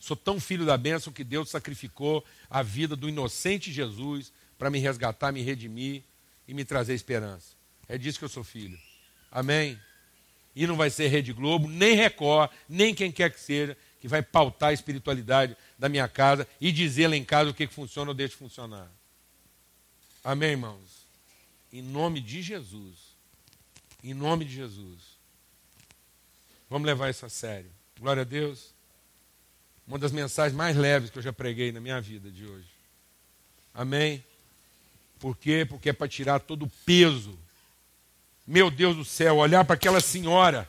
Sou 0.00 0.16
tão 0.16 0.40
filho 0.40 0.64
da 0.64 0.78
bênção 0.78 1.12
que 1.12 1.22
Deus 1.22 1.50
sacrificou 1.50 2.24
a 2.48 2.62
vida 2.62 2.96
do 2.96 3.08
inocente 3.08 3.70
Jesus 3.70 4.32
para 4.58 4.70
me 4.70 4.78
resgatar, 4.78 5.30
me 5.30 5.42
redimir 5.42 6.02
e 6.48 6.54
me 6.54 6.64
trazer 6.64 6.94
esperança. 6.94 7.54
É 7.86 7.98
disso 7.98 8.18
que 8.18 8.24
eu 8.24 8.28
sou 8.28 8.42
filho. 8.42 8.78
Amém? 9.30 9.78
E 10.56 10.66
não 10.66 10.74
vai 10.74 10.88
ser 10.88 11.08
Rede 11.08 11.34
Globo, 11.34 11.68
nem 11.68 11.94
Record, 11.94 12.50
nem 12.66 12.94
quem 12.94 13.12
quer 13.12 13.30
que 13.30 13.38
seja, 13.38 13.76
que 14.00 14.08
vai 14.08 14.22
pautar 14.22 14.70
a 14.70 14.72
espiritualidade 14.72 15.54
da 15.78 15.88
minha 15.88 16.08
casa 16.08 16.48
e 16.58 16.72
dizer 16.72 17.06
lá 17.06 17.16
em 17.16 17.24
casa 17.24 17.50
o 17.50 17.54
que, 17.54 17.66
que 17.66 17.74
funciona 17.74 18.10
ou 18.10 18.14
deixa 18.14 18.32
de 18.32 18.38
funcionar. 18.38 18.90
Amém, 20.24 20.52
irmãos? 20.52 21.06
Em 21.70 21.82
nome 21.82 22.20
de 22.20 22.40
Jesus. 22.40 23.14
Em 24.02 24.14
nome 24.14 24.46
de 24.46 24.54
Jesus. 24.54 25.18
Vamos 26.70 26.86
levar 26.86 27.10
isso 27.10 27.26
a 27.26 27.28
sério. 27.28 27.70
Glória 27.98 28.22
a 28.22 28.24
Deus. 28.24 28.72
Uma 29.90 29.98
das 29.98 30.12
mensagens 30.12 30.56
mais 30.56 30.76
leves 30.76 31.10
que 31.10 31.18
eu 31.18 31.22
já 31.22 31.32
preguei 31.32 31.72
na 31.72 31.80
minha 31.80 32.00
vida 32.00 32.30
de 32.30 32.46
hoje. 32.46 32.68
Amém? 33.74 34.24
Por 35.18 35.36
quê? 35.36 35.66
Porque 35.68 35.88
é 35.88 35.92
para 35.92 36.06
tirar 36.06 36.38
todo 36.38 36.64
o 36.64 36.70
peso 36.86 37.36
meu 38.46 38.70
Deus 38.70 38.94
do 38.94 39.04
céu, 39.04 39.38
olhar 39.38 39.64
para 39.64 39.74
aquela 39.74 40.00
senhora, 40.00 40.68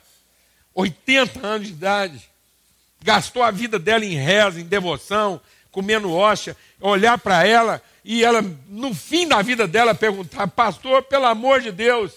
80 0.74 1.46
anos 1.46 1.68
de 1.68 1.72
idade, 1.72 2.30
gastou 3.00 3.44
a 3.44 3.52
vida 3.52 3.78
dela 3.78 4.04
em 4.04 4.16
reza, 4.16 4.60
em 4.60 4.64
devoção, 4.64 5.40
comendo 5.70 6.12
hóstia, 6.12 6.56
olhar 6.80 7.16
para 7.16 7.46
ela 7.46 7.80
e 8.04 8.24
ela, 8.24 8.42
no 8.66 8.92
fim 8.92 9.28
da 9.28 9.40
vida 9.40 9.68
dela, 9.68 9.94
perguntar: 9.94 10.48
Pastor, 10.48 11.04
pelo 11.04 11.26
amor 11.26 11.60
de 11.60 11.70
Deus, 11.70 12.12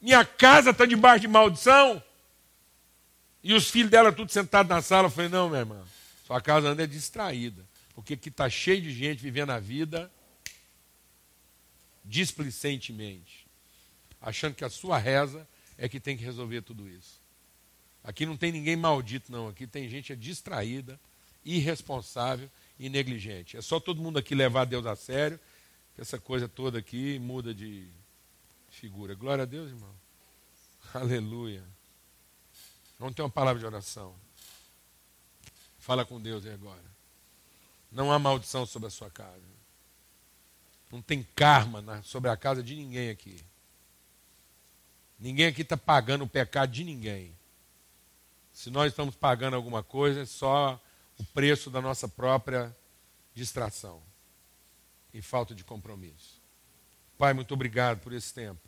minha 0.00 0.24
casa 0.24 0.70
está 0.70 0.84
debaixo 0.84 1.20
de 1.20 1.28
maldição? 1.28 2.02
E 3.42 3.54
os 3.54 3.70
filhos 3.70 3.90
dela 3.90 4.12
tudo 4.12 4.30
sentados 4.30 4.68
na 4.68 4.82
sala. 4.82 5.06
Eu 5.06 5.10
falei: 5.10 5.30
Não, 5.30 5.48
minha 5.48 5.60
irmã, 5.60 5.82
sua 6.26 6.40
casa 6.40 6.68
anda 6.68 6.86
distraída, 6.86 7.64
porque 7.94 8.14
aqui 8.14 8.28
está 8.28 8.48
cheio 8.48 8.82
de 8.82 8.92
gente 8.92 9.22
vivendo 9.22 9.50
a 9.50 9.58
vida 9.58 10.10
displicentemente 12.04 13.40
achando 14.20 14.54
que 14.54 14.64
a 14.64 14.70
sua 14.70 14.98
reza 14.98 15.48
é 15.78 15.88
que 15.88 15.98
tem 15.98 16.16
que 16.16 16.24
resolver 16.24 16.62
tudo 16.62 16.88
isso. 16.88 17.20
Aqui 18.04 18.26
não 18.26 18.36
tem 18.36 18.52
ninguém 18.52 18.76
maldito, 18.76 19.32
não. 19.32 19.48
Aqui 19.48 19.66
tem 19.66 19.88
gente 19.88 20.14
distraída, 20.14 21.00
irresponsável 21.44 22.50
e 22.78 22.88
negligente. 22.88 23.56
É 23.56 23.62
só 23.62 23.80
todo 23.80 24.02
mundo 24.02 24.18
aqui 24.18 24.34
levar 24.34 24.66
Deus 24.66 24.84
a 24.86 24.94
sério, 24.94 25.40
que 25.94 26.00
essa 26.00 26.18
coisa 26.18 26.48
toda 26.48 26.78
aqui 26.78 27.18
muda 27.18 27.54
de 27.54 27.88
figura. 28.70 29.14
Glória 29.14 29.42
a 29.42 29.46
Deus, 29.46 29.70
irmão. 29.70 29.94
Aleluia. 30.92 31.62
Vamos 33.00 33.14
ter 33.14 33.22
uma 33.22 33.30
palavra 33.30 33.58
de 33.58 33.64
oração. 33.64 34.14
Fala 35.78 36.04
com 36.04 36.20
Deus 36.20 36.44
aí 36.44 36.52
agora. 36.52 36.84
Não 37.90 38.12
há 38.12 38.18
maldição 38.18 38.66
sobre 38.66 38.88
a 38.88 38.90
sua 38.90 39.10
casa. 39.10 39.40
Não 40.92 41.00
tem 41.00 41.26
karma 41.34 42.02
sobre 42.02 42.28
a 42.28 42.36
casa 42.36 42.62
de 42.62 42.76
ninguém 42.76 43.08
aqui. 43.08 43.42
Ninguém 45.18 45.46
aqui 45.46 45.62
está 45.62 45.78
pagando 45.78 46.24
o 46.24 46.28
pecado 46.28 46.72
de 46.72 46.84
ninguém. 46.84 47.34
Se 48.52 48.70
nós 48.70 48.92
estamos 48.92 49.16
pagando 49.16 49.56
alguma 49.56 49.82
coisa, 49.82 50.20
é 50.20 50.26
só 50.26 50.78
o 51.18 51.24
preço 51.24 51.70
da 51.70 51.80
nossa 51.80 52.06
própria 52.06 52.76
distração 53.34 54.02
e 55.14 55.22
falta 55.22 55.54
de 55.54 55.64
compromisso. 55.64 56.38
Pai, 57.16 57.32
muito 57.32 57.54
obrigado 57.54 58.00
por 58.00 58.12
esse 58.12 58.34
tempo. 58.34 58.60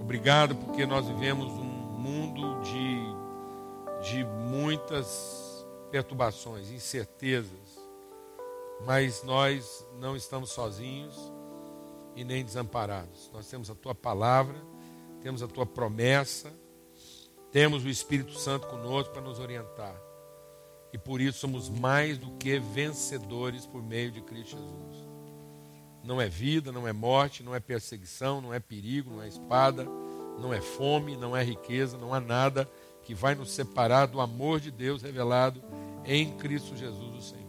Obrigado 0.00 0.56
porque 0.56 0.84
nós 0.84 1.06
vivemos 1.06 1.52
um 1.52 1.71
mundo 2.02 2.60
de, 2.62 4.10
de 4.10 4.24
muitas 4.24 5.64
perturbações, 5.88 6.70
incertezas, 6.70 7.80
mas 8.84 9.22
nós 9.22 9.86
não 10.00 10.16
estamos 10.16 10.50
sozinhos 10.50 11.14
e 12.16 12.24
nem 12.24 12.44
desamparados. 12.44 13.30
Nós 13.32 13.48
temos 13.48 13.70
a 13.70 13.74
tua 13.76 13.94
palavra, 13.94 14.60
temos 15.20 15.44
a 15.44 15.46
tua 15.46 15.64
promessa, 15.64 16.52
temos 17.52 17.84
o 17.84 17.88
Espírito 17.88 18.36
Santo 18.36 18.66
conosco 18.66 19.12
para 19.12 19.22
nos 19.22 19.38
orientar. 19.38 19.94
E 20.92 20.98
por 20.98 21.20
isso 21.20 21.38
somos 21.38 21.68
mais 21.68 22.18
do 22.18 22.32
que 22.32 22.58
vencedores 22.58 23.64
por 23.64 23.80
meio 23.80 24.10
de 24.10 24.20
Cristo 24.22 24.56
Jesus. 24.56 25.08
Não 26.02 26.20
é 26.20 26.28
vida, 26.28 26.72
não 26.72 26.88
é 26.88 26.92
morte, 26.92 27.44
não 27.44 27.54
é 27.54 27.60
perseguição, 27.60 28.40
não 28.40 28.52
é 28.52 28.58
perigo, 28.58 29.12
não 29.12 29.22
é 29.22 29.28
espada, 29.28 29.86
não 30.38 30.52
é 30.52 30.60
fome, 30.60 31.16
não 31.16 31.36
é 31.36 31.42
riqueza, 31.42 31.96
não 31.98 32.12
há 32.12 32.20
nada 32.20 32.68
que 33.04 33.14
vai 33.14 33.34
nos 33.34 33.50
separar 33.50 34.06
do 34.06 34.20
amor 34.20 34.60
de 34.60 34.70
Deus 34.70 35.02
revelado 35.02 35.62
em 36.04 36.36
Cristo 36.36 36.76
Jesus, 36.76 37.14
o 37.16 37.22
Senhor. 37.22 37.42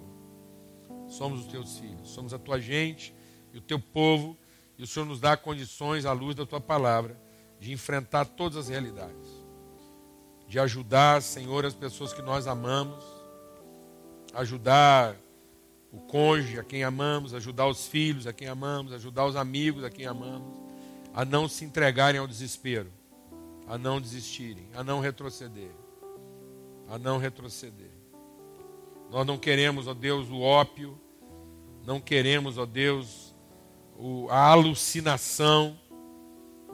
Somos 1.07 1.41
os 1.41 1.47
teus 1.47 1.77
filhos, 1.77 2.09
somos 2.09 2.33
a 2.33 2.39
tua 2.39 2.59
gente 2.59 3.13
e 3.53 3.57
o 3.57 3.61
teu 3.61 3.79
povo, 3.79 4.37
e 4.77 4.83
o 4.83 4.87
Senhor 4.87 5.05
nos 5.05 5.19
dá 5.19 5.37
condições, 5.37 6.05
à 6.05 6.11
luz 6.11 6.35
da 6.35 6.45
tua 6.45 6.59
palavra, 6.59 7.19
de 7.59 7.71
enfrentar 7.71 8.25
todas 8.25 8.57
as 8.57 8.67
realidades, 8.67 9.29
de 10.47 10.59
ajudar, 10.59 11.21
Senhor, 11.21 11.65
as 11.65 11.75
pessoas 11.75 12.11
que 12.11 12.21
nós 12.21 12.47
amamos, 12.47 13.03
ajudar 14.33 15.15
o 15.91 15.99
cônjuge 15.99 16.59
a 16.59 16.63
quem 16.63 16.83
amamos, 16.83 17.35
ajudar 17.35 17.67
os 17.67 17.87
filhos 17.87 18.25
a 18.25 18.33
quem 18.33 18.47
amamos, 18.47 18.91
ajudar 18.91 19.25
os 19.25 19.35
amigos 19.35 19.83
a 19.83 19.91
quem 19.91 20.07
amamos, 20.07 20.62
a 21.13 21.23
não 21.23 21.47
se 21.47 21.63
entregarem 21.63 22.19
ao 22.19 22.27
desespero, 22.27 22.91
a 23.67 23.77
não 23.77 24.01
desistirem, 24.01 24.67
a 24.73 24.83
não 24.83 24.99
retroceder, 24.99 25.71
a 26.87 26.97
não 26.97 27.17
retroceder. 27.17 27.91
Nós 29.11 29.25
não 29.25 29.37
queremos, 29.37 29.87
ó 29.87 29.93
Deus, 29.93 30.29
o 30.29 30.41
ópio, 30.41 30.99
não 31.85 32.01
queremos, 32.01 32.57
ó 32.57 32.65
Deus, 32.65 33.35
a 34.29 34.47
alucinação 34.47 35.79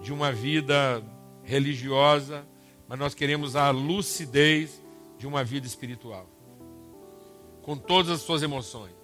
de 0.01 0.13
uma 0.13 0.31
vida 0.31 1.03
religiosa, 1.43 2.47
mas 2.87 2.97
nós 2.97 3.13
queremos 3.13 3.55
a 3.55 3.69
lucidez 3.71 4.81
de 5.17 5.27
uma 5.27 5.43
vida 5.43 5.67
espiritual. 5.67 6.27
Com 7.61 7.77
todas 7.77 8.11
as 8.11 8.21
suas 8.21 8.41
emoções 8.41 8.99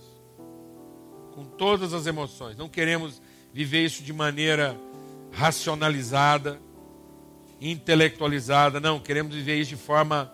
com 1.35 1.43
todas 1.43 1.93
as 1.93 2.07
emoções. 2.07 2.55
Não 2.55 2.69
queremos 2.69 3.21
viver 3.53 3.83
isso 3.83 4.01
de 4.01 4.13
maneira 4.13 4.79
racionalizada, 5.35 6.59
intelectualizada. 7.59 8.79
Não, 8.79 8.99
queremos 8.99 9.35
viver 9.35 9.57
isso 9.57 9.71
de 9.71 9.81
forma 9.81 10.31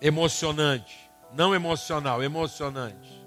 emocionante. 0.00 0.96
Não 1.34 1.54
emocional, 1.54 2.22
emocionante. 2.22 3.18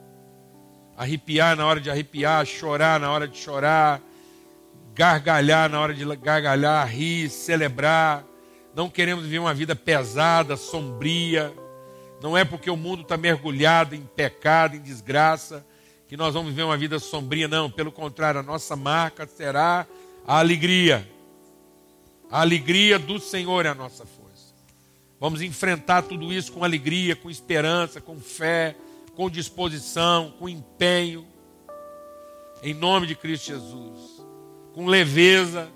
Arrepiar 0.97 1.55
na 1.55 1.66
hora 1.66 1.80
de 1.80 1.89
arrepiar, 1.89 2.45
chorar 2.45 2.99
na 2.99 3.12
hora 3.12 3.28
de 3.28 3.38
chorar, 3.38 4.01
gargalhar 4.93 5.70
na 5.70 5.80
hora 5.80 5.93
de 5.93 6.05
gargalhar, 6.16 6.88
rir, 6.88 7.30
celebrar. 7.30 8.24
Não 8.74 8.89
queremos 8.89 9.26
viver 9.26 9.39
uma 9.39 9.53
vida 9.53 9.76
pesada, 9.76 10.55
sombria. 10.55 11.53
Não 12.22 12.38
é 12.38 12.45
porque 12.45 12.70
o 12.70 12.78
mundo 12.78 13.01
está 13.01 13.18
mergulhado 13.18 13.95
em 13.95 14.01
pecado, 14.01 14.76
em 14.76 14.80
desgraça, 14.80 15.66
que 16.07 16.16
nós 16.16 16.34
vamos 16.34 16.51
viver 16.51 16.64
uma 16.64 16.78
vida 16.78 16.99
sombria, 16.99 17.47
não. 17.47 17.70
Pelo 17.70 17.91
contrário, 17.91 18.39
a 18.39 18.43
nossa 18.43 18.76
marca 18.76 19.28
será 19.28 19.86
a 20.26 20.40
alegria. 20.40 21.08
A 22.30 22.42
alegria 22.42 22.98
do 22.98 23.20
Senhor 23.20 23.66
é 23.66 23.70
a 23.70 23.76
nossa 23.76 24.06
força. 24.06 24.22
Vamos 25.20 25.42
enfrentar 25.42 26.04
tudo 26.04 26.32
isso 26.32 26.52
com 26.52 26.64
alegria, 26.64 27.16
com 27.16 27.30
esperança, 27.30 28.00
com 28.02 28.20
fé, 28.20 28.76
com 29.16 29.30
disposição, 29.30 30.34
com 30.40 30.48
empenho. 30.48 31.28
Em 32.64 32.74
nome 32.74 33.08
de 33.08 33.16
Cristo 33.16 33.48
Jesus. 33.48 34.26
Com 34.74 34.88
leveza, 34.88 35.70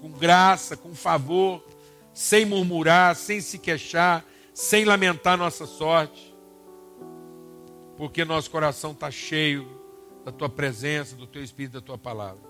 com 0.00 0.10
graça, 0.10 0.76
com 0.76 0.94
favor, 0.94 1.64
sem 2.12 2.44
murmurar, 2.44 3.14
sem 3.14 3.40
se 3.40 3.58
queixar, 3.58 4.24
sem 4.52 4.84
lamentar 4.84 5.38
nossa 5.38 5.66
sorte. 5.66 6.34
Porque 7.96 8.24
nosso 8.24 8.50
coração 8.50 8.92
está 8.92 9.10
cheio 9.10 9.80
da 10.24 10.32
tua 10.32 10.48
presença, 10.48 11.14
do 11.14 11.26
teu 11.26 11.42
Espírito, 11.42 11.74
da 11.74 11.80
tua 11.80 11.98
palavra. 11.98 12.49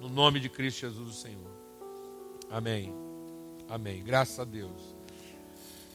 No 0.00 0.08
nome 0.08 0.40
de 0.40 0.48
Cristo 0.48 0.80
Jesus, 0.80 1.08
o 1.10 1.12
Senhor. 1.12 1.50
Amém. 2.50 2.92
Amém. 3.68 4.02
Graças 4.02 4.40
a 4.40 4.44
Deus. 4.44 4.89